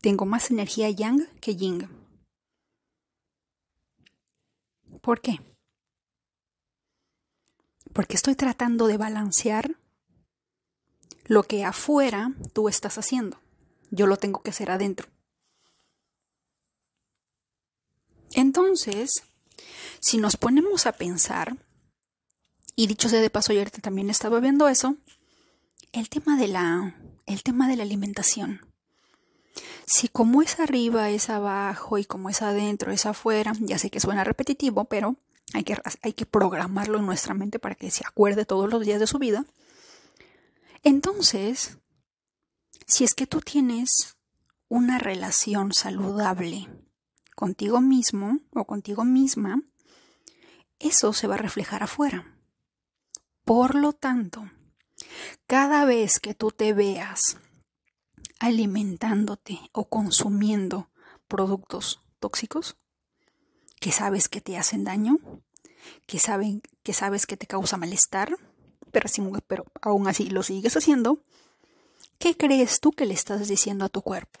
Tengo 0.00 0.26
más 0.26 0.50
energía 0.50 0.90
yang 0.90 1.26
que 1.40 1.56
yin. 1.56 1.88
¿Por 5.00 5.20
qué? 5.20 5.40
Porque 7.92 8.16
estoy 8.16 8.34
tratando 8.34 8.86
de 8.86 8.96
balancear 8.96 9.76
lo 11.24 11.44
que 11.44 11.64
afuera 11.64 12.32
tú 12.52 12.68
estás 12.68 12.98
haciendo. 12.98 13.40
Yo 13.90 14.06
lo 14.06 14.16
tengo 14.16 14.42
que 14.42 14.50
hacer 14.50 14.70
adentro. 14.70 15.08
Entonces, 18.32 19.24
si 20.00 20.18
nos 20.18 20.36
ponemos 20.36 20.86
a 20.86 20.92
pensar, 20.92 21.56
y 22.76 22.86
dicho 22.86 23.08
sea 23.08 23.20
de 23.20 23.30
paso, 23.30 23.52
ahorita 23.52 23.80
también 23.80 24.10
estaba 24.10 24.40
viendo 24.40 24.68
eso, 24.68 24.96
el 25.92 26.08
tema 26.08 26.36
de 26.36 26.48
la, 26.48 26.96
el 27.26 27.42
tema 27.42 27.68
de 27.68 27.76
la 27.76 27.82
alimentación. 27.82 28.66
Si 29.86 30.08
como 30.08 30.42
es 30.42 30.60
arriba, 30.60 31.10
es 31.10 31.30
abajo 31.30 31.98
y 31.98 32.04
como 32.04 32.30
es 32.30 32.42
adentro, 32.42 32.92
es 32.92 33.06
afuera, 33.06 33.52
ya 33.60 33.78
sé 33.78 33.90
que 33.90 34.00
suena 34.00 34.24
repetitivo, 34.24 34.84
pero 34.84 35.16
hay 35.52 35.64
que, 35.64 35.76
hay 36.02 36.12
que 36.12 36.26
programarlo 36.26 36.98
en 36.98 37.06
nuestra 37.06 37.34
mente 37.34 37.58
para 37.58 37.74
que 37.74 37.90
se 37.90 38.04
acuerde 38.06 38.44
todos 38.44 38.70
los 38.70 38.84
días 38.84 39.00
de 39.00 39.06
su 39.06 39.18
vida. 39.18 39.44
Entonces, 40.82 41.78
si 42.86 43.04
es 43.04 43.14
que 43.14 43.26
tú 43.26 43.40
tienes 43.40 44.16
una 44.68 44.98
relación 44.98 45.72
saludable 45.72 46.68
contigo 47.34 47.80
mismo 47.80 48.40
o 48.52 48.64
contigo 48.64 49.04
misma, 49.04 49.62
eso 50.78 51.12
se 51.12 51.26
va 51.26 51.34
a 51.34 51.38
reflejar 51.38 51.82
afuera. 51.82 52.39
Por 53.50 53.74
lo 53.74 53.92
tanto, 53.92 54.48
cada 55.48 55.84
vez 55.84 56.20
que 56.20 56.34
tú 56.34 56.52
te 56.52 56.72
veas 56.72 57.36
alimentándote 58.38 59.58
o 59.72 59.88
consumiendo 59.88 60.88
productos 61.26 62.00
tóxicos 62.20 62.76
que 63.80 63.90
sabes 63.90 64.28
que 64.28 64.40
te 64.40 64.56
hacen 64.56 64.84
daño, 64.84 65.18
que, 66.06 66.20
saben, 66.20 66.62
que 66.84 66.92
sabes 66.92 67.26
que 67.26 67.36
te 67.36 67.48
causa 67.48 67.76
malestar, 67.76 68.36
pero, 68.92 69.66
aún 69.82 70.06
así 70.06 70.30
lo 70.30 70.44
sigues 70.44 70.76
haciendo, 70.76 71.24
¿qué 72.20 72.36
crees 72.36 72.78
tú 72.78 72.92
que 72.92 73.04
le 73.04 73.14
estás 73.14 73.48
diciendo 73.48 73.84
a 73.84 73.88
tu 73.88 74.02
cuerpo? 74.02 74.38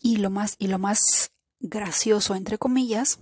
Y 0.00 0.18
lo 0.18 0.30
más, 0.30 0.54
y 0.60 0.68
lo 0.68 0.78
más 0.78 1.32
gracioso, 1.58 2.36
entre 2.36 2.58
comillas, 2.58 3.18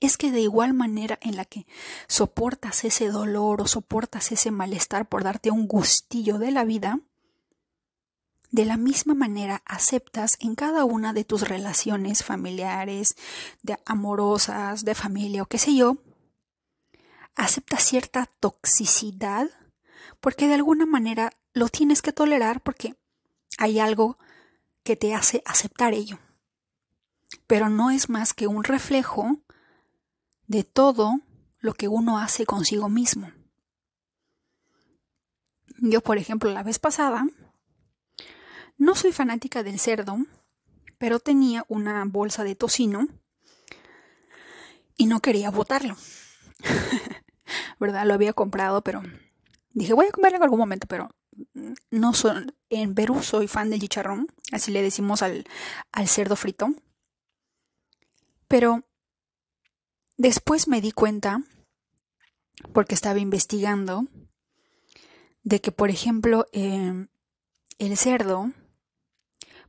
es 0.00 0.16
que 0.16 0.30
de 0.30 0.40
igual 0.40 0.74
manera 0.74 1.18
en 1.22 1.36
la 1.36 1.44
que 1.44 1.66
soportas 2.06 2.84
ese 2.84 3.08
dolor 3.08 3.60
o 3.60 3.66
soportas 3.66 4.32
ese 4.32 4.50
malestar 4.50 5.08
por 5.08 5.24
darte 5.24 5.50
un 5.50 5.66
gustillo 5.66 6.38
de 6.38 6.50
la 6.50 6.64
vida, 6.64 7.00
de 8.50 8.64
la 8.64 8.76
misma 8.76 9.14
manera 9.14 9.62
aceptas 9.66 10.38
en 10.40 10.54
cada 10.54 10.84
una 10.84 11.12
de 11.12 11.24
tus 11.24 11.48
relaciones 11.48 12.24
familiares, 12.24 13.16
de 13.62 13.78
amorosas, 13.84 14.84
de 14.84 14.94
familia 14.94 15.42
o 15.42 15.46
qué 15.46 15.58
sé 15.58 15.74
yo, 15.74 15.98
aceptas 17.34 17.84
cierta 17.84 18.26
toxicidad 18.40 19.48
porque 20.20 20.48
de 20.48 20.54
alguna 20.54 20.86
manera 20.86 21.32
lo 21.52 21.68
tienes 21.68 22.02
que 22.02 22.12
tolerar 22.12 22.60
porque 22.62 22.96
hay 23.58 23.78
algo 23.78 24.18
que 24.82 24.96
te 24.96 25.14
hace 25.14 25.42
aceptar 25.44 25.92
ello. 25.92 26.18
Pero 27.46 27.68
no 27.68 27.90
es 27.90 28.08
más 28.08 28.32
que 28.32 28.46
un 28.46 28.64
reflejo 28.64 29.38
de 30.48 30.64
todo 30.64 31.20
lo 31.60 31.74
que 31.74 31.86
uno 31.86 32.18
hace 32.18 32.46
consigo 32.46 32.88
mismo. 32.88 33.30
Yo, 35.80 36.00
por 36.00 36.18
ejemplo, 36.18 36.50
la 36.50 36.64
vez 36.64 36.78
pasada, 36.78 37.26
no 38.76 38.94
soy 38.96 39.12
fanática 39.12 39.62
del 39.62 39.78
cerdo, 39.78 40.16
pero 40.98 41.20
tenía 41.20 41.64
una 41.68 42.04
bolsa 42.04 42.42
de 42.42 42.56
tocino 42.56 43.06
y 44.96 45.06
no 45.06 45.20
quería 45.20 45.50
botarlo. 45.50 45.96
¿Verdad? 47.78 48.06
Lo 48.06 48.14
había 48.14 48.32
comprado, 48.32 48.82
pero 48.82 49.02
dije, 49.70 49.92
voy 49.92 50.06
a 50.06 50.12
comerlo 50.12 50.38
en 50.38 50.42
algún 50.42 50.58
momento, 50.58 50.88
pero 50.88 51.10
no 51.90 52.14
soy, 52.14 52.52
en 52.70 52.94
Perú 52.94 53.22
soy 53.22 53.46
fan 53.46 53.70
del 53.70 53.80
chicharrón, 53.80 54.26
así 54.50 54.72
le 54.72 54.82
decimos 54.82 55.22
al, 55.22 55.44
al 55.92 56.08
cerdo 56.08 56.34
frito. 56.34 56.74
Pero 58.48 58.87
después 60.18 60.68
me 60.68 60.82
di 60.82 60.92
cuenta, 60.92 61.42
porque 62.74 62.94
estaba 62.94 63.18
investigando, 63.18 64.04
de 65.42 65.62
que, 65.62 65.72
por 65.72 65.88
ejemplo, 65.88 66.46
em, 66.52 67.08
el 67.78 67.96
cerdo 67.96 68.52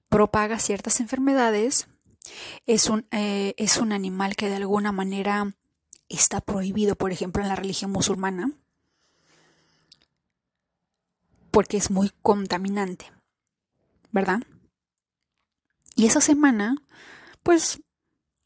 propaga 0.10 0.60
ciertas 0.60 1.00
enfermedades, 1.00 1.88
es 2.66 2.90
un, 2.90 3.08
eh, 3.12 3.54
es 3.56 3.78
un 3.78 3.94
animal 3.94 4.36
que 4.36 4.50
de 4.50 4.58
alguna 4.58 4.92
manera 4.92 5.56
está 6.10 6.42
prohibido, 6.42 6.98
por 6.98 7.14
ejemplo, 7.14 7.42
en 7.42 7.48
la 7.50 7.56
religión 7.56 7.92
musulmana 7.92 8.52
porque 11.52 11.78
es 11.78 11.92
muy 11.92 12.12
contaminante, 12.22 13.12
¿verdad? 14.12 14.40
Y 15.96 16.06
esa 16.06 16.22
semana, 16.22 16.76
pues, 17.44 17.82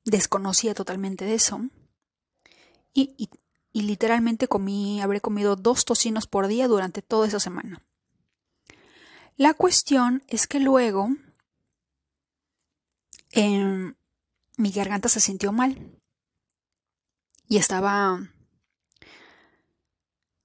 desconocía 0.06 0.74
totalmente 0.74 1.26
de 1.26 1.36
eso. 1.36 1.62
Y, 2.94 3.30
y, 3.72 3.82
literalmente 3.82 4.48
comí, 4.48 5.02
habré 5.02 5.20
comido 5.20 5.56
dos 5.56 5.84
tocinos 5.84 6.28
por 6.28 6.48
día 6.48 6.68
durante 6.68 7.02
toda 7.02 7.28
esa 7.28 7.40
semana. 7.40 7.84
La 9.36 9.56
cuestión 9.56 10.24
es 10.28 10.48
que 10.48 10.60
luego 10.60 11.10
em, 13.32 13.96
mi 14.58 14.72
garganta 14.72 15.10
se 15.10 15.20
sintió 15.20 15.52
mal. 15.52 16.00
Y 17.48 17.58
estaba. 17.58 18.30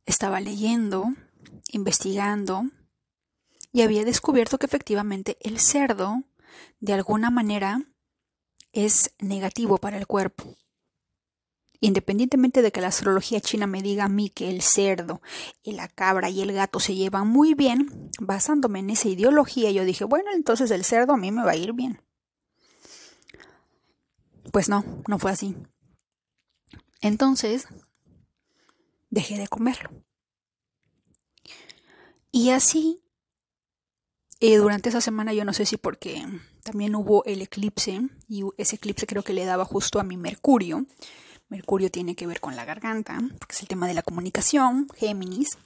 Estaba 0.06 0.40
leyendo 0.40 1.14
investigando 1.72 2.62
y 3.72 3.82
había 3.82 4.04
descubierto 4.04 4.58
que 4.58 4.66
efectivamente 4.66 5.36
el 5.40 5.58
cerdo, 5.60 6.24
de 6.80 6.94
alguna 6.94 7.30
manera, 7.30 7.82
es 8.72 9.14
negativo 9.18 9.78
para 9.78 9.98
el 9.98 10.06
cuerpo. 10.06 10.56
Independientemente 11.80 12.60
de 12.60 12.72
que 12.72 12.80
la 12.80 12.88
astrología 12.88 13.40
china 13.40 13.66
me 13.66 13.82
diga 13.82 14.04
a 14.04 14.08
mí 14.08 14.30
que 14.30 14.50
el 14.50 14.62
cerdo, 14.62 15.22
y 15.62 15.72
la 15.72 15.88
cabra 15.88 16.28
y 16.28 16.42
el 16.42 16.52
gato 16.52 16.80
se 16.80 16.94
llevan 16.94 17.28
muy 17.28 17.54
bien, 17.54 18.10
basándome 18.20 18.80
en 18.80 18.90
esa 18.90 19.08
ideología, 19.08 19.70
yo 19.70 19.84
dije, 19.84 20.04
bueno, 20.04 20.30
entonces 20.34 20.70
el 20.70 20.84
cerdo 20.84 21.12
a 21.12 21.16
mí 21.16 21.30
me 21.30 21.44
va 21.44 21.52
a 21.52 21.56
ir 21.56 21.72
bien. 21.72 22.02
Pues 24.52 24.68
no, 24.68 24.84
no 25.06 25.18
fue 25.18 25.30
así. 25.30 25.56
Entonces, 27.00 27.68
dejé 29.10 29.38
de 29.38 29.46
comerlo. 29.46 29.90
Y 32.32 32.50
así, 32.50 33.02
eh, 34.40 34.56
durante 34.56 34.88
esa 34.88 35.00
semana 35.00 35.32
yo 35.32 35.44
no 35.44 35.52
sé 35.52 35.64
si 35.64 35.76
porque 35.76 36.24
también 36.62 36.94
hubo 36.94 37.24
el 37.24 37.42
eclipse, 37.42 38.00
y 38.28 38.42
ese 38.56 38.76
eclipse 38.76 39.06
creo 39.06 39.22
que 39.22 39.32
le 39.32 39.44
daba 39.44 39.64
justo 39.64 40.00
a 40.00 40.04
mi 40.04 40.16
Mercurio. 40.16 40.86
Mercurio 41.48 41.90
tiene 41.90 42.14
que 42.14 42.26
ver 42.26 42.40
con 42.40 42.56
la 42.56 42.64
garganta, 42.64 43.18
porque 43.38 43.54
es 43.54 43.62
el 43.62 43.68
tema 43.68 43.86
de 43.86 43.94
la 43.94 44.02
comunicación, 44.02 44.88
Géminis. 44.96 45.58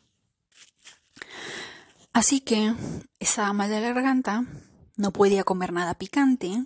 Así 2.12 2.40
que 2.40 2.74
estaba 3.18 3.52
mal 3.52 3.70
de 3.70 3.80
la 3.80 3.92
garganta, 3.92 4.44
no 4.96 5.12
podía 5.12 5.44
comer 5.44 5.72
nada 5.72 5.94
picante. 5.94 6.64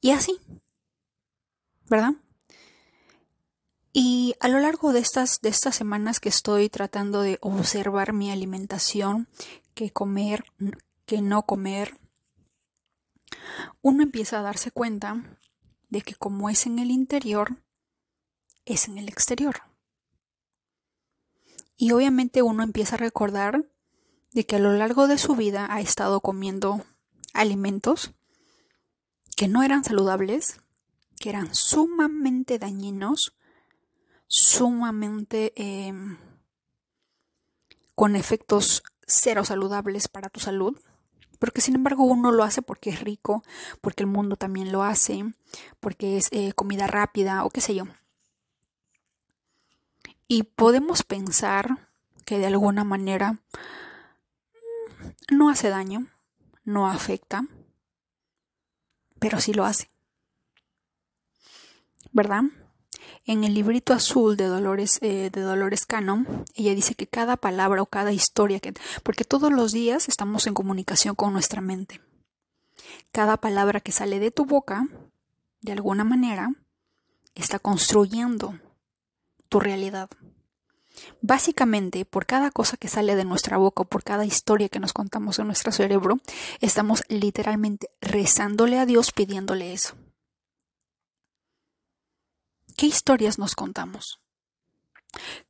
Y 0.00 0.10
así, 0.10 0.38
¿verdad? 1.88 2.14
Y 3.92 4.34
a 4.40 4.48
lo 4.48 4.58
largo 4.58 4.92
de 4.92 4.98
estas, 4.98 5.40
de 5.40 5.50
estas 5.50 5.76
semanas 5.76 6.18
que 6.18 6.28
estoy 6.28 6.68
tratando 6.68 7.22
de 7.22 7.38
observar 7.40 8.12
mi 8.12 8.32
alimentación, 8.32 9.28
qué 9.74 9.90
comer, 9.90 10.44
qué 11.06 11.22
no 11.22 11.46
comer, 11.46 11.96
uno 13.82 14.02
empieza 14.02 14.40
a 14.40 14.42
darse 14.42 14.72
cuenta 14.72 15.38
de 15.94 16.02
que 16.02 16.16
como 16.16 16.50
es 16.50 16.66
en 16.66 16.80
el 16.80 16.90
interior, 16.90 17.62
es 18.64 18.88
en 18.88 18.98
el 18.98 19.08
exterior. 19.08 19.62
Y 21.76 21.92
obviamente 21.92 22.42
uno 22.42 22.64
empieza 22.64 22.96
a 22.96 22.98
recordar 22.98 23.64
de 24.32 24.44
que 24.44 24.56
a 24.56 24.58
lo 24.58 24.72
largo 24.72 25.06
de 25.06 25.18
su 25.18 25.36
vida 25.36 25.68
ha 25.70 25.80
estado 25.80 26.20
comiendo 26.20 26.84
alimentos 27.32 28.10
que 29.36 29.46
no 29.46 29.62
eran 29.62 29.84
saludables, 29.84 30.60
que 31.20 31.30
eran 31.30 31.54
sumamente 31.54 32.58
dañinos, 32.58 33.36
sumamente 34.26 35.52
em, 35.54 36.18
con 37.94 38.16
efectos 38.16 38.82
cero 39.06 39.44
saludables 39.44 40.08
para 40.08 40.28
tu 40.28 40.40
salud, 40.40 40.76
porque 41.38 41.60
sin 41.60 41.74
embargo 41.74 42.04
uno 42.04 42.32
lo 42.32 42.44
hace 42.44 42.62
porque 42.62 42.90
es 42.90 43.00
rico, 43.00 43.42
porque 43.80 44.02
el 44.02 44.08
mundo 44.08 44.36
también 44.36 44.72
lo 44.72 44.82
hace, 44.82 45.24
porque 45.80 46.16
es 46.16 46.28
eh, 46.32 46.52
comida 46.54 46.86
rápida 46.86 47.44
o 47.44 47.50
qué 47.50 47.60
sé 47.60 47.74
yo. 47.74 47.84
Y 50.28 50.44
podemos 50.44 51.02
pensar 51.02 51.88
que 52.24 52.38
de 52.38 52.46
alguna 52.46 52.84
manera 52.84 53.32
mm, 53.32 55.36
no 55.36 55.50
hace 55.50 55.68
daño, 55.68 56.06
no 56.64 56.88
afecta, 56.88 57.44
pero 59.18 59.40
sí 59.40 59.52
lo 59.52 59.64
hace. 59.64 59.88
¿Verdad? 62.12 62.44
En 63.26 63.42
el 63.44 63.54
librito 63.54 63.92
azul 63.94 64.36
de 64.36 64.46
Dolores, 64.46 64.98
eh, 65.00 65.30
de 65.32 65.40
Dolores 65.40 65.86
Cano, 65.86 66.26
ella 66.54 66.74
dice 66.74 66.94
que 66.94 67.06
cada 67.06 67.36
palabra 67.36 67.80
o 67.80 67.86
cada 67.86 68.12
historia 68.12 68.60
que. 68.60 68.74
porque 69.02 69.24
todos 69.24 69.50
los 69.52 69.72
días 69.72 70.08
estamos 70.08 70.46
en 70.46 70.54
comunicación 70.54 71.14
con 71.14 71.32
nuestra 71.32 71.60
mente. 71.60 72.00
Cada 73.12 73.38
palabra 73.38 73.80
que 73.80 73.92
sale 73.92 74.18
de 74.18 74.30
tu 74.30 74.44
boca, 74.44 74.86
de 75.62 75.72
alguna 75.72 76.04
manera, 76.04 76.50
está 77.34 77.58
construyendo 77.58 78.58
tu 79.48 79.58
realidad. 79.58 80.10
Básicamente, 81.20 82.04
por 82.04 82.26
cada 82.26 82.50
cosa 82.50 82.76
que 82.76 82.88
sale 82.88 83.16
de 83.16 83.24
nuestra 83.24 83.56
boca 83.56 83.82
o 83.82 83.86
por 83.86 84.04
cada 84.04 84.24
historia 84.24 84.68
que 84.68 84.80
nos 84.80 84.92
contamos 84.92 85.38
en 85.38 85.46
nuestro 85.46 85.72
cerebro, 85.72 86.18
estamos 86.60 87.02
literalmente 87.08 87.88
rezándole 88.00 88.78
a 88.78 88.86
Dios 88.86 89.12
pidiéndole 89.12 89.72
eso. 89.72 89.96
¿Qué 92.76 92.86
historias 92.86 93.38
nos 93.38 93.54
contamos? 93.54 94.20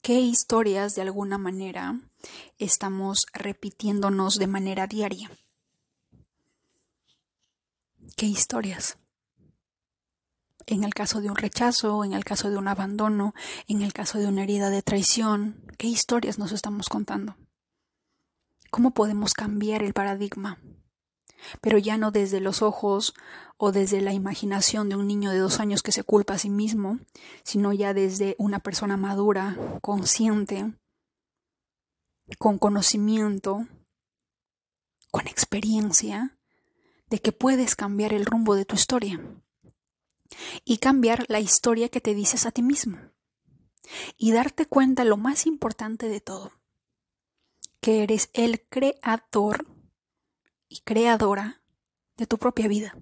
¿Qué 0.03 0.21
historias 0.21 0.95
de 0.95 1.01
alguna 1.01 1.39
manera 1.39 1.99
estamos 2.59 3.25
repitiéndonos 3.33 4.39
de 4.39 4.47
manera 4.47 4.87
diaria? 4.87 5.31
¿Qué 8.15 8.27
historias? 8.27 8.99
En 10.67 10.85
el 10.85 10.93
caso 10.93 11.23
de 11.23 11.31
un 11.31 11.37
rechazo, 11.37 12.05
en 12.05 12.13
el 12.13 12.27
caso 12.27 12.51
de 12.51 12.59
un 12.59 12.69
abandono, 12.69 13.35
en 13.69 13.81
el 13.81 13.95
caso 13.95 14.19
de 14.19 14.27
una 14.27 14.43
herida 14.43 14.69
de 14.69 14.83
traición, 14.83 15.65
¿qué 15.79 15.87
historias 15.87 16.39
nos 16.39 16.53
estamos 16.53 16.91
contando? 16.91 17.37
¿Cómo 18.71 18.93
podemos 18.93 19.33
cambiar 19.33 19.83
el 19.83 19.95
paradigma? 19.95 20.59
Pero 21.61 21.79
ya 21.79 21.99
no 21.99 22.11
desde 22.11 22.41
los 22.41 22.63
ojos 22.63 23.15
o 23.57 23.73
desde 23.73 24.01
la 24.01 24.13
imaginación 24.13 24.89
de 24.89 24.97
un 24.97 25.07
niño 25.07 25.31
de 25.31 25.39
dos 25.39 25.61
años 25.61 25.83
que 25.83 25.93
se 25.93 26.05
culpa 26.05 26.35
a 26.35 26.39
sí 26.39 26.51
mismo, 26.51 26.99
sino 27.43 27.73
ya 27.73 27.95
desde 27.95 28.35
una 28.39 28.59
persona 28.59 28.97
madura, 28.97 29.57
consciente, 29.81 30.73
con 32.39 32.59
conocimiento, 32.59 33.67
con 35.11 35.29
experiencia, 35.29 36.37
de 37.11 37.21
que 37.21 37.33
puedes 37.33 37.77
cambiar 37.77 38.13
el 38.13 38.27
rumbo 38.27 38.55
de 38.55 38.65
tu 38.65 38.75
historia 38.75 39.21
y 40.65 40.79
cambiar 40.79 41.27
la 41.29 41.41
historia 41.41 41.89
que 41.89 42.01
te 42.01 42.15
dices 42.15 42.47
a 42.47 42.51
ti 42.51 42.63
mismo 42.63 42.99
y 44.17 44.33
darte 44.33 44.67
cuenta 44.67 45.05
lo 45.05 45.17
más 45.17 45.47
importante 45.47 46.09
de 46.09 46.21
todo, 46.21 46.53
que 47.81 48.03
eres 48.03 48.31
el 48.33 48.67
creador 48.69 49.67
y 50.75 50.81
creadora 50.81 51.63
de 52.17 52.27
tu 52.27 52.37
propia 52.37 52.67
vida. 52.67 52.97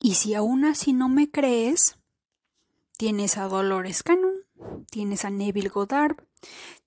Y 0.00 0.14
si 0.14 0.34
aún 0.34 0.64
así 0.64 0.92
no 0.92 1.08
me 1.08 1.30
crees, 1.30 1.96
tienes 2.96 3.38
a 3.38 3.44
Dolores 3.46 4.02
Cannon, 4.02 4.34
tienes 4.90 5.24
a 5.24 5.30
Neville 5.30 5.68
Goddard, 5.68 6.16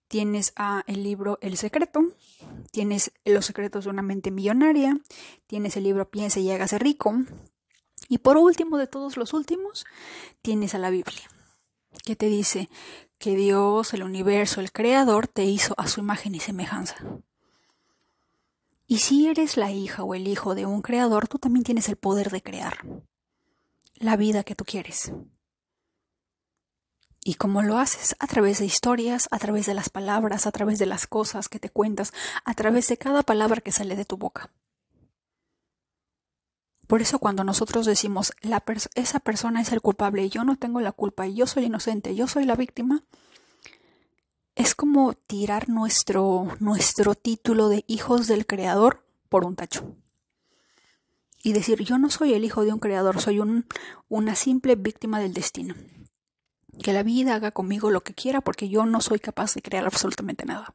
tienes 0.10 0.52
a 0.58 0.84
el 0.88 1.04
libro 1.04 1.40
El 1.42 1.56
secreto, 1.56 2.02
tienes 2.72 3.14
Los 3.24 3.46
secretos 3.46 3.86
de 3.86 3.92
una 3.92 4.02
mente 4.02 4.30
millonaria, 4.30 5.00
tienes 5.48 5.78
el 5.78 5.84
libro 5.84 6.10
Piensa 6.10 6.42
y 6.42 6.52
hágase 6.52 6.80
rico, 6.80 7.16
y 8.10 8.18
por 8.18 8.36
último 8.36 8.78
de 8.78 8.88
todos 8.88 9.16
los 9.16 9.34
últimos, 9.34 9.86
tienes 10.42 10.76
a 10.76 10.80
la 10.80 10.90
Biblia, 10.90 11.30
que 12.04 12.18
te 12.18 12.26
dice 12.26 12.70
que 13.20 13.36
Dios, 13.36 13.94
el 13.94 14.04
universo, 14.04 14.60
el 14.60 14.74
creador, 14.74 15.28
te 15.28 15.46
hizo 15.46 15.74
a 15.78 15.88
su 15.88 16.02
imagen 16.02 16.36
y 16.36 16.42
semejanza. 16.42 16.98
Y 18.88 19.00
si 19.00 19.28
eres 19.28 19.58
la 19.58 19.70
hija 19.70 20.04
o 20.04 20.16
el 20.16 20.28
hijo 20.28 20.56
de 20.56 20.66
un 20.66 20.82
creador, 20.82 21.28
tú 21.28 21.38
también 21.40 21.66
tienes 21.66 21.90
el 21.90 21.98
poder 21.98 22.32
de 22.32 22.42
crear 22.42 22.86
la 23.96 24.16
vida 24.16 24.44
que 24.44 24.56
tú 24.56 24.64
quieres. 24.64 25.12
¿Y 27.24 27.34
cómo 27.34 27.62
lo 27.62 27.78
haces? 27.78 28.16
A 28.20 28.28
través 28.28 28.60
de 28.60 28.66
historias, 28.66 29.28
a 29.32 29.40
través 29.40 29.66
de 29.66 29.74
las 29.74 29.90
palabras, 29.90 30.48
a 30.48 30.52
través 30.52 30.80
de 30.80 30.86
las 30.86 31.08
cosas 31.08 31.50
que 31.50 31.60
te 31.60 31.70
cuentas, 31.70 32.14
a 32.46 32.54
través 32.54 32.88
de 32.88 32.98
cada 32.98 33.24
palabra 33.24 33.60
que 33.60 33.74
sale 33.74 33.98
de 33.98 34.06
tu 34.06 34.16
boca. 34.16 34.50
Por 36.88 37.02
eso 37.02 37.20
cuando 37.20 37.44
nosotros 37.44 37.86
decimos, 37.86 38.32
la 38.40 38.64
esa 38.96 39.20
persona 39.20 39.60
es 39.60 39.74
el 39.74 39.82
culpable 39.82 40.30
yo 40.30 40.46
no 40.46 40.56
tengo 40.56 40.80
la 40.80 40.94
culpa 40.94 41.28
y 41.28 41.36
yo 41.36 41.46
soy 41.46 41.66
inocente, 41.66 42.16
yo 42.16 42.28
soy 42.28 42.46
la 42.46 42.56
víctima, 42.56 43.04
es 44.58 44.74
como 44.74 45.14
tirar 45.14 45.70
nuestro, 45.70 46.48
nuestro 46.60 47.14
título 47.14 47.70
de 47.70 47.86
hijos 47.88 48.26
del 48.26 48.48
creador 48.48 49.06
por 49.30 49.46
un 49.46 49.56
tacho. 49.56 49.96
Y 51.44 51.54
decir, 51.54 51.84
yo 51.84 52.00
no 52.00 52.10
soy 52.10 52.34
el 52.34 52.44
hijo 52.44 52.66
de 52.66 52.74
un 52.74 52.80
creador, 52.80 53.22
soy 53.22 53.40
un, 53.40 53.68
una 54.10 54.34
simple 54.34 54.76
víctima 54.76 55.20
del 55.20 55.36
destino. 55.36 55.76
Que 56.82 56.92
la 56.92 57.04
vida 57.04 57.36
haga 57.36 57.52
conmigo 57.52 57.92
lo 57.92 58.02
que 58.02 58.16
quiera 58.16 58.42
porque 58.42 58.68
yo 58.68 58.88
no 58.88 59.00
soy 59.00 59.20
capaz 59.20 59.54
de 59.54 59.62
crear 59.62 59.86
absolutamente 59.86 60.44
nada. 60.46 60.74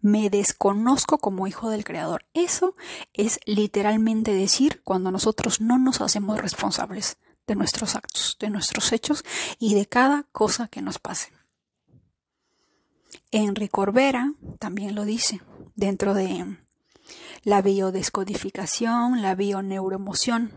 Me 0.00 0.30
desconozco 0.30 1.18
como 1.18 1.46
hijo 1.46 1.68
del 1.68 1.84
creador. 1.84 2.24
Eso 2.32 2.74
es 3.12 3.40
literalmente 3.44 4.32
decir 4.32 4.80
cuando 4.84 5.10
nosotros 5.10 5.60
no 5.60 5.78
nos 5.78 6.00
hacemos 6.00 6.40
responsables 6.40 7.18
de 7.46 7.56
nuestros 7.56 7.94
actos, 7.94 8.38
de 8.40 8.48
nuestros 8.48 8.90
hechos 8.92 9.22
y 9.58 9.74
de 9.74 9.84
cada 9.84 10.22
cosa 10.32 10.68
que 10.68 10.80
nos 10.80 10.98
pase. 10.98 11.39
Henry 13.30 13.68
Corbera 13.68 14.34
también 14.58 14.94
lo 14.94 15.04
dice 15.04 15.40
dentro 15.76 16.14
de 16.14 16.58
la 17.44 17.62
biodescodificación, 17.62 19.22
la 19.22 19.34
bioneuroemoción 19.34 20.52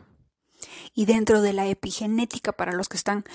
y 0.93 1.05
dentro 1.05 1.41
de 1.41 1.53
la 1.53 1.67
epigenética 1.67 2.51
para 2.51 2.73
los 2.73 2.89
que 2.89 2.97
están 2.97 3.25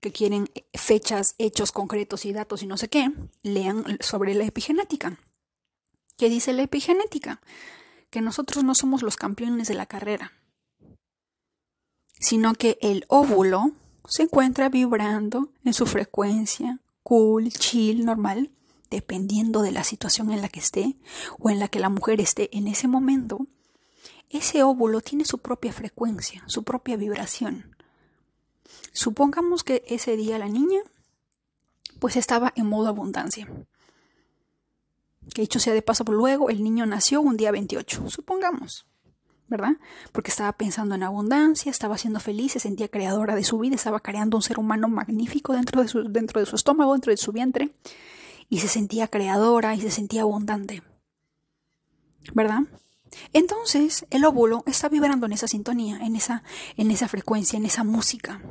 que 0.00 0.10
quieren 0.10 0.50
fechas, 0.74 1.36
hechos 1.38 1.70
concretos 1.70 2.24
y 2.24 2.32
datos 2.32 2.62
y 2.62 2.66
no 2.66 2.76
sé 2.76 2.88
qué, 2.88 3.12
lean 3.42 3.98
sobre 4.00 4.34
la 4.34 4.44
epigenética. 4.44 5.16
¿Qué 6.16 6.28
dice 6.28 6.52
la 6.52 6.62
epigenética? 6.62 7.40
Que 8.10 8.20
nosotros 8.20 8.64
no 8.64 8.74
somos 8.74 9.02
los 9.02 9.16
campeones 9.16 9.68
de 9.68 9.74
la 9.74 9.86
carrera, 9.86 10.32
sino 12.18 12.54
que 12.54 12.78
el 12.82 13.04
óvulo 13.08 13.70
se 14.08 14.24
encuentra 14.24 14.68
vibrando 14.68 15.52
en 15.64 15.72
su 15.72 15.86
frecuencia 15.86 16.80
cool, 17.04 17.50
chill, 17.50 18.04
normal, 18.04 18.50
dependiendo 18.92 19.62
de 19.62 19.72
la 19.72 19.84
situación 19.84 20.30
en 20.30 20.42
la 20.42 20.50
que 20.50 20.60
esté 20.60 20.96
o 21.38 21.48
en 21.48 21.58
la 21.58 21.68
que 21.68 21.80
la 21.80 21.88
mujer 21.88 22.20
esté 22.20 22.54
en 22.56 22.68
ese 22.68 22.88
momento, 22.88 23.46
ese 24.28 24.62
óvulo 24.62 25.00
tiene 25.00 25.24
su 25.24 25.38
propia 25.38 25.72
frecuencia, 25.72 26.44
su 26.46 26.62
propia 26.62 26.96
vibración. 26.96 27.74
Supongamos 28.92 29.64
que 29.64 29.82
ese 29.88 30.16
día 30.16 30.38
la 30.38 30.48
niña 30.48 30.80
pues 32.00 32.16
estaba 32.16 32.52
en 32.54 32.66
modo 32.66 32.88
abundancia. 32.88 33.48
Que 35.34 35.42
dicho 35.42 35.58
sea 35.58 35.72
de 35.72 35.82
paso, 35.82 36.04
por 36.04 36.14
luego 36.14 36.50
el 36.50 36.62
niño 36.62 36.84
nació 36.84 37.22
un 37.22 37.38
día 37.38 37.50
28, 37.50 38.10
supongamos. 38.10 38.86
¿verdad? 39.48 39.76
Porque 40.12 40.30
estaba 40.30 40.52
pensando 40.52 40.94
en 40.94 41.02
abundancia, 41.02 41.70
estaba 41.70 41.98
siendo 41.98 42.20
feliz, 42.20 42.52
se 42.52 42.60
sentía 42.60 42.88
creadora 42.88 43.34
de 43.34 43.44
su 43.44 43.58
vida, 43.58 43.74
estaba 43.74 44.00
creando 44.00 44.38
un 44.38 44.42
ser 44.42 44.58
humano 44.58 44.88
magnífico 44.88 45.52
dentro 45.52 45.82
de 45.82 45.88
su, 45.88 46.04
dentro 46.04 46.40
de 46.40 46.46
su 46.46 46.56
estómago, 46.56 46.92
dentro 46.92 47.10
de 47.10 47.18
su 47.18 47.32
vientre 47.32 47.70
y 48.52 48.58
se 48.58 48.68
sentía 48.68 49.08
creadora 49.08 49.74
y 49.74 49.80
se 49.80 49.90
sentía 49.90 50.22
abundante. 50.22 50.82
¿Verdad? 52.34 52.60
Entonces, 53.32 54.04
el 54.10 54.26
óvulo 54.26 54.62
está 54.66 54.90
vibrando 54.90 55.24
en 55.24 55.32
esa 55.32 55.48
sintonía, 55.48 55.96
en 56.02 56.16
esa, 56.16 56.42
en 56.76 56.90
esa 56.90 57.08
frecuencia, 57.08 57.56
en 57.56 57.64
esa 57.64 57.82
música. 57.82 58.42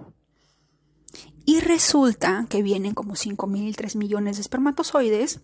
Y 1.46 1.60
resulta 1.60 2.48
que 2.50 2.64
vienen 2.64 2.96
como 2.96 3.14
5.000, 3.14 3.76
3 3.76 3.96
millones 3.96 4.38
de 4.38 4.42
espermatozoides 4.42 5.42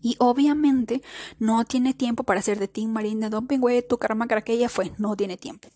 y 0.00 0.16
obviamente 0.20 1.02
no 1.38 1.62
tiene 1.66 1.92
tiempo 1.92 2.22
para 2.22 2.40
hacer 2.40 2.58
de 2.58 2.68
Team 2.68 2.92
Marine, 2.92 3.26
de 3.26 3.28
Don 3.28 3.46
Pingüe, 3.46 3.82
tu 3.82 3.98
karma 3.98 4.26
que 4.26 4.54
ella 4.54 4.70
fue. 4.70 4.92
No 4.96 5.16
tiene 5.16 5.36
tiempo. 5.36 5.68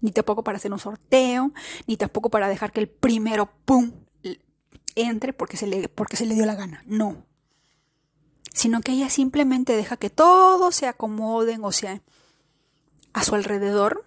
Ni 0.00 0.12
tampoco 0.12 0.44
para 0.44 0.58
hacer 0.58 0.72
un 0.72 0.78
sorteo, 0.78 1.50
ni 1.88 1.96
tampoco 1.96 2.30
para 2.30 2.48
dejar 2.48 2.70
que 2.70 2.78
el 2.78 2.88
primero, 2.88 3.50
¡pum!, 3.64 3.90
entre 4.94 5.32
porque 5.32 5.56
se 5.56 5.66
le, 5.66 5.88
porque 5.88 6.16
se 6.16 6.24
le 6.24 6.36
dio 6.36 6.46
la 6.46 6.54
gana. 6.54 6.84
No 6.86 7.26
sino 8.58 8.80
que 8.80 8.90
ella 8.90 9.08
simplemente 9.08 9.76
deja 9.76 9.96
que 9.96 10.10
todo 10.10 10.72
se 10.72 10.88
acomoden, 10.88 11.62
o 11.62 11.70
sea, 11.70 12.02
a 13.12 13.22
su 13.22 13.36
alrededor, 13.36 14.04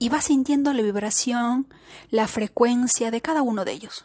y 0.00 0.08
va 0.08 0.20
sintiendo 0.20 0.72
la 0.72 0.82
vibración, 0.82 1.68
la 2.10 2.26
frecuencia 2.26 3.12
de 3.12 3.20
cada 3.20 3.42
uno 3.42 3.64
de 3.64 3.70
ellos. 3.70 4.04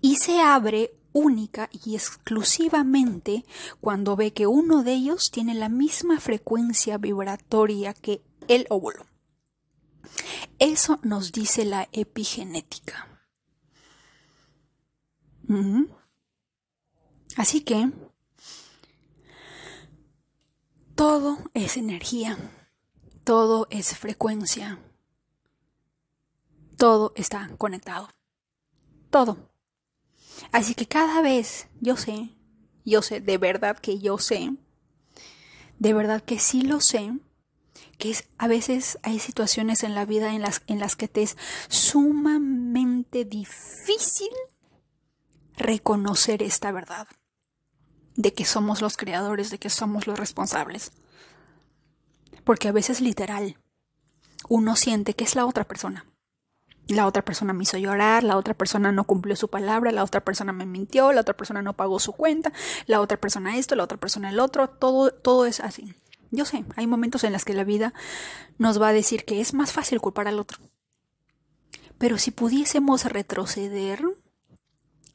Y 0.00 0.16
se 0.16 0.40
abre 0.40 0.92
única 1.12 1.70
y 1.84 1.94
exclusivamente 1.94 3.44
cuando 3.80 4.16
ve 4.16 4.32
que 4.32 4.48
uno 4.48 4.82
de 4.82 4.94
ellos 4.94 5.30
tiene 5.30 5.54
la 5.54 5.68
misma 5.68 6.18
frecuencia 6.18 6.98
vibratoria 6.98 7.94
que 7.94 8.24
el 8.48 8.66
óvulo. 8.70 9.06
Eso 10.58 10.98
nos 11.04 11.30
dice 11.30 11.64
la 11.64 11.88
epigenética. 11.92 13.06
Así 17.36 17.60
que 17.60 17.92
todo 21.12 21.36
es 21.52 21.76
energía, 21.76 22.38
todo 23.22 23.66
es 23.68 23.94
frecuencia, 23.98 24.78
todo 26.78 27.12
está 27.16 27.50
conectado, 27.58 28.08
todo. 29.10 29.36
Así 30.52 30.74
que 30.74 30.88
cada 30.88 31.20
vez 31.20 31.68
yo 31.82 31.98
sé, 31.98 32.30
yo 32.86 33.02
sé, 33.02 33.20
de 33.20 33.36
verdad 33.36 33.78
que 33.78 33.98
yo 33.98 34.16
sé, 34.16 34.54
de 35.78 35.92
verdad 35.92 36.22
que 36.22 36.38
sí 36.38 36.62
lo 36.62 36.80
sé, 36.80 37.12
que 37.98 38.12
es, 38.12 38.24
a 38.38 38.48
veces 38.48 38.98
hay 39.02 39.18
situaciones 39.18 39.82
en 39.82 39.94
la 39.94 40.06
vida 40.06 40.34
en 40.34 40.40
las, 40.40 40.62
en 40.66 40.78
las 40.78 40.96
que 40.96 41.08
te 41.08 41.20
es 41.20 41.36
sumamente 41.68 43.26
difícil 43.26 44.30
reconocer 45.58 46.42
esta 46.42 46.72
verdad 46.72 47.06
de 48.16 48.32
que 48.32 48.46
somos 48.46 48.80
los 48.80 48.96
creadores, 48.96 49.50
de 49.50 49.58
que 49.58 49.68
somos 49.68 50.06
los 50.06 50.18
responsables. 50.18 50.92
Porque 52.44 52.68
a 52.68 52.72
veces 52.72 53.00
literal, 53.00 53.56
uno 54.48 54.76
siente 54.76 55.14
que 55.14 55.24
es 55.24 55.36
la 55.36 55.46
otra 55.46 55.64
persona. 55.64 56.06
La 56.88 57.06
otra 57.06 57.24
persona 57.24 57.52
me 57.52 57.62
hizo 57.62 57.78
llorar, 57.78 58.24
la 58.24 58.36
otra 58.36 58.54
persona 58.54 58.90
no 58.90 59.04
cumplió 59.04 59.36
su 59.36 59.48
palabra, 59.48 59.92
la 59.92 60.02
otra 60.02 60.20
persona 60.20 60.52
me 60.52 60.66
mintió, 60.66 61.12
la 61.12 61.20
otra 61.20 61.36
persona 61.36 61.62
no 61.62 61.74
pagó 61.74 62.00
su 62.00 62.12
cuenta, 62.12 62.52
la 62.86 63.00
otra 63.00 63.18
persona 63.18 63.56
esto, 63.56 63.76
la 63.76 63.84
otra 63.84 63.98
persona 63.98 64.30
el 64.30 64.40
otro, 64.40 64.68
todo, 64.68 65.12
todo 65.12 65.46
es 65.46 65.60
así. 65.60 65.94
Yo 66.32 66.44
sé, 66.44 66.64
hay 66.76 66.86
momentos 66.86 67.24
en 67.24 67.32
los 67.32 67.44
que 67.44 67.54
la 67.54 67.62
vida 67.62 67.94
nos 68.58 68.80
va 68.80 68.88
a 68.88 68.92
decir 68.92 69.24
que 69.24 69.40
es 69.40 69.54
más 69.54 69.72
fácil 69.72 70.00
culpar 70.00 70.28
al 70.28 70.40
otro. 70.40 70.58
Pero 71.98 72.18
si 72.18 72.32
pudiésemos 72.32 73.04
retroceder, 73.04 74.02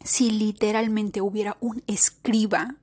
si 0.04 0.32
literalmente 0.32 1.22
hubiera 1.22 1.58
un 1.60 1.84
escriba 1.88 2.76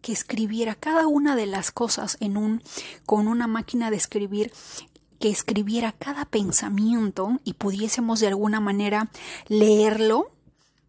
que 0.00 0.12
escribiera 0.12 0.74
cada 0.74 1.06
una 1.06 1.36
de 1.36 1.46
las 1.46 1.70
cosas 1.70 2.16
en 2.20 2.36
un 2.36 2.62
con 3.06 3.28
una 3.28 3.46
máquina 3.46 3.90
de 3.90 3.96
escribir 3.96 4.52
que 5.18 5.28
escribiera 5.28 5.92
cada 5.92 6.24
pensamiento 6.24 7.38
y 7.44 7.52
pudiésemos 7.52 8.20
de 8.20 8.28
alguna 8.28 8.58
manera 8.58 9.10
leerlo, 9.48 10.32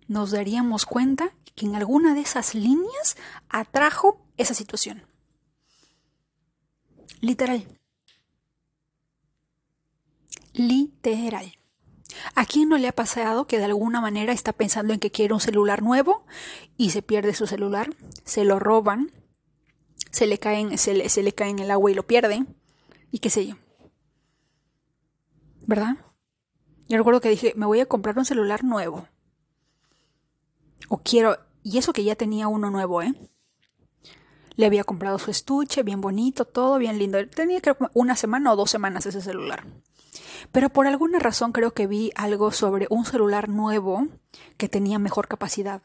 nos 0.08 0.32
daríamos 0.32 0.86
cuenta 0.86 1.34
que 1.54 1.66
en 1.66 1.76
alguna 1.76 2.16
de 2.16 2.22
esas 2.22 2.56
líneas 2.56 3.18
atrajo 3.50 4.22
esa 4.38 4.54
situación. 4.54 5.04
Literal. 7.20 7.68
Literal. 10.54 11.61
¿A 12.36 12.46
quién 12.46 12.70
no 12.70 12.78
le 12.78 12.88
ha 12.88 12.92
pasado 12.94 13.48
que 13.48 13.58
de 13.58 13.66
alguna 13.66 14.02
manera 14.02 14.34
está 14.34 14.54
pensando 14.54 14.94
en 14.94 15.00
que 15.00 15.12
quiere 15.12 15.34
un 15.34 15.40
celular 15.40 15.82
nuevo 15.82 16.26
y 16.78 16.92
se 16.92 17.02
pierde 17.02 17.34
su 17.34 17.48
celular? 17.48 17.96
Se 18.26 18.44
lo 18.44 18.60
roban, 18.60 19.12
se 20.12 20.28
le, 20.28 20.38
caen, 20.38 20.78
se 20.78 20.94
le, 20.94 21.06
el 21.06 21.72
agua 21.72 21.92
y 21.92 21.94
lo 21.94 22.06
pierde, 22.06 22.46
y 23.12 23.20
qué 23.20 23.30
sé 23.30 23.48
yo. 23.48 23.56
¿Verdad? 25.66 25.98
Yo 26.88 26.98
recuerdo 26.98 27.22
que 27.22 27.30
dije, 27.30 27.54
me 27.56 27.66
voy 27.66 27.80
a 27.80 27.86
comprar 27.86 28.18
un 28.18 28.26
celular 28.26 28.64
nuevo. 28.64 29.08
O 30.90 30.98
quiero, 30.98 31.38
y 31.64 31.78
eso 31.78 31.94
que 31.94 32.04
ya 32.04 32.16
tenía 32.16 32.48
uno 32.48 32.70
nuevo, 32.70 33.02
¿eh? 33.02 33.14
Le 34.56 34.66
había 34.66 34.84
comprado 34.84 35.18
su 35.18 35.32
estuche, 35.32 35.84
bien 35.84 36.02
bonito, 36.02 36.44
todo 36.44 36.78
bien 36.78 37.00
lindo. 37.00 37.26
Tenía 37.30 37.62
que 37.62 37.74
una 37.94 38.18
semana 38.18 38.52
o 38.52 38.58
dos 38.58 38.70
semanas 38.70 39.06
ese 39.06 39.22
celular. 39.22 39.64
Pero 40.52 40.70
por 40.70 40.88
alguna 40.88 41.20
razón 41.20 41.52
creo 41.52 41.74
que 41.74 41.88
vi 41.88 42.12
algo 42.16 42.52
sobre 42.52 42.88
un 42.90 43.06
celular 43.06 43.50
nuevo 43.50 44.08
que 44.58 44.70
tenía 44.70 45.00
mejor 45.00 45.28
capacidad. 45.28 45.82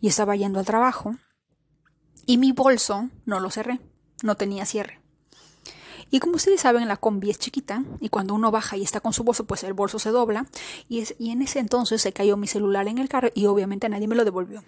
Y 0.00 0.08
estaba 0.08 0.36
yendo 0.36 0.58
al 0.58 0.66
trabajo. 0.66 1.16
Y 2.26 2.38
mi 2.38 2.52
bolso 2.52 3.08
no 3.24 3.40
lo 3.40 3.50
cerré, 3.50 3.80
no 4.22 4.36
tenía 4.36 4.66
cierre. 4.66 5.00
Y 6.10 6.20
como 6.20 6.36
ustedes 6.36 6.60
saben, 6.60 6.86
la 6.88 6.96
combi 6.96 7.30
es 7.30 7.38
chiquita 7.38 7.84
y 8.00 8.10
cuando 8.10 8.34
uno 8.34 8.50
baja 8.50 8.76
y 8.76 8.82
está 8.82 9.00
con 9.00 9.12
su 9.12 9.24
bolso, 9.24 9.44
pues 9.44 9.64
el 9.64 9.72
bolso 9.72 9.98
se 9.98 10.10
dobla. 10.10 10.46
Y, 10.88 11.00
es, 11.00 11.14
y 11.18 11.30
en 11.30 11.42
ese 11.42 11.58
entonces 11.58 12.00
se 12.00 12.12
cayó 12.12 12.36
mi 12.36 12.46
celular 12.46 12.86
en 12.88 12.98
el 12.98 13.08
carro 13.08 13.28
y 13.34 13.46
obviamente 13.46 13.88
nadie 13.88 14.06
me 14.06 14.14
lo 14.14 14.24
devolvió. 14.24 14.62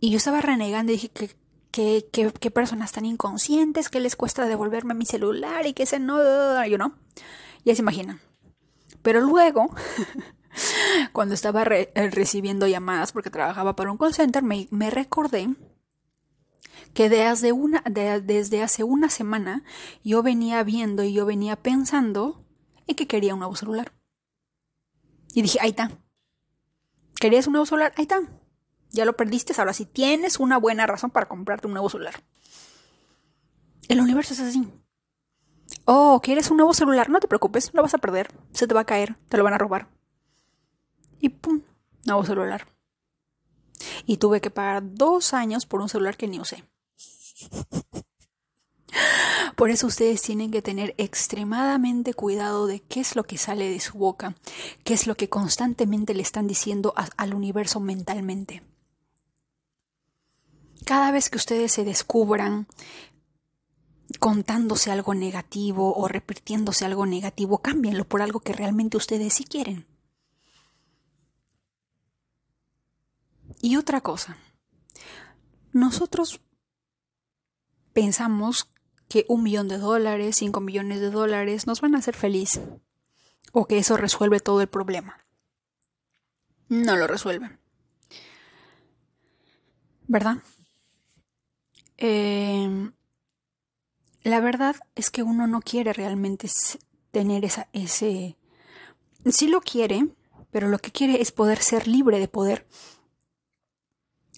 Y 0.00 0.10
yo 0.10 0.16
estaba 0.16 0.40
renegando 0.40 0.92
y 0.92 0.96
dije 0.96 1.08
que 1.08 1.30
qué, 1.74 2.50
personas 2.52 2.92
tan 2.92 3.04
inconscientes, 3.04 3.88
que 3.88 4.00
les 4.00 4.14
cuesta 4.16 4.46
devolverme 4.46 4.94
mi 4.94 5.06
celular 5.06 5.66
y 5.66 5.72
que 5.72 5.82
ese 5.82 5.98
no, 5.98 6.64
yo 6.66 6.78
no. 6.78 6.94
Ya 7.64 7.74
se 7.74 7.82
imaginan. 7.82 8.20
Pero 9.02 9.20
luego, 9.20 9.74
cuando 11.12 11.34
estaba 11.34 11.62
eh, 11.64 11.90
recibiendo 12.12 12.66
llamadas 12.66 13.12
porque 13.12 13.30
trabajaba 13.30 13.74
para 13.74 13.90
un 13.90 13.98
call 13.98 14.14
center, 14.14 14.42
me, 14.42 14.90
recordé 14.90 15.48
que 16.92 17.08
desde, 17.08 17.50
una, 17.50 17.82
desde 17.82 18.62
hace 18.62 18.84
una 18.84 19.08
semana 19.10 19.64
yo 20.04 20.22
venía 20.22 20.62
viendo 20.62 21.02
y 21.02 21.12
yo 21.12 21.26
venía 21.26 21.56
pensando 21.56 22.44
en 22.86 22.94
que 22.94 23.08
quería 23.08 23.34
un 23.34 23.40
nuevo 23.40 23.56
celular. 23.56 23.92
Y 25.34 25.42
dije, 25.42 25.58
ahí 25.60 25.70
está. 25.70 25.90
¿Querías 27.18 27.48
un 27.48 27.54
nuevo 27.54 27.66
celular? 27.66 27.92
Ahí 27.96 28.02
está. 28.02 28.20
Ya 28.94 29.04
lo 29.04 29.16
perdiste, 29.16 29.52
ahora 29.58 29.72
sí 29.72 29.86
tienes 29.86 30.38
una 30.38 30.56
buena 30.56 30.86
razón 30.86 31.10
para 31.10 31.26
comprarte 31.26 31.66
un 31.66 31.72
nuevo 31.72 31.90
celular. 31.90 32.14
El 33.88 34.00
universo 34.00 34.34
es 34.34 34.40
así. 34.40 34.70
Oh, 35.84 36.20
¿quieres 36.22 36.48
un 36.52 36.58
nuevo 36.58 36.72
celular? 36.72 37.10
No 37.10 37.18
te 37.18 37.26
preocupes, 37.26 37.70
lo 37.74 37.82
vas 37.82 37.94
a 37.94 37.98
perder. 37.98 38.32
Se 38.52 38.68
te 38.68 38.74
va 38.74 38.82
a 38.82 38.86
caer, 38.86 39.16
te 39.28 39.36
lo 39.36 39.42
van 39.42 39.52
a 39.52 39.58
robar. 39.58 39.88
Y 41.20 41.30
pum, 41.30 41.62
nuevo 42.04 42.24
celular. 42.24 42.68
Y 44.06 44.18
tuve 44.18 44.40
que 44.40 44.50
pagar 44.50 44.82
dos 44.94 45.34
años 45.34 45.66
por 45.66 45.80
un 45.80 45.88
celular 45.88 46.16
que 46.16 46.28
ni 46.28 46.38
usé. 46.38 46.62
Por 49.56 49.70
eso 49.70 49.88
ustedes 49.88 50.22
tienen 50.22 50.52
que 50.52 50.62
tener 50.62 50.94
extremadamente 50.98 52.14
cuidado 52.14 52.68
de 52.68 52.78
qué 52.78 53.00
es 53.00 53.16
lo 53.16 53.24
que 53.24 53.38
sale 53.38 53.68
de 53.68 53.80
su 53.80 53.98
boca, 53.98 54.36
qué 54.84 54.94
es 54.94 55.08
lo 55.08 55.16
que 55.16 55.28
constantemente 55.28 56.14
le 56.14 56.22
están 56.22 56.46
diciendo 56.46 56.94
al 57.16 57.34
universo 57.34 57.80
mentalmente. 57.80 58.62
Cada 60.84 61.10
vez 61.10 61.30
que 61.30 61.38
ustedes 61.38 61.72
se 61.72 61.84
descubran 61.84 62.66
contándose 64.20 64.90
algo 64.90 65.14
negativo 65.14 65.96
o 65.96 66.08
repitiéndose 66.08 66.84
algo 66.84 67.06
negativo, 67.06 67.58
cámbienlo 67.58 68.04
por 68.04 68.22
algo 68.22 68.40
que 68.40 68.52
realmente 68.52 68.96
ustedes 68.96 69.34
sí 69.34 69.44
quieren. 69.44 69.86
Y 73.60 73.76
otra 73.76 74.02
cosa, 74.02 74.36
nosotros 75.72 76.40
pensamos 77.94 78.70
que 79.08 79.24
un 79.28 79.42
millón 79.42 79.68
de 79.68 79.78
dólares, 79.78 80.36
cinco 80.36 80.60
millones 80.60 81.00
de 81.00 81.10
dólares 81.10 81.66
nos 81.66 81.80
van 81.80 81.94
a 81.94 81.98
hacer 81.98 82.14
feliz 82.14 82.60
o 83.52 83.66
que 83.66 83.78
eso 83.78 83.96
resuelve 83.96 84.40
todo 84.40 84.60
el 84.60 84.68
problema. 84.68 85.24
No 86.68 86.96
lo 86.96 87.06
resuelven. 87.06 87.58
¿Verdad? 90.06 90.38
Eh, 91.96 92.90
la 94.22 94.40
verdad 94.40 94.76
es 94.94 95.10
que 95.10 95.22
uno 95.22 95.46
no 95.46 95.60
quiere 95.60 95.92
realmente 95.92 96.48
tener 97.10 97.44
esa, 97.44 97.68
ese... 97.72 98.36
Sí 99.30 99.48
lo 99.48 99.60
quiere, 99.60 100.08
pero 100.50 100.68
lo 100.68 100.78
que 100.78 100.90
quiere 100.90 101.20
es 101.20 101.32
poder 101.32 101.62
ser 101.62 101.86
libre 101.86 102.18
de 102.18 102.28
poder 102.28 102.66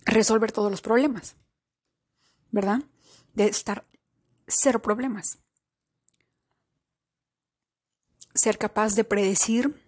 resolver 0.05 0.53
todos 0.53 0.71
los 0.71 0.83
problemas. 0.83 1.37
¿Verdad? 2.51 2.83
De 3.35 3.47
estar 3.47 3.85
cero 4.47 4.83
problemas. 4.83 5.39
Ser 8.35 8.59
capaz 8.59 8.95
de 8.95 9.05
predecir 9.05 9.83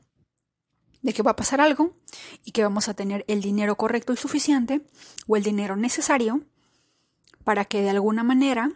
de 1.03 1.13
que 1.13 1.23
va 1.23 1.33
a 1.33 1.37
pasar 1.37 1.61
algo 1.61 1.97
y 2.45 2.53
que 2.53 2.63
vamos 2.63 2.89
a 2.89 2.95
tener 2.95 3.25
el 3.29 3.41
dinero 3.41 3.77
correcto 3.77 4.13
y 4.13 4.17
suficiente 4.17 4.81
o 5.27 5.37
el 5.37 5.43
dinero 5.43 5.77
necesario 5.77 6.45
para 7.49 7.65
que 7.65 7.81
de 7.81 7.89
alguna 7.89 8.25
manera 8.25 8.73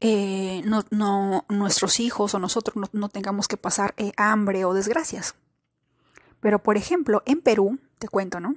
eh, 0.00 0.62
no, 0.64 1.44
nuestros 1.50 2.00
hijos 2.00 2.32
o 2.32 2.38
nosotros 2.38 2.88
no, 2.94 3.10
tengamos 3.10 3.48
que 3.48 3.58
pasar 3.58 3.92
eh, 3.98 4.12
hambre 4.16 4.64
o 4.64 4.72
desgracias. 4.72 5.34
Pero, 6.40 6.62
por 6.62 6.78
ejemplo, 6.78 7.22
en 7.26 7.42
Perú, 7.42 7.80
te 7.98 8.08
cuento, 8.08 8.40
¿no? 8.40 8.54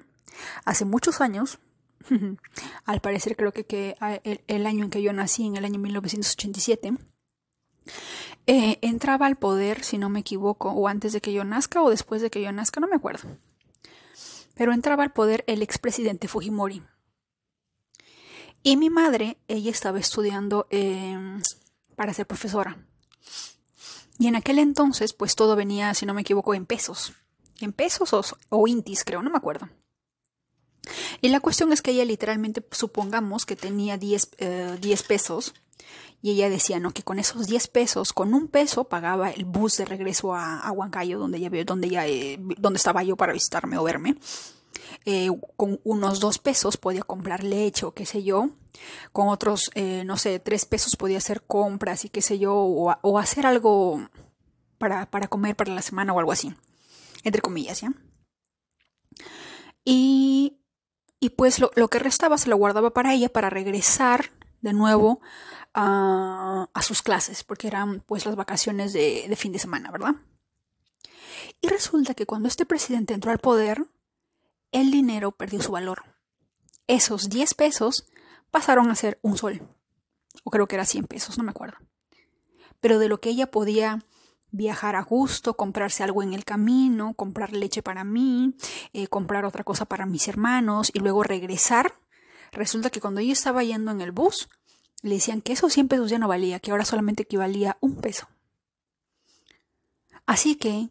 Hace 0.64 0.86
muchos 0.86 1.20
años, 1.20 1.60
al 2.86 3.02
parecer 3.02 3.36
creo 3.36 3.52
que, 3.52 3.98
ah, 4.00 4.22
el, 4.24 4.66
año 4.66 4.86
en 4.86 4.90
que 4.90 5.02
yo 5.02 5.12
nací, 5.12 5.46
en 5.46 5.58
el 5.58 5.66
año 5.66 5.78
1987, 5.78 6.94
eh, 8.48 8.80
entraba 8.82 9.26
al 9.26 9.36
poder, 9.36 9.84
si 9.84 9.98
no 9.98 10.08
me 10.08 10.22
equivoco, 10.22 10.72
o 10.72 10.88
antes 10.88 11.12
de 11.12 11.20
que 11.20 11.34
yo 11.34 11.44
nazca 11.44 11.82
o 11.84 11.90
después 11.90 12.22
de 12.22 12.30
que 12.30 12.42
yo 12.42 12.54
nazca, 12.54 12.80
no 12.80 12.88
me 12.88 12.96
acuerdo. 12.96 13.28
Pero 14.56 14.72
entraba 14.72 15.04
al 15.04 15.12
poder 15.12 15.44
el 15.48 15.62
expresidente 15.62 16.30
Fujimori. 16.30 16.84
Y 18.64 18.78
mi 18.78 18.90
madre, 18.90 19.38
ella 19.48 19.72
estaba 19.72 20.00
estudiando 20.00 20.68
em, 20.70 21.42
para 21.96 22.14
ser 22.14 22.28
profesora. 22.28 22.78
Y 24.20 24.28
en 24.28 24.36
aquel 24.36 24.60
entonces, 24.60 25.14
pues 25.14 25.36
todo 25.36 25.56
venía, 25.56 25.94
si 25.94 26.06
no 26.06 26.14
me 26.14 26.22
equivoco, 26.22 26.54
en 26.54 26.66
pesos. 26.66 27.14
En 27.60 27.74
pesos 27.74 28.14
o, 28.14 28.22
o 28.50 28.68
intis, 28.68 29.04
creo, 29.04 29.24
no 29.24 29.32
me 29.32 29.38
acuerdo. 29.38 29.68
Y 31.22 31.30
la 31.30 31.40
cuestión 31.40 31.72
es 31.74 31.82
que 31.82 31.92
ella 31.92 32.06
literalmente, 32.06 32.64
supongamos 32.72 33.46
que 33.46 33.56
tenía 33.56 33.98
10, 33.98 34.30
eh, 34.40 34.98
pesos, 35.08 35.54
y 36.24 36.32
ella 36.32 36.50
decía, 36.50 36.80
no, 36.80 36.92
que 36.92 37.04
con 37.04 37.18
esos 37.18 37.48
10 37.48 37.68
pesos, 37.68 38.14
con 38.14 38.34
un 38.34 38.48
peso 38.48 38.84
pagaba 38.84 39.32
el 39.32 39.46
bus 39.46 39.78
de 39.78 39.86
regreso 39.86 40.36
a, 40.36 40.72
Huancayo, 40.72 41.18
donde 41.18 41.40
ella, 41.40 41.50
donde, 41.66 41.88
ella, 41.88 42.08
eh, 42.08 42.38
donde 42.58 42.78
estaba 42.78 43.04
yo 43.04 43.16
para 43.16 43.34
visitarme 43.34 43.78
o 43.78 43.84
verme. 43.84 44.18
Eh, 45.06 45.30
con 45.58 45.80
unos 45.84 46.20
dos 46.20 46.40
pesos 46.40 46.78
podía 46.78 47.04
comprar 47.04 47.44
leche 47.44 47.86
o 47.86 47.94
qué 47.94 48.06
sé 48.06 48.24
yo. 48.24 48.50
Con 49.12 49.28
otros, 49.28 49.70
no 50.06 50.18
sé, 50.18 50.40
tres 50.40 50.66
pesos 50.66 50.96
podía 50.96 51.18
hacer 51.18 51.42
compras 51.44 52.06
y 52.06 52.10
qué 52.10 52.22
sé 52.22 52.40
yo, 52.40 52.56
o, 52.56 53.20
hacer 53.20 53.46
algo 53.46 54.08
para, 54.78 55.12
para 55.12 55.28
comer 55.28 55.56
para 55.56 55.74
la 55.74 55.82
semana 55.82 56.14
o 56.14 56.20
algo 56.20 56.32
así. 56.32 56.54
Entre 57.24 57.42
comillas, 57.42 57.82
¿ya? 57.82 57.92
Y 59.84 60.62
y 61.24 61.30
pues 61.30 61.60
lo, 61.60 61.88
que 61.88 62.00
restaba 62.00 62.40
se 62.40 62.50
lo 62.50 62.58
guardaba 62.58 62.96
para 62.96 63.14
ella 63.14 63.30
para 63.30 63.52
regresar 63.52 64.32
de 64.62 64.74
nuevo 64.74 65.22
a, 65.76 66.68
sus 66.82 67.04
clases, 67.04 67.44
porque 67.44 67.68
eran 67.68 68.02
pues 68.02 68.26
las 68.26 68.36
vacaciones 68.36 68.92
de, 68.92 69.28
de 69.30 69.36
fin 69.36 69.52
de 69.52 69.60
semana, 69.60 69.92
¿verdad? 69.92 70.16
Y 71.62 71.68
resulta 71.68 72.16
que 72.16 72.26
cuando 72.26 72.48
este 72.48 72.66
presidente 72.66 73.14
entró 73.14 73.32
al 73.32 73.38
poder, 73.38 73.86
el 74.72 74.92
dinero 74.92 75.32
perdió 75.32 75.62
su 75.62 75.72
valor. 75.72 76.04
Esos 76.88 77.30
10 77.30 77.54
pesos 77.54 78.08
pasaron 78.52 78.90
a 78.90 78.96
ser 78.96 79.20
un 79.22 79.38
sol. 79.38 79.68
O 80.44 80.52
creo 80.52 80.68
que 80.68 80.76
era 80.76 80.86
100 80.86 81.06
pesos, 81.06 81.38
no 81.38 81.44
me 81.44 81.52
acuerdo. 81.52 81.78
Pero 82.80 83.00
de 83.00 83.10
lo 83.10 83.20
que 83.20 83.30
ella 83.30 83.52
podía 83.52 84.04
viajar 84.52 84.96
a 84.96 85.04
gusto, 85.04 85.56
comprarse 85.56 86.04
algo 86.04 86.24
en 86.24 86.34
el 86.34 86.44
camino, 86.44 87.14
comprar 87.14 87.54
leche 87.54 87.82
para 87.82 88.04
mí, 88.04 88.56
eh, 88.94 89.08
comprar 89.08 89.46
otra 89.46 89.64
cosa 89.64 89.86
para 89.86 90.06
mis 90.06 90.28
hermanos 90.28 90.92
y 90.94 91.00
luego 91.00 91.24
regresar. 91.24 91.94
Resulta 92.52 92.90
que 92.90 93.00
cuando 93.00 93.22
yo 93.22 93.32
estaba 93.32 93.64
yendo 93.64 93.92
en 93.92 94.02
el 94.02 94.12
bus, 94.12 94.50
le 95.02 95.16
decían 95.16 95.42
que 95.42 95.54
esos 95.54 95.74
100 95.74 95.88
pesos 95.88 96.10
ya 96.10 96.20
no 96.20 96.28
valía, 96.28 96.60
que 96.60 96.72
ahora 96.72 96.86
solamente 96.86 97.24
equivalía 97.24 97.78
un 97.80 97.96
peso. 98.02 98.28
Así 100.26 100.56
que, 100.56 100.90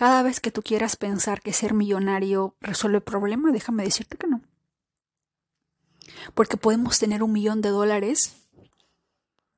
cada 0.00 0.22
vez 0.22 0.40
que 0.40 0.50
tú 0.50 0.62
quieras 0.62 0.96
pensar 0.96 1.42
que 1.42 1.52
ser 1.52 1.74
millonario 1.74 2.56
resuelve 2.62 2.96
el 2.96 3.02
problema, 3.02 3.52
déjame 3.52 3.84
decirte 3.84 4.16
que 4.16 4.26
no. 4.26 4.40
Porque 6.32 6.56
podemos 6.56 6.98
tener 6.98 7.22
un 7.22 7.32
millón 7.32 7.60
de 7.60 7.68
dólares, 7.68 8.48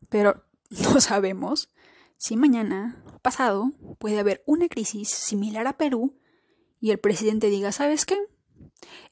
pero 0.09 0.45
no 0.71 1.01
sabemos 1.01 1.69
si 2.17 2.35
mañana 2.35 3.05
pasado 3.23 3.71
puede 4.01 4.19
haber 4.19 4.43
una 4.45 4.67
crisis 4.67 5.11
similar 5.11 5.69
a 5.69 5.79
Perú 5.79 6.19
y 6.81 6.91
el 6.91 6.99
presidente 6.99 7.47
diga, 7.47 7.71
¿sabes 7.71 8.05
qué? 8.05 8.19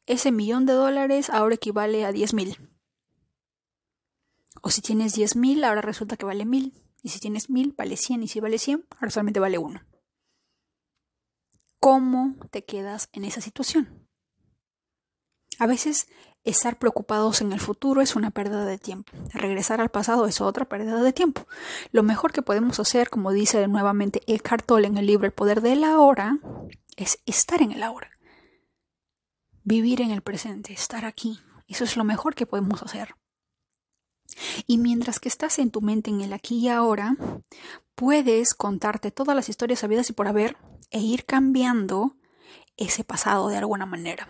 Ese 0.06 0.32
millón 0.32 0.66
de 0.66 0.72
dólares 0.72 1.30
ahora 1.30 1.54
equivale 1.54 2.04
a 2.04 2.10
10 2.10 2.34
mil. 2.34 2.70
O 4.62 4.70
si 4.70 4.82
tienes 4.82 5.14
10 5.14 5.36
mil, 5.36 5.62
ahora 5.62 5.80
resulta 5.80 6.16
que 6.16 6.26
vale 6.26 6.44
mil. 6.44 6.74
Y 7.04 7.10
si 7.10 7.20
tienes 7.20 7.50
mil, 7.50 7.72
vale 7.78 7.96
100. 7.96 8.24
Y 8.24 8.26
si 8.26 8.40
vale 8.40 8.58
100, 8.58 8.84
ahora 8.98 9.10
solamente 9.12 9.38
vale 9.38 9.58
uno. 9.58 9.80
¿Cómo 11.80 12.36
te 12.50 12.62
quedas 12.62 13.08
en 13.12 13.24
esa 13.24 13.40
situación? 13.40 14.06
A 15.58 15.66
veces 15.66 16.08
estar 16.44 16.78
preocupados 16.78 17.40
en 17.40 17.52
el 17.52 17.60
futuro 17.60 18.02
es 18.02 18.16
una 18.16 18.30
pérdida 18.30 18.66
de 18.66 18.76
tiempo. 18.76 19.12
Regresar 19.32 19.80
al 19.80 19.88
pasado 19.88 20.26
es 20.26 20.42
otra 20.42 20.66
pérdida 20.66 21.02
de 21.02 21.14
tiempo. 21.14 21.46
Lo 21.90 22.02
mejor 22.02 22.32
que 22.32 22.42
podemos 22.42 22.78
hacer, 22.80 23.08
como 23.08 23.32
dice 23.32 23.66
nuevamente 23.66 24.20
Eckhart 24.26 24.66
Tolle 24.66 24.88
en 24.88 24.98
el 24.98 25.06
libro 25.06 25.24
El 25.26 25.32
poder 25.32 25.62
de 25.62 25.74
la 25.74 25.98
hora, 26.00 26.38
es 26.96 27.18
estar 27.24 27.62
en 27.62 27.72
el 27.72 27.82
ahora. 27.82 28.10
Vivir 29.64 30.02
en 30.02 30.10
el 30.10 30.20
presente, 30.20 30.74
estar 30.74 31.06
aquí. 31.06 31.40
Eso 31.66 31.84
es 31.84 31.96
lo 31.96 32.04
mejor 32.04 32.34
que 32.34 32.44
podemos 32.44 32.82
hacer. 32.82 33.14
Y 34.66 34.76
mientras 34.76 35.18
que 35.18 35.28
estás 35.28 35.58
en 35.58 35.70
tu 35.70 35.80
mente 35.80 36.10
en 36.10 36.20
el 36.20 36.34
aquí 36.34 36.58
y 36.58 36.68
ahora, 36.68 37.16
puedes 38.00 38.54
contarte 38.54 39.10
todas 39.10 39.36
las 39.36 39.50
historias 39.50 39.80
sabidas 39.80 40.08
y 40.08 40.14
por 40.14 40.26
haber 40.26 40.56
e 40.90 41.00
ir 41.00 41.26
cambiando 41.26 42.16
ese 42.76 43.04
pasado 43.04 43.48
de 43.48 43.58
alguna 43.58 43.84
manera 43.84 44.28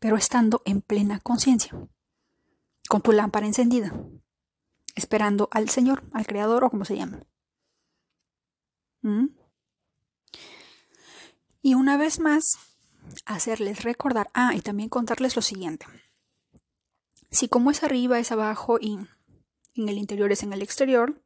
pero 0.00 0.16
estando 0.16 0.62
en 0.64 0.80
plena 0.80 1.20
conciencia, 1.20 1.72
con 2.88 3.02
tu 3.02 3.12
lámpara 3.12 3.46
encendida, 3.46 3.94
esperando 4.96 5.48
al 5.52 5.68
Señor, 5.68 6.02
al 6.12 6.26
Creador 6.26 6.64
o 6.64 6.70
como 6.70 6.84
se 6.84 6.96
llama. 6.96 7.22
¿Mm? 9.02 9.26
Y 11.62 11.74
una 11.74 11.98
vez 11.98 12.18
más, 12.18 12.44
hacerles 13.26 13.84
recordar, 13.84 14.30
ah, 14.32 14.54
y 14.54 14.62
también 14.62 14.88
contarles 14.88 15.36
lo 15.36 15.42
siguiente. 15.42 15.86
Si 17.30 17.48
como 17.48 17.70
es 17.70 17.84
arriba 17.84 18.18
es 18.18 18.32
abajo 18.32 18.78
y 18.80 18.98
en 19.74 19.88
el 19.88 19.98
interior 19.98 20.32
es 20.32 20.42
en 20.42 20.54
el 20.54 20.62
exterior, 20.62 21.22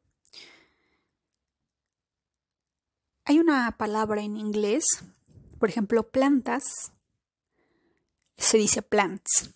hay 3.25 3.39
una 3.39 3.75
palabra 3.77 4.21
en 4.21 4.37
inglés, 4.37 4.85
por 5.59 5.69
ejemplo, 5.69 6.09
plantas 6.09 6.91
se 8.37 8.57
dice 8.57 8.81
plants 8.81 9.51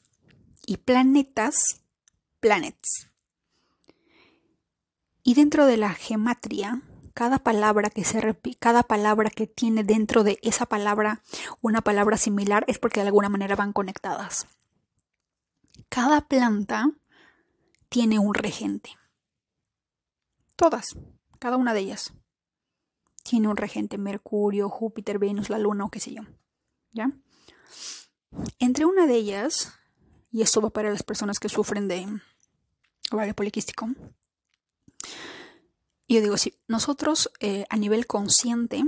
y 0.65 0.78
planetas, 0.78 1.82
planets. 2.39 3.09
Y 5.22 5.36
dentro 5.36 5.65
de 5.65 5.78
la 5.78 5.93
gematria, 5.93 6.82
cada 7.13 7.39
palabra 7.39 7.89
que 7.89 8.03
se 8.03 8.20
cada 8.59 8.84
palabra 8.84 9.30
que 9.30 9.45
tiene 9.45 9.84
dentro 9.84 10.24
de 10.24 10.39
esa 10.41 10.65
palabra 10.65 11.22
una 11.61 11.82
palabra 11.82 12.17
similar 12.17 12.63
es 12.67 12.80
porque 12.80 13.01
de 13.01 13.07
alguna 13.07 13.30
manera 13.30 13.55
van 13.55 13.74
conectadas. 13.74 14.47
Cada 15.89 16.22
planta 16.22 16.91
tiene 17.89 18.20
un 18.20 18.34
regente. 18.34 18.91
Todas, 20.55 20.95
cada 21.39 21.57
una 21.57 21.74
de 21.74 21.82
ellas. 21.82 22.13
Tiene 23.30 23.47
un 23.47 23.57
regente 23.57 23.99
Mercurio, 23.99 24.69
Júpiter, 24.69 25.19
Venus, 25.19 25.51
la 25.51 25.59
Luna 25.59 25.86
o 25.86 25.91
qué 25.91 25.99
sé 25.99 26.15
yo. 26.15 26.23
¿Ya? 26.93 27.11
Entre 28.57 28.86
una 28.86 29.05
de 29.05 29.13
ellas, 29.13 29.71
y 30.32 30.41
esto 30.41 30.61
va 30.61 30.71
para 30.71 30.89
las 30.89 31.03
personas 31.03 31.39
que 31.39 31.47
sufren 31.47 31.88
de 31.88 32.07
ovario 33.11 33.36
poliquístico, 33.36 33.88
yo 36.07 36.21
digo, 36.21 36.38
si 36.38 36.55
nosotros 36.67 37.30
eh, 37.39 37.65
a 37.69 37.77
nivel 37.77 38.07
consciente 38.07 38.84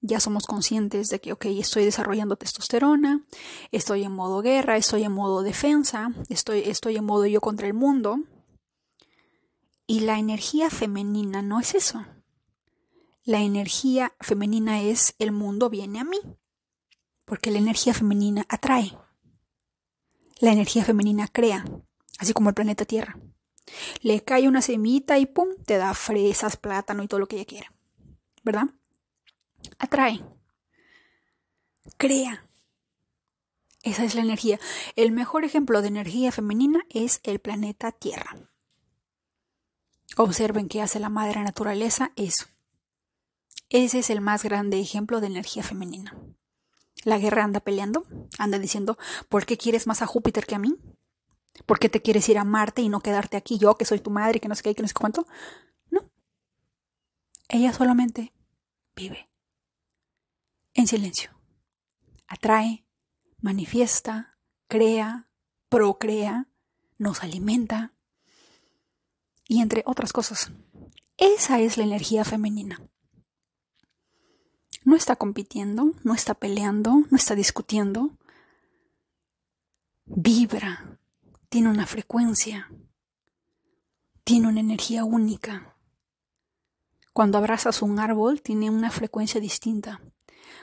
ya 0.00 0.18
somos 0.18 0.48
conscientes 0.48 1.06
de 1.06 1.20
que, 1.20 1.32
ok, 1.32 1.44
estoy 1.44 1.84
desarrollando 1.84 2.34
testosterona, 2.34 3.24
estoy 3.70 4.02
en 4.02 4.10
modo 4.10 4.42
guerra, 4.42 4.76
estoy 4.76 5.04
en 5.04 5.12
modo 5.12 5.42
defensa, 5.42 6.12
estoy, 6.28 6.62
estoy 6.66 6.96
en 6.96 7.04
modo 7.04 7.26
yo 7.26 7.40
contra 7.40 7.68
el 7.68 7.74
mundo. 7.74 8.18
Y 9.86 10.00
la 10.00 10.18
energía 10.18 10.68
femenina 10.68 11.42
no 11.42 11.60
es 11.60 11.76
eso. 11.76 12.04
La 13.24 13.40
energía 13.40 14.14
femenina 14.20 14.80
es 14.80 15.14
el 15.18 15.30
mundo 15.30 15.68
viene 15.68 16.00
a 16.00 16.04
mí 16.04 16.18
porque 17.30 17.52
la 17.52 17.58
energía 17.58 17.94
femenina 17.94 18.44
atrae. 18.48 18.98
La 20.40 20.50
energía 20.50 20.84
femenina 20.84 21.28
crea, 21.28 21.64
así 22.18 22.32
como 22.32 22.48
el 22.48 22.56
planeta 22.56 22.84
Tierra. 22.84 23.16
Le 24.00 24.24
cae 24.24 24.48
una 24.48 24.62
semita 24.62 25.16
y 25.16 25.26
¡pum! 25.26 25.50
te 25.64 25.76
da 25.76 25.94
fresas, 25.94 26.56
plátano 26.56 27.04
y 27.04 27.06
todo 27.06 27.20
lo 27.20 27.28
que 27.28 27.36
ella 27.36 27.44
quiera. 27.44 27.72
¿Verdad? 28.42 28.70
Atrae. 29.78 30.24
Crea. 31.98 32.48
Esa 33.84 34.04
es 34.04 34.16
la 34.16 34.22
energía. 34.22 34.58
El 34.96 35.12
mejor 35.12 35.44
ejemplo 35.44 35.82
de 35.82 35.88
energía 35.88 36.32
femenina 36.32 36.80
es 36.88 37.20
el 37.22 37.38
planeta 37.38 37.92
Tierra. 37.92 38.36
Observen 40.16 40.68
qué 40.68 40.82
hace 40.82 40.98
la 40.98 41.10
madre 41.10 41.44
naturaleza, 41.44 42.10
eso. 42.16 42.46
Ese 43.70 44.00
es 44.00 44.10
el 44.10 44.20
más 44.20 44.42
grande 44.42 44.80
ejemplo 44.80 45.20
de 45.20 45.28
energía 45.28 45.62
femenina. 45.62 46.16
La 47.04 47.18
guerra 47.18 47.44
anda 47.44 47.60
peleando, 47.60 48.04
anda 48.36 48.58
diciendo, 48.58 48.98
¿por 49.28 49.46
qué 49.46 49.56
quieres 49.56 49.86
más 49.86 50.02
a 50.02 50.06
Júpiter 50.06 50.44
que 50.44 50.56
a 50.56 50.58
mí? 50.58 50.76
¿Por 51.66 51.78
qué 51.78 51.88
te 51.88 52.02
quieres 52.02 52.28
ir 52.28 52.38
a 52.38 52.44
Marte 52.44 52.82
y 52.82 52.88
no 52.88 53.00
quedarte 53.00 53.36
aquí 53.36 53.58
yo, 53.58 53.76
que 53.76 53.84
soy 53.84 54.00
tu 54.00 54.10
madre, 54.10 54.40
que 54.40 54.48
no 54.48 54.56
sé 54.56 54.64
qué, 54.64 54.74
que 54.74 54.82
no 54.82 54.88
sé 54.88 54.94
cuánto? 54.94 55.24
No. 55.88 56.10
Ella 57.48 57.72
solamente 57.72 58.32
vive 58.96 59.30
en 60.74 60.88
silencio. 60.88 61.30
Atrae, 62.26 62.84
manifiesta, 63.40 64.36
crea, 64.66 65.30
procrea, 65.68 66.48
nos 66.98 67.22
alimenta 67.22 67.94
y 69.46 69.60
entre 69.60 69.84
otras 69.86 70.12
cosas. 70.12 70.50
Esa 71.16 71.60
es 71.60 71.76
la 71.76 71.84
energía 71.84 72.24
femenina. 72.24 72.89
No 74.84 74.96
está 74.96 75.16
compitiendo, 75.16 75.92
no 76.04 76.14
está 76.14 76.34
peleando, 76.34 77.04
no 77.10 77.16
está 77.16 77.34
discutiendo. 77.34 78.10
Vibra, 80.06 80.98
tiene 81.48 81.68
una 81.68 81.86
frecuencia, 81.86 82.70
tiene 84.24 84.48
una 84.48 84.60
energía 84.60 85.04
única. 85.04 85.76
Cuando 87.12 87.38
abrazas 87.38 87.82
un 87.82 87.98
árbol, 87.98 88.40
tiene 88.40 88.70
una 88.70 88.90
frecuencia 88.90 89.40
distinta. 89.40 90.00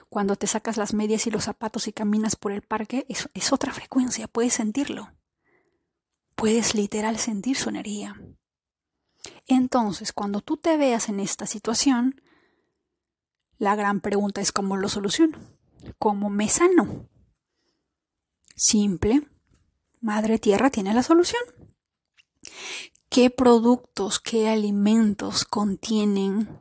Cuando 0.09 0.35
te 0.35 0.47
sacas 0.47 0.77
las 0.77 0.93
medias 0.93 1.27
y 1.27 1.31
los 1.31 1.43
zapatos 1.43 1.87
y 1.87 1.93
caminas 1.93 2.35
por 2.35 2.51
el 2.51 2.61
parque, 2.61 3.05
es, 3.09 3.53
otra 3.53 3.73
frecuencia, 3.73 4.27
puedes 4.27 4.53
sentirlo. 4.53 5.11
Puedes 6.35 6.75
literal 6.75 7.17
sentir 7.17 7.57
su 7.57 7.69
energía. 7.69 8.15
Entonces, 9.45 10.13
cuando 10.13 10.41
tú 10.41 10.57
te 10.57 10.77
veas 10.77 11.09
en 11.09 11.19
esta 11.19 11.45
situación, 11.45 12.21
la 13.57 13.75
gran 13.75 14.01
pregunta 14.01 14.41
es 14.41 14.51
cómo 14.51 14.77
lo 14.77 14.89
soluciono, 14.89 15.37
cómo 15.97 16.29
me 16.29 16.49
sano. 16.49 17.07
Simple, 18.55 19.27
Madre 19.99 20.39
Tierra 20.39 20.69
tiene 20.69 20.93
la 20.93 21.03
solución. 21.03 21.41
¿Qué 23.09 23.29
productos, 23.29 24.19
qué 24.19 24.49
alimentos 24.49 25.45
contienen 25.45 26.59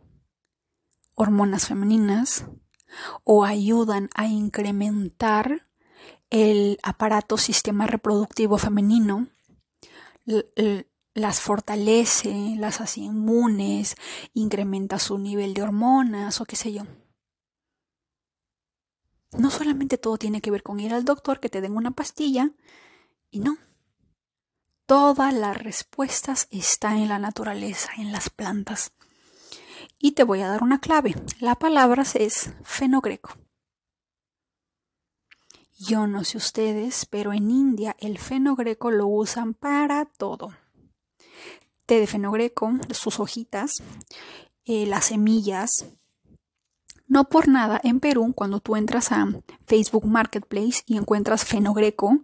hormonas 1.14 1.66
femeninas 1.66 2.47
o 3.24 3.44
ayudan 3.44 4.09
a 4.14 4.26
incrementar 4.26 5.66
el 6.30 6.78
aparato 6.82 7.36
sistema 7.36 7.86
reproductivo 7.86 8.59
femenino? 8.59 9.28
Las 11.16 11.40
fortalece, 11.40 12.56
las 12.58 12.82
hace 12.82 13.00
inmunes, 13.00 13.96
incrementa 14.34 14.98
su 14.98 15.16
nivel 15.16 15.54
de 15.54 15.62
hormonas 15.62 16.42
o 16.42 16.44
qué 16.44 16.56
sé 16.56 16.74
yo. 16.74 16.82
No 19.32 19.50
solamente 19.50 19.96
todo 19.96 20.18
tiene 20.18 20.42
que 20.42 20.50
ver 20.50 20.62
con 20.62 20.78
ir 20.78 20.92
al 20.92 21.06
doctor, 21.06 21.40
que 21.40 21.48
te 21.48 21.62
den 21.62 21.74
una 21.74 21.92
pastilla, 21.92 22.50
y 23.30 23.40
no. 23.40 23.56
Todas 24.84 25.32
las 25.32 25.56
respuestas 25.56 26.48
están 26.50 26.98
en 26.98 27.08
la 27.08 27.18
naturaleza, 27.18 27.88
en 27.96 28.12
las 28.12 28.28
plantas. 28.28 28.92
Y 29.98 30.12
te 30.12 30.22
voy 30.22 30.42
a 30.42 30.48
dar 30.48 30.62
una 30.62 30.80
clave. 30.80 31.14
La 31.40 31.54
palabra 31.54 32.04
es 32.14 32.52
fenogreco. 32.62 33.30
Yo 35.78 36.06
no 36.06 36.24
sé 36.24 36.36
ustedes, 36.36 37.06
pero 37.06 37.32
en 37.32 37.50
India 37.50 37.96
el 38.00 38.18
fenogreco 38.18 38.90
lo 38.90 39.06
usan 39.06 39.54
para 39.54 40.04
todo. 40.04 40.52
Té 41.87 42.01
de 42.01 42.07
fenogreco, 42.07 42.72
sus 42.91 43.20
hojitas, 43.20 43.82
eh, 44.64 44.87
las 44.87 45.07
semillas, 45.07 45.87
no 47.09 47.28
por 47.28 47.47
nada, 47.47 47.80
en 47.84 48.01
Perú, 48.01 48.32
cuando 48.34 48.59
tú 48.59 48.74
entras 48.74 49.12
a 49.12 49.28
Facebook 49.66 50.07
Marketplace 50.07 50.82
y 50.87 50.97
encuentras 50.97 51.45
fenogreco, 51.45 52.18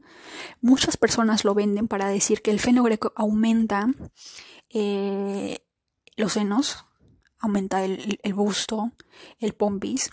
muchas 0.60 0.96
personas 0.96 1.44
lo 1.44 1.54
venden 1.54 1.86
para 1.86 2.08
decir 2.08 2.42
que 2.42 2.50
el 2.50 2.58
fenogreco 2.58 3.12
aumenta 3.14 3.86
eh, 4.70 5.64
los 6.16 6.32
senos, 6.32 6.84
aumenta 7.38 7.84
el, 7.84 8.18
el, 8.22 8.34
busto, 8.34 8.90
el 9.38 9.52
pompis, 9.52 10.10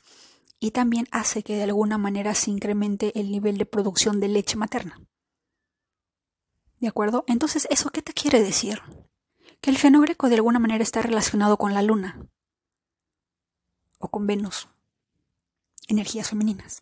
y 0.60 0.72
también 0.72 1.08
hace 1.10 1.42
que 1.42 1.56
de 1.56 1.64
alguna 1.64 1.98
manera 1.98 2.36
se 2.36 2.52
incremente 2.52 3.20
el 3.20 3.32
nivel 3.32 3.58
de 3.58 3.66
producción 3.66 4.20
de 4.20 4.28
leche 4.28 4.56
materna. 4.56 5.02
¿De 6.80 6.88
acuerdo? 6.88 7.24
Entonces, 7.28 7.68
¿eso 7.72 7.90
qué 7.90 8.04
te 8.04 8.14
quiere 8.14 8.42
decir? 8.44 8.82
Que 9.62 9.72
el 9.72 9.78
fenogreco 9.78 10.30
de 10.30 10.36
alguna 10.36 10.60
manera 10.60 10.84
está 10.84 11.02
relacionado 11.02 11.58
con 11.58 11.74
la 11.74 11.82
luna 11.82 12.26
o 14.00 14.08
con 14.08 14.26
Venus, 14.26 14.70
energías 15.88 16.30
femeninas. 16.30 16.82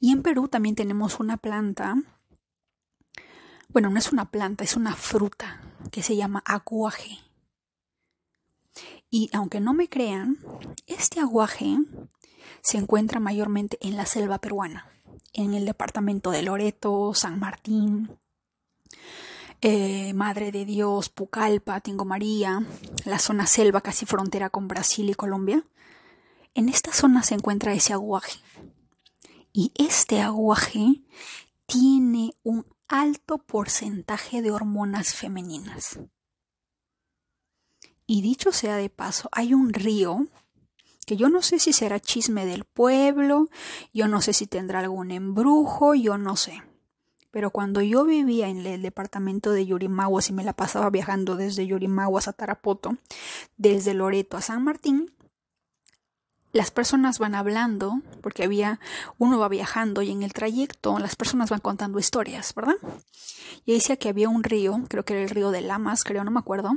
Y 0.00 0.12
en 0.12 0.22
Perú 0.22 0.48
también 0.48 0.74
tenemos 0.74 1.20
una 1.20 1.36
planta, 1.36 1.96
bueno, 3.68 3.90
no 3.90 3.98
es 3.98 4.12
una 4.12 4.30
planta, 4.30 4.64
es 4.64 4.76
una 4.76 4.94
fruta 4.94 5.60
que 5.90 6.02
se 6.02 6.16
llama 6.16 6.42
aguaje. 6.46 7.18
Y 9.10 9.28
aunque 9.34 9.60
no 9.60 9.74
me 9.74 9.88
crean, 9.88 10.38
este 10.86 11.20
aguaje 11.20 11.76
se 12.62 12.78
encuentra 12.78 13.20
mayormente 13.20 13.76
en 13.82 13.96
la 13.96 14.06
selva 14.06 14.38
peruana, 14.38 14.90
en 15.34 15.52
el 15.52 15.66
departamento 15.66 16.30
de 16.30 16.42
Loreto, 16.42 17.12
San 17.14 17.38
Martín, 17.38 18.18
eh, 19.62 20.12
Madre 20.12 20.50
de 20.50 20.64
Dios, 20.64 21.08
Pucallpa, 21.08 21.80
Tingo 21.80 22.04
María, 22.04 22.66
la 23.04 23.20
zona 23.20 23.46
selva 23.46 23.80
casi 23.80 24.06
frontera 24.06 24.50
con 24.50 24.66
Brasil 24.66 25.08
y 25.08 25.14
Colombia. 25.14 25.64
En 26.54 26.68
esta 26.68 26.92
zona 26.92 27.22
se 27.22 27.34
encuentra 27.34 27.72
ese 27.72 27.92
aguaje. 27.92 28.40
Y 29.52 29.72
este 29.76 30.20
aguaje 30.20 31.02
tiene 31.66 32.34
un 32.42 32.66
alto 32.88 33.38
porcentaje 33.38 34.42
de 34.42 34.50
hormonas 34.50 35.14
femeninas. 35.14 36.00
Y 38.04 38.20
dicho 38.20 38.50
sea 38.50 38.76
de 38.76 38.90
paso, 38.90 39.28
hay 39.30 39.54
un 39.54 39.72
río 39.72 40.26
que 41.06 41.16
yo 41.16 41.28
no 41.28 41.40
sé 41.40 41.60
si 41.60 41.72
será 41.72 42.00
chisme 42.00 42.46
del 42.46 42.64
pueblo, 42.64 43.48
yo 43.92 44.08
no 44.08 44.20
sé 44.20 44.32
si 44.32 44.46
tendrá 44.46 44.80
algún 44.80 45.12
embrujo, 45.12 45.94
yo 45.94 46.18
no 46.18 46.36
sé. 46.36 46.62
Pero 47.32 47.50
cuando 47.50 47.80
yo 47.80 48.04
vivía 48.04 48.48
en 48.48 48.64
el 48.64 48.82
departamento 48.82 49.50
de 49.50 49.66
Yurimaguas 49.66 50.28
y 50.28 50.34
me 50.34 50.44
la 50.44 50.52
pasaba 50.52 50.90
viajando 50.90 51.34
desde 51.34 51.66
Yurimaguas 51.66 52.28
a 52.28 52.34
Tarapoto, 52.34 52.98
desde 53.56 53.94
Loreto 53.94 54.36
a 54.36 54.42
San 54.42 54.62
Martín, 54.62 55.10
las 56.52 56.70
personas 56.70 57.18
van 57.18 57.34
hablando, 57.34 58.02
porque 58.20 58.44
había, 58.44 58.78
uno 59.16 59.38
va 59.38 59.48
viajando 59.48 60.02
y 60.02 60.10
en 60.10 60.22
el 60.22 60.34
trayecto 60.34 60.98
las 60.98 61.16
personas 61.16 61.48
van 61.48 61.60
contando 61.60 61.98
historias, 61.98 62.54
¿verdad? 62.54 62.76
Y 63.64 63.72
decía 63.72 63.96
que 63.96 64.10
había 64.10 64.28
un 64.28 64.44
río, 64.44 64.84
creo 64.88 65.06
que 65.06 65.14
era 65.14 65.22
el 65.22 65.30
río 65.30 65.50
de 65.50 65.62
Lamas, 65.62 66.04
creo, 66.04 66.24
no 66.24 66.30
me 66.30 66.40
acuerdo. 66.40 66.72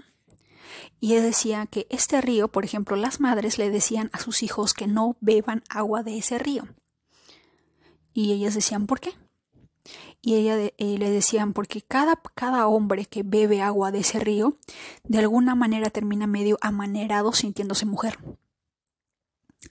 Y 1.01 1.15
decía 1.15 1.65
que 1.65 1.85
este 1.89 2.21
río, 2.21 2.47
por 2.47 2.63
ejemplo, 2.63 2.95
las 2.95 3.19
madres 3.19 3.57
le 3.57 3.69
decían 3.69 4.09
a 4.13 4.19
sus 4.19 4.41
hijos 4.41 4.73
que 4.73 4.87
no 4.87 5.17
beban 5.19 5.63
agua 5.67 6.01
de 6.03 6.17
ese 6.17 6.39
río. 6.39 6.65
Y 8.13 8.31
ellas 8.31 8.55
decían, 8.55 8.87
¿por 8.87 9.01
qué? 9.01 9.11
Y 10.25 10.33
ella 10.33 10.57
le 10.57 11.11
decían, 11.11 11.53
porque 11.53 11.83
cada, 11.83 12.19
cada 12.33 12.65
hombre 12.65 13.05
que 13.05 13.21
bebe 13.21 13.61
agua 13.61 13.91
de 13.91 13.99
ese 13.99 14.19
río, 14.19 14.57
de 15.03 15.19
alguna 15.19 15.53
manera 15.53 15.91
termina 15.91 16.25
medio 16.25 16.57
amanerado 16.61 17.31
sintiéndose 17.31 17.85
mujer. 17.85 18.17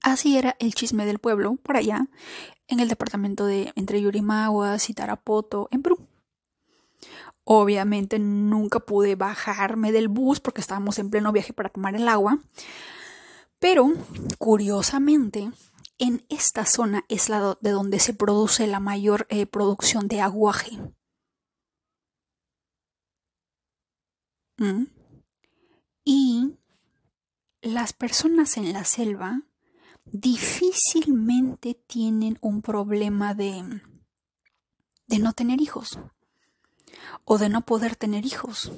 Así 0.01 0.39
era 0.39 0.55
el 0.61 0.73
chisme 0.73 1.07
del 1.07 1.19
pueblo, 1.19 1.57
por 1.57 1.77
allá, 1.77 2.07
en 2.69 2.79
el 2.79 2.87
departamento 2.87 3.47
de 3.47 3.73
entre 3.75 4.01
Yurimaguas 4.01 4.89
y 4.91 4.95
Tarapoto, 4.95 5.67
en 5.73 5.83
Perú. 5.83 6.07
Obviamente 7.43 8.21
nunca 8.21 8.79
pude 8.79 9.17
bajarme 9.17 9.91
del 9.91 10.07
bus 10.07 10.39
porque 10.39 10.61
estábamos 10.61 11.01
en 11.01 11.11
pleno 11.11 11.33
viaje 11.33 11.53
para 11.53 11.69
tomar 11.69 11.97
el 11.97 12.07
agua. 12.07 12.39
Pero, 13.59 13.93
curiosamente, 14.39 15.51
en 15.99 16.25
esta 16.29 16.67
zona 16.67 17.05
es 17.09 17.29
la 17.29 17.57
de 17.61 17.71
donde 17.71 17.99
se 17.99 18.15
produce 18.15 18.67
la 18.67 18.81
mayor 18.81 19.27
eh, 19.31 19.47
producción 19.47 20.09
de 20.09 20.21
aguaje. 20.21 20.79
¿Mm? 24.57 24.85
Y 26.05 26.57
las 27.63 27.93
personas 27.93 28.57
en 28.57 28.73
la 28.73 28.85
selva 28.85 29.43
difícilmente 30.05 31.75
tienen 31.87 32.39
un 32.41 32.61
problema 32.61 33.35
de, 33.35 33.81
de 35.07 35.19
no 35.19 35.33
tener 35.33 35.61
hijos 35.61 35.99
o 37.25 37.39
de 37.39 37.49
no 37.49 37.63
poder 37.63 37.97
tener 37.97 38.27
hijos. 38.27 38.71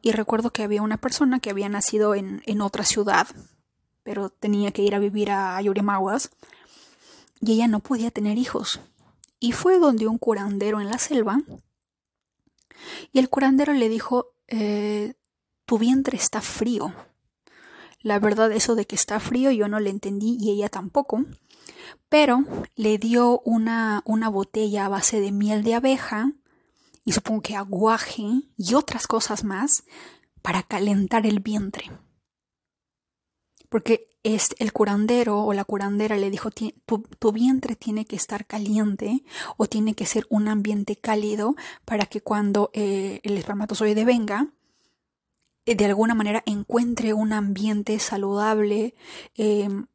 Y 0.00 0.12
recuerdo 0.12 0.50
que 0.52 0.62
había 0.62 0.82
una 0.82 1.00
persona 1.00 1.40
que 1.40 1.50
había 1.50 1.68
nacido 1.68 2.14
en, 2.14 2.42
en 2.46 2.60
otra 2.60 2.84
ciudad, 2.84 3.26
pero 4.06 4.30
tenía 4.30 4.70
que 4.70 4.82
ir 4.82 4.94
a 4.94 5.00
vivir 5.00 5.32
a 5.32 5.60
Yurimaguas, 5.60 6.30
y 7.40 7.54
ella 7.54 7.66
no 7.66 7.80
podía 7.80 8.12
tener 8.12 8.38
hijos. 8.38 8.78
Y 9.40 9.50
fue 9.50 9.80
donde 9.80 10.06
un 10.06 10.16
curandero 10.16 10.80
en 10.80 10.88
la 10.88 10.98
selva, 10.98 11.40
y 13.12 13.18
el 13.18 13.28
curandero 13.28 13.72
le 13.72 13.88
dijo, 13.88 14.28
eh, 14.46 15.14
tu 15.64 15.78
vientre 15.78 16.16
está 16.16 16.40
frío. 16.40 16.94
La 18.00 18.20
verdad, 18.20 18.52
eso 18.52 18.76
de 18.76 18.86
que 18.86 18.94
está 18.94 19.18
frío 19.18 19.50
yo 19.50 19.66
no 19.66 19.80
le 19.80 19.90
entendí 19.90 20.38
y 20.40 20.52
ella 20.52 20.68
tampoco. 20.68 21.24
Pero 22.08 22.44
le 22.76 22.98
dio 22.98 23.40
una, 23.40 24.02
una 24.04 24.28
botella 24.28 24.86
a 24.86 24.88
base 24.88 25.20
de 25.20 25.32
miel 25.32 25.64
de 25.64 25.74
abeja 25.74 26.30
y 27.04 27.10
supongo 27.10 27.42
que 27.42 27.56
aguaje 27.56 28.22
y 28.56 28.74
otras 28.74 29.08
cosas 29.08 29.42
más 29.42 29.82
para 30.42 30.62
calentar 30.62 31.26
el 31.26 31.40
vientre. 31.40 31.90
Porque 33.68 34.08
es 34.22 34.56
el 34.58 34.72
curandero 34.72 35.42
o 35.42 35.52
la 35.52 35.64
curandera 35.64 36.16
le 36.16 36.30
dijo, 36.30 36.50
tu, 36.50 37.32
vientre 37.32 37.76
tiene 37.76 38.04
que 38.06 38.16
estar 38.16 38.44
caliente 38.44 39.22
o 39.56 39.66
tiene 39.66 39.94
que 39.94 40.04
ser 40.04 40.26
un 40.30 40.48
ambiente 40.48 40.96
cálido 40.96 41.54
para 41.84 42.06
que 42.06 42.20
cuando 42.20 42.70
eh, 42.72 43.20
el 43.22 43.38
espermatozoide 43.38 44.04
venga, 44.04 44.48
eh, 45.64 45.76
de 45.76 45.84
alguna 45.84 46.14
manera 46.14 46.42
encuentre 46.46 47.12
un 47.12 47.32
ambiente 47.32 47.98
saludable, 47.98 48.94
em, 49.36 49.86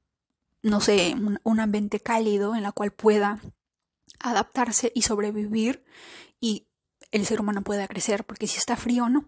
no 0.63 0.80
sé, 0.80 1.15
un, 1.43 1.59
ambiente 1.59 1.99
cálido 1.99 2.55
en 2.55 2.63
la 2.63 2.72
cual 2.72 2.91
pueda 2.91 3.41
adaptarse 4.19 4.91
y 4.95 5.01
sobrevivir 5.01 5.84
y 6.39 6.67
el 7.11 7.26
ser 7.26 7.41
humano 7.41 7.63
pueda 7.63 7.88
crecer, 7.88 8.24
porque 8.26 8.47
si 8.47 8.57
está 8.57 8.76
frío 8.76 9.09
no. 9.09 9.26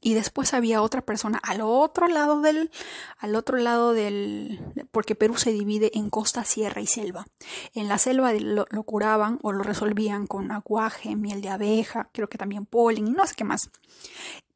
Y 0.00 0.14
después 0.14 0.54
había 0.54 0.82
otra 0.82 1.02
persona 1.02 1.38
al 1.42 1.60
otro 1.60 2.06
lado 2.06 2.40
del, 2.40 2.70
al 3.18 3.34
otro 3.34 3.58
lado 3.58 3.92
del, 3.92 4.60
porque 4.90 5.14
Perú 5.14 5.36
se 5.36 5.52
divide 5.52 5.90
en 5.98 6.10
costa, 6.10 6.44
sierra 6.44 6.80
y 6.80 6.86
selva. 6.86 7.26
En 7.74 7.88
la 7.88 7.98
selva 7.98 8.32
lo, 8.32 8.66
curaban 8.84 9.38
o 9.42 9.52
lo 9.52 9.64
resolvían 9.64 10.26
con 10.26 10.52
aguaje, 10.52 11.16
miel 11.16 11.42
de 11.42 11.48
abeja, 11.48 12.10
creo 12.12 12.28
que 12.28 12.38
también 12.38 12.64
polen 12.64 13.08
y 13.08 13.10
no 13.10 13.26
sé 13.26 13.34
qué 13.34 13.44
más. 13.44 13.70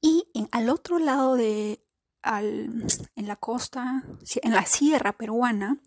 Y 0.00 0.28
en, 0.34 0.48
al 0.52 0.68
otro 0.68 0.98
lado 0.98 1.34
de, 1.34 1.80
al, 2.22 2.86
en 3.16 3.26
la 3.26 3.36
costa, 3.36 4.04
en 4.42 4.52
la 4.52 4.64
sierra 4.64 5.12
peruana, 5.12 5.78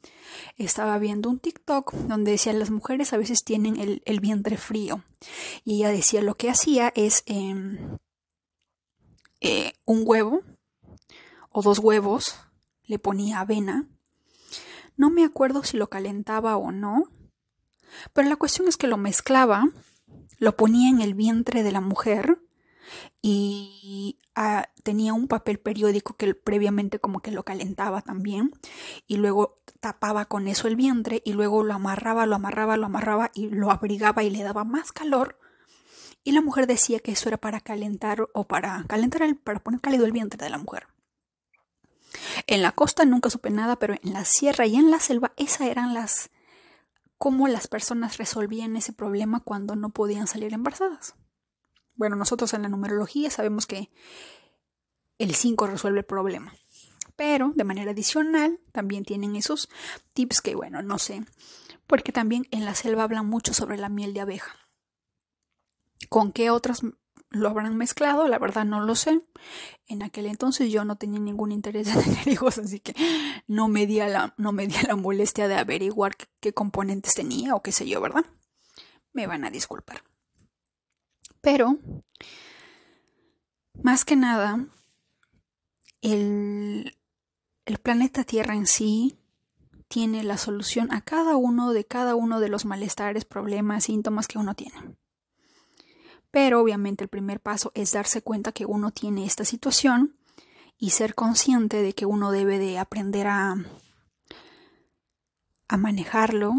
estaba 0.57 0.97
viendo 0.99 1.29
un 1.29 1.39
TikTok 1.39 1.93
donde 1.93 2.31
decía 2.31 2.51
las 2.53 2.71
mujeres 2.71 3.13
a 3.13 3.17
veces 3.17 3.45
tienen 3.45 3.77
el, 3.79 4.01
el 4.05 4.19
vientre 4.19 4.57
frío. 4.57 5.03
Y 5.63 5.77
ella 5.77 5.89
decía 5.89 6.21
lo 6.21 6.35
que 6.35 6.49
hacía 6.49 6.91
es... 6.93 7.23
Em, 7.25 7.97
eh, 9.41 9.73
un 9.85 10.03
huevo 10.05 10.41
o 11.49 11.61
dos 11.61 11.79
huevos, 11.79 12.35
le 12.83 12.99
ponía 12.99 13.39
avena. 13.39 13.87
No 14.97 15.09
me 15.09 15.23
acuerdo 15.23 15.63
si 15.63 15.77
lo 15.77 15.87
calentaba 15.87 16.57
o 16.57 16.71
no, 16.71 17.09
pero 18.13 18.29
la 18.29 18.35
cuestión 18.35 18.67
es 18.67 18.77
que 18.77 18.87
lo 18.87 18.97
mezclaba, 18.97 19.69
lo 20.37 20.55
ponía 20.55 20.89
en 20.89 21.01
el 21.01 21.13
vientre 21.13 21.63
de 21.63 21.71
la 21.71 21.81
mujer 21.81 22.39
y 23.21 24.19
ah, 24.35 24.69
tenía 24.83 25.13
un 25.13 25.27
papel 25.27 25.59
periódico 25.59 26.15
que 26.15 26.35
previamente 26.35 26.99
como 26.99 27.19
que 27.19 27.31
lo 27.31 27.43
calentaba 27.43 28.01
también 28.01 28.51
y 29.07 29.17
luego 29.17 29.61
tapaba 29.79 30.25
con 30.25 30.47
eso 30.47 30.67
el 30.67 30.75
vientre 30.75 31.21
y 31.25 31.33
luego 31.33 31.63
lo 31.63 31.73
amarraba, 31.73 32.25
lo 32.25 32.35
amarraba, 32.35 32.77
lo 32.77 32.85
amarraba 32.85 33.31
y 33.33 33.49
lo 33.49 33.71
abrigaba 33.71 34.23
y 34.23 34.29
le 34.29 34.43
daba 34.43 34.63
más 34.63 34.91
calor 34.91 35.39
y 36.25 36.31
la 36.31 36.41
mujer 36.41 36.65
decía 36.65 36.99
que 36.99 37.11
eso 37.11 37.29
era 37.29 37.37
para 37.37 37.61
calentar 37.61 38.27
o 38.33 38.43
para 38.45 38.83
calentar 38.87 39.21
el, 39.21 39.37
para 39.37 39.59
poner 39.59 39.79
cálido 39.79 40.05
el 40.05 40.11
vientre 40.11 40.43
de 40.43 40.49
la 40.49 40.57
mujer. 40.57 40.87
En 42.47 42.63
la 42.63 42.71
costa 42.71 43.05
nunca 43.05 43.29
supe 43.29 43.51
nada, 43.51 43.77
pero 43.77 43.93
en 44.01 44.11
la 44.11 44.25
sierra 44.25 44.65
y 44.65 44.75
en 44.75 44.89
la 44.89 44.99
selva 44.99 45.33
esas 45.37 45.67
eran 45.67 45.93
las 45.93 46.31
cómo 47.19 47.47
las 47.47 47.67
personas 47.67 48.17
resolvían 48.17 48.75
ese 48.75 48.91
problema 48.91 49.39
cuando 49.39 49.75
no 49.75 49.91
podían 49.91 50.25
salir 50.25 50.51
embarazadas. 50.51 51.13
Bueno, 51.93 52.15
nosotros 52.15 52.53
en 52.55 52.63
la 52.63 52.69
numerología 52.69 53.29
sabemos 53.29 53.67
que 53.67 53.91
el 55.19 55.35
5 55.35 55.67
resuelve 55.67 55.99
el 55.99 56.05
problema. 56.05 56.55
Pero 57.15 57.53
de 57.55 57.63
manera 57.63 57.91
adicional 57.91 58.59
también 58.71 59.05
tienen 59.05 59.35
esos 59.35 59.69
tips 60.13 60.41
que, 60.41 60.55
bueno, 60.55 60.81
no 60.81 60.97
sé, 60.97 61.23
porque 61.85 62.11
también 62.11 62.47
en 62.49 62.65
la 62.65 62.73
selva 62.73 63.03
hablan 63.03 63.27
mucho 63.27 63.53
sobre 63.53 63.77
la 63.77 63.89
miel 63.89 64.15
de 64.15 64.21
abeja. 64.21 64.64
¿Con 66.09 66.31
qué 66.31 66.49
otras 66.49 66.81
lo 67.29 67.49
habrán 67.49 67.77
mezclado? 67.77 68.27
La 68.27 68.39
verdad 68.39 68.65
no 68.65 68.81
lo 68.81 68.95
sé. 68.95 69.21
En 69.87 70.03
aquel 70.03 70.25
entonces 70.25 70.71
yo 70.71 70.85
no 70.85 70.95
tenía 70.95 71.19
ningún 71.19 71.51
interés 71.51 71.87
en 71.95 72.03
tener 72.03 72.27
hijos, 72.27 72.57
así 72.57 72.79
que 72.79 72.95
no 73.47 73.67
me 73.67 73.85
di 73.85 73.97
la, 73.97 74.33
no 74.37 74.51
me 74.51 74.67
di 74.67 74.75
la 74.87 74.95
molestia 74.95 75.47
de 75.47 75.55
averiguar 75.55 76.15
qué, 76.39 76.53
componentes 76.53 77.13
tenía 77.13 77.55
o 77.55 77.61
qué 77.61 77.71
sé 77.71 77.87
yo, 77.87 78.01
¿verdad? 78.01 78.25
Me 79.13 79.27
van 79.27 79.45
a 79.45 79.51
disculpar. 79.51 80.03
Pero, 81.41 81.77
más 83.81 84.03
que 84.03 84.15
nada, 84.15 84.65
el, 86.01 86.97
el 87.65 87.77
planeta 87.77 88.23
Tierra 88.23 88.55
en 88.55 88.65
sí 88.65 89.19
tiene 89.87 90.23
la 90.23 90.37
solución 90.37 90.91
a 90.91 91.01
cada 91.01 91.35
uno 91.35 91.71
de 91.71 91.85
cada 91.85 92.15
uno 92.15 92.39
de 92.39 92.49
los 92.49 92.65
malestares, 92.65 93.25
problemas, 93.25 93.85
síntomas 93.85 94.27
que 94.27 94.39
uno 94.39 94.55
tiene. 94.55 94.95
Pero 96.35 96.59
obviamente 96.59 97.01
el 97.01 97.07
primer 97.07 97.39
paso 97.39 97.71
es 97.75 97.93
darse 97.93 98.21
cuenta 98.21 98.51
que 98.51 98.65
uno 98.65 98.91
tiene 98.91 99.25
esta 99.25 99.45
situación 99.45 100.17
y 100.77 100.89
ser 100.89 101.15
consciente 101.15 101.81
de 101.81 101.93
que 101.93 102.05
uno 102.05 102.29
debe 102.29 102.59
de 102.59 102.77
aprender 102.77 103.27
a, 103.27 103.55
a 105.69 105.77
manejarlo, 105.77 106.55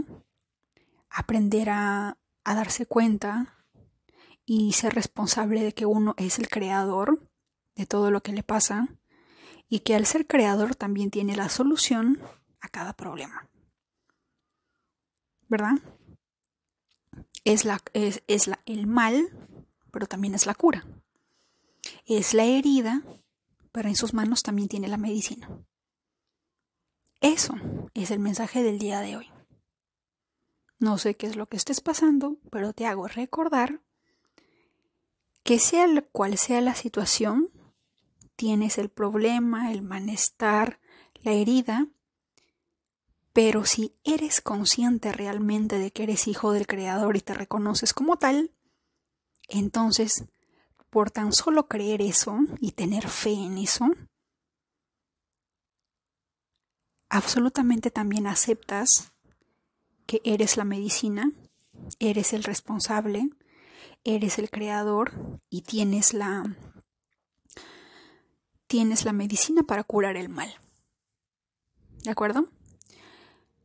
aprender 1.10 1.68
a, 1.68 2.16
a 2.42 2.54
darse 2.54 2.86
cuenta 2.86 3.66
y 4.46 4.72
ser 4.72 4.94
responsable 4.94 5.62
de 5.62 5.74
que 5.74 5.84
uno 5.84 6.14
es 6.16 6.38
el 6.38 6.48
creador 6.48 7.20
de 7.74 7.84
todo 7.84 8.10
lo 8.10 8.22
que 8.22 8.32
le 8.32 8.42
pasa 8.42 8.88
y 9.68 9.80
que 9.80 9.94
al 9.94 10.06
ser 10.06 10.26
creador 10.26 10.74
también 10.74 11.10
tiene 11.10 11.36
la 11.36 11.50
solución 11.50 12.18
a 12.62 12.68
cada 12.70 12.94
problema. 12.94 13.46
¿Verdad? 15.48 15.74
Es, 17.44 17.66
la, 17.66 17.82
es, 17.92 18.22
es 18.26 18.46
la, 18.46 18.58
el 18.64 18.86
mal 18.86 19.45
pero 19.96 20.06
también 20.06 20.34
es 20.34 20.44
la 20.44 20.54
cura. 20.54 20.86
Es 22.04 22.34
la 22.34 22.44
herida, 22.44 23.02
pero 23.72 23.88
en 23.88 23.96
sus 23.96 24.12
manos 24.12 24.42
también 24.42 24.68
tiene 24.68 24.88
la 24.88 24.98
medicina. 24.98 25.48
Eso 27.22 27.54
es 27.94 28.10
el 28.10 28.18
mensaje 28.18 28.62
del 28.62 28.78
día 28.78 29.00
de 29.00 29.16
hoy. 29.16 29.30
No 30.78 30.98
sé 30.98 31.16
qué 31.16 31.26
es 31.26 31.36
lo 31.36 31.46
que 31.46 31.56
estés 31.56 31.80
pasando, 31.80 32.36
pero 32.50 32.74
te 32.74 32.84
hago 32.84 33.08
recordar 33.08 33.80
que 35.42 35.58
sea 35.58 35.86
cual 36.12 36.36
sea 36.36 36.60
la 36.60 36.74
situación, 36.74 37.48
tienes 38.36 38.76
el 38.76 38.90
problema, 38.90 39.72
el 39.72 39.80
malestar, 39.80 40.78
la 41.22 41.32
herida, 41.32 41.88
pero 43.32 43.64
si 43.64 43.96
eres 44.04 44.42
consciente 44.42 45.10
realmente 45.12 45.78
de 45.78 45.90
que 45.90 46.02
eres 46.02 46.28
hijo 46.28 46.52
del 46.52 46.66
Creador 46.66 47.16
y 47.16 47.22
te 47.22 47.32
reconoces 47.32 47.94
como 47.94 48.18
tal, 48.18 48.52
entonces, 49.48 50.24
por 50.90 51.10
tan 51.10 51.32
solo 51.32 51.68
creer 51.68 52.02
eso 52.02 52.38
y 52.60 52.72
tener 52.72 53.08
fe 53.08 53.32
en 53.32 53.58
eso, 53.58 53.86
absolutamente 57.08 57.90
también 57.90 58.26
aceptas 58.26 59.12
que 60.06 60.20
eres 60.24 60.56
la 60.56 60.64
medicina, 60.64 61.32
eres 61.98 62.32
el 62.32 62.44
responsable, 62.44 63.28
eres 64.04 64.38
el 64.38 64.50
creador 64.50 65.40
y 65.50 65.62
tienes 65.62 66.14
la 66.14 66.44
tienes 68.66 69.04
la 69.04 69.12
medicina 69.12 69.62
para 69.62 69.84
curar 69.84 70.16
el 70.16 70.28
mal. 70.28 70.52
¿De 72.02 72.10
acuerdo? 72.10 72.48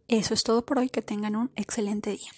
Eso 0.07 0.34
es 0.34 0.43
todo 0.43 0.65
por 0.65 0.79
hoy, 0.79 0.89
que 0.89 1.01
tengan 1.01 1.36
un 1.36 1.51
excelente 1.55 2.11
día. 2.11 2.32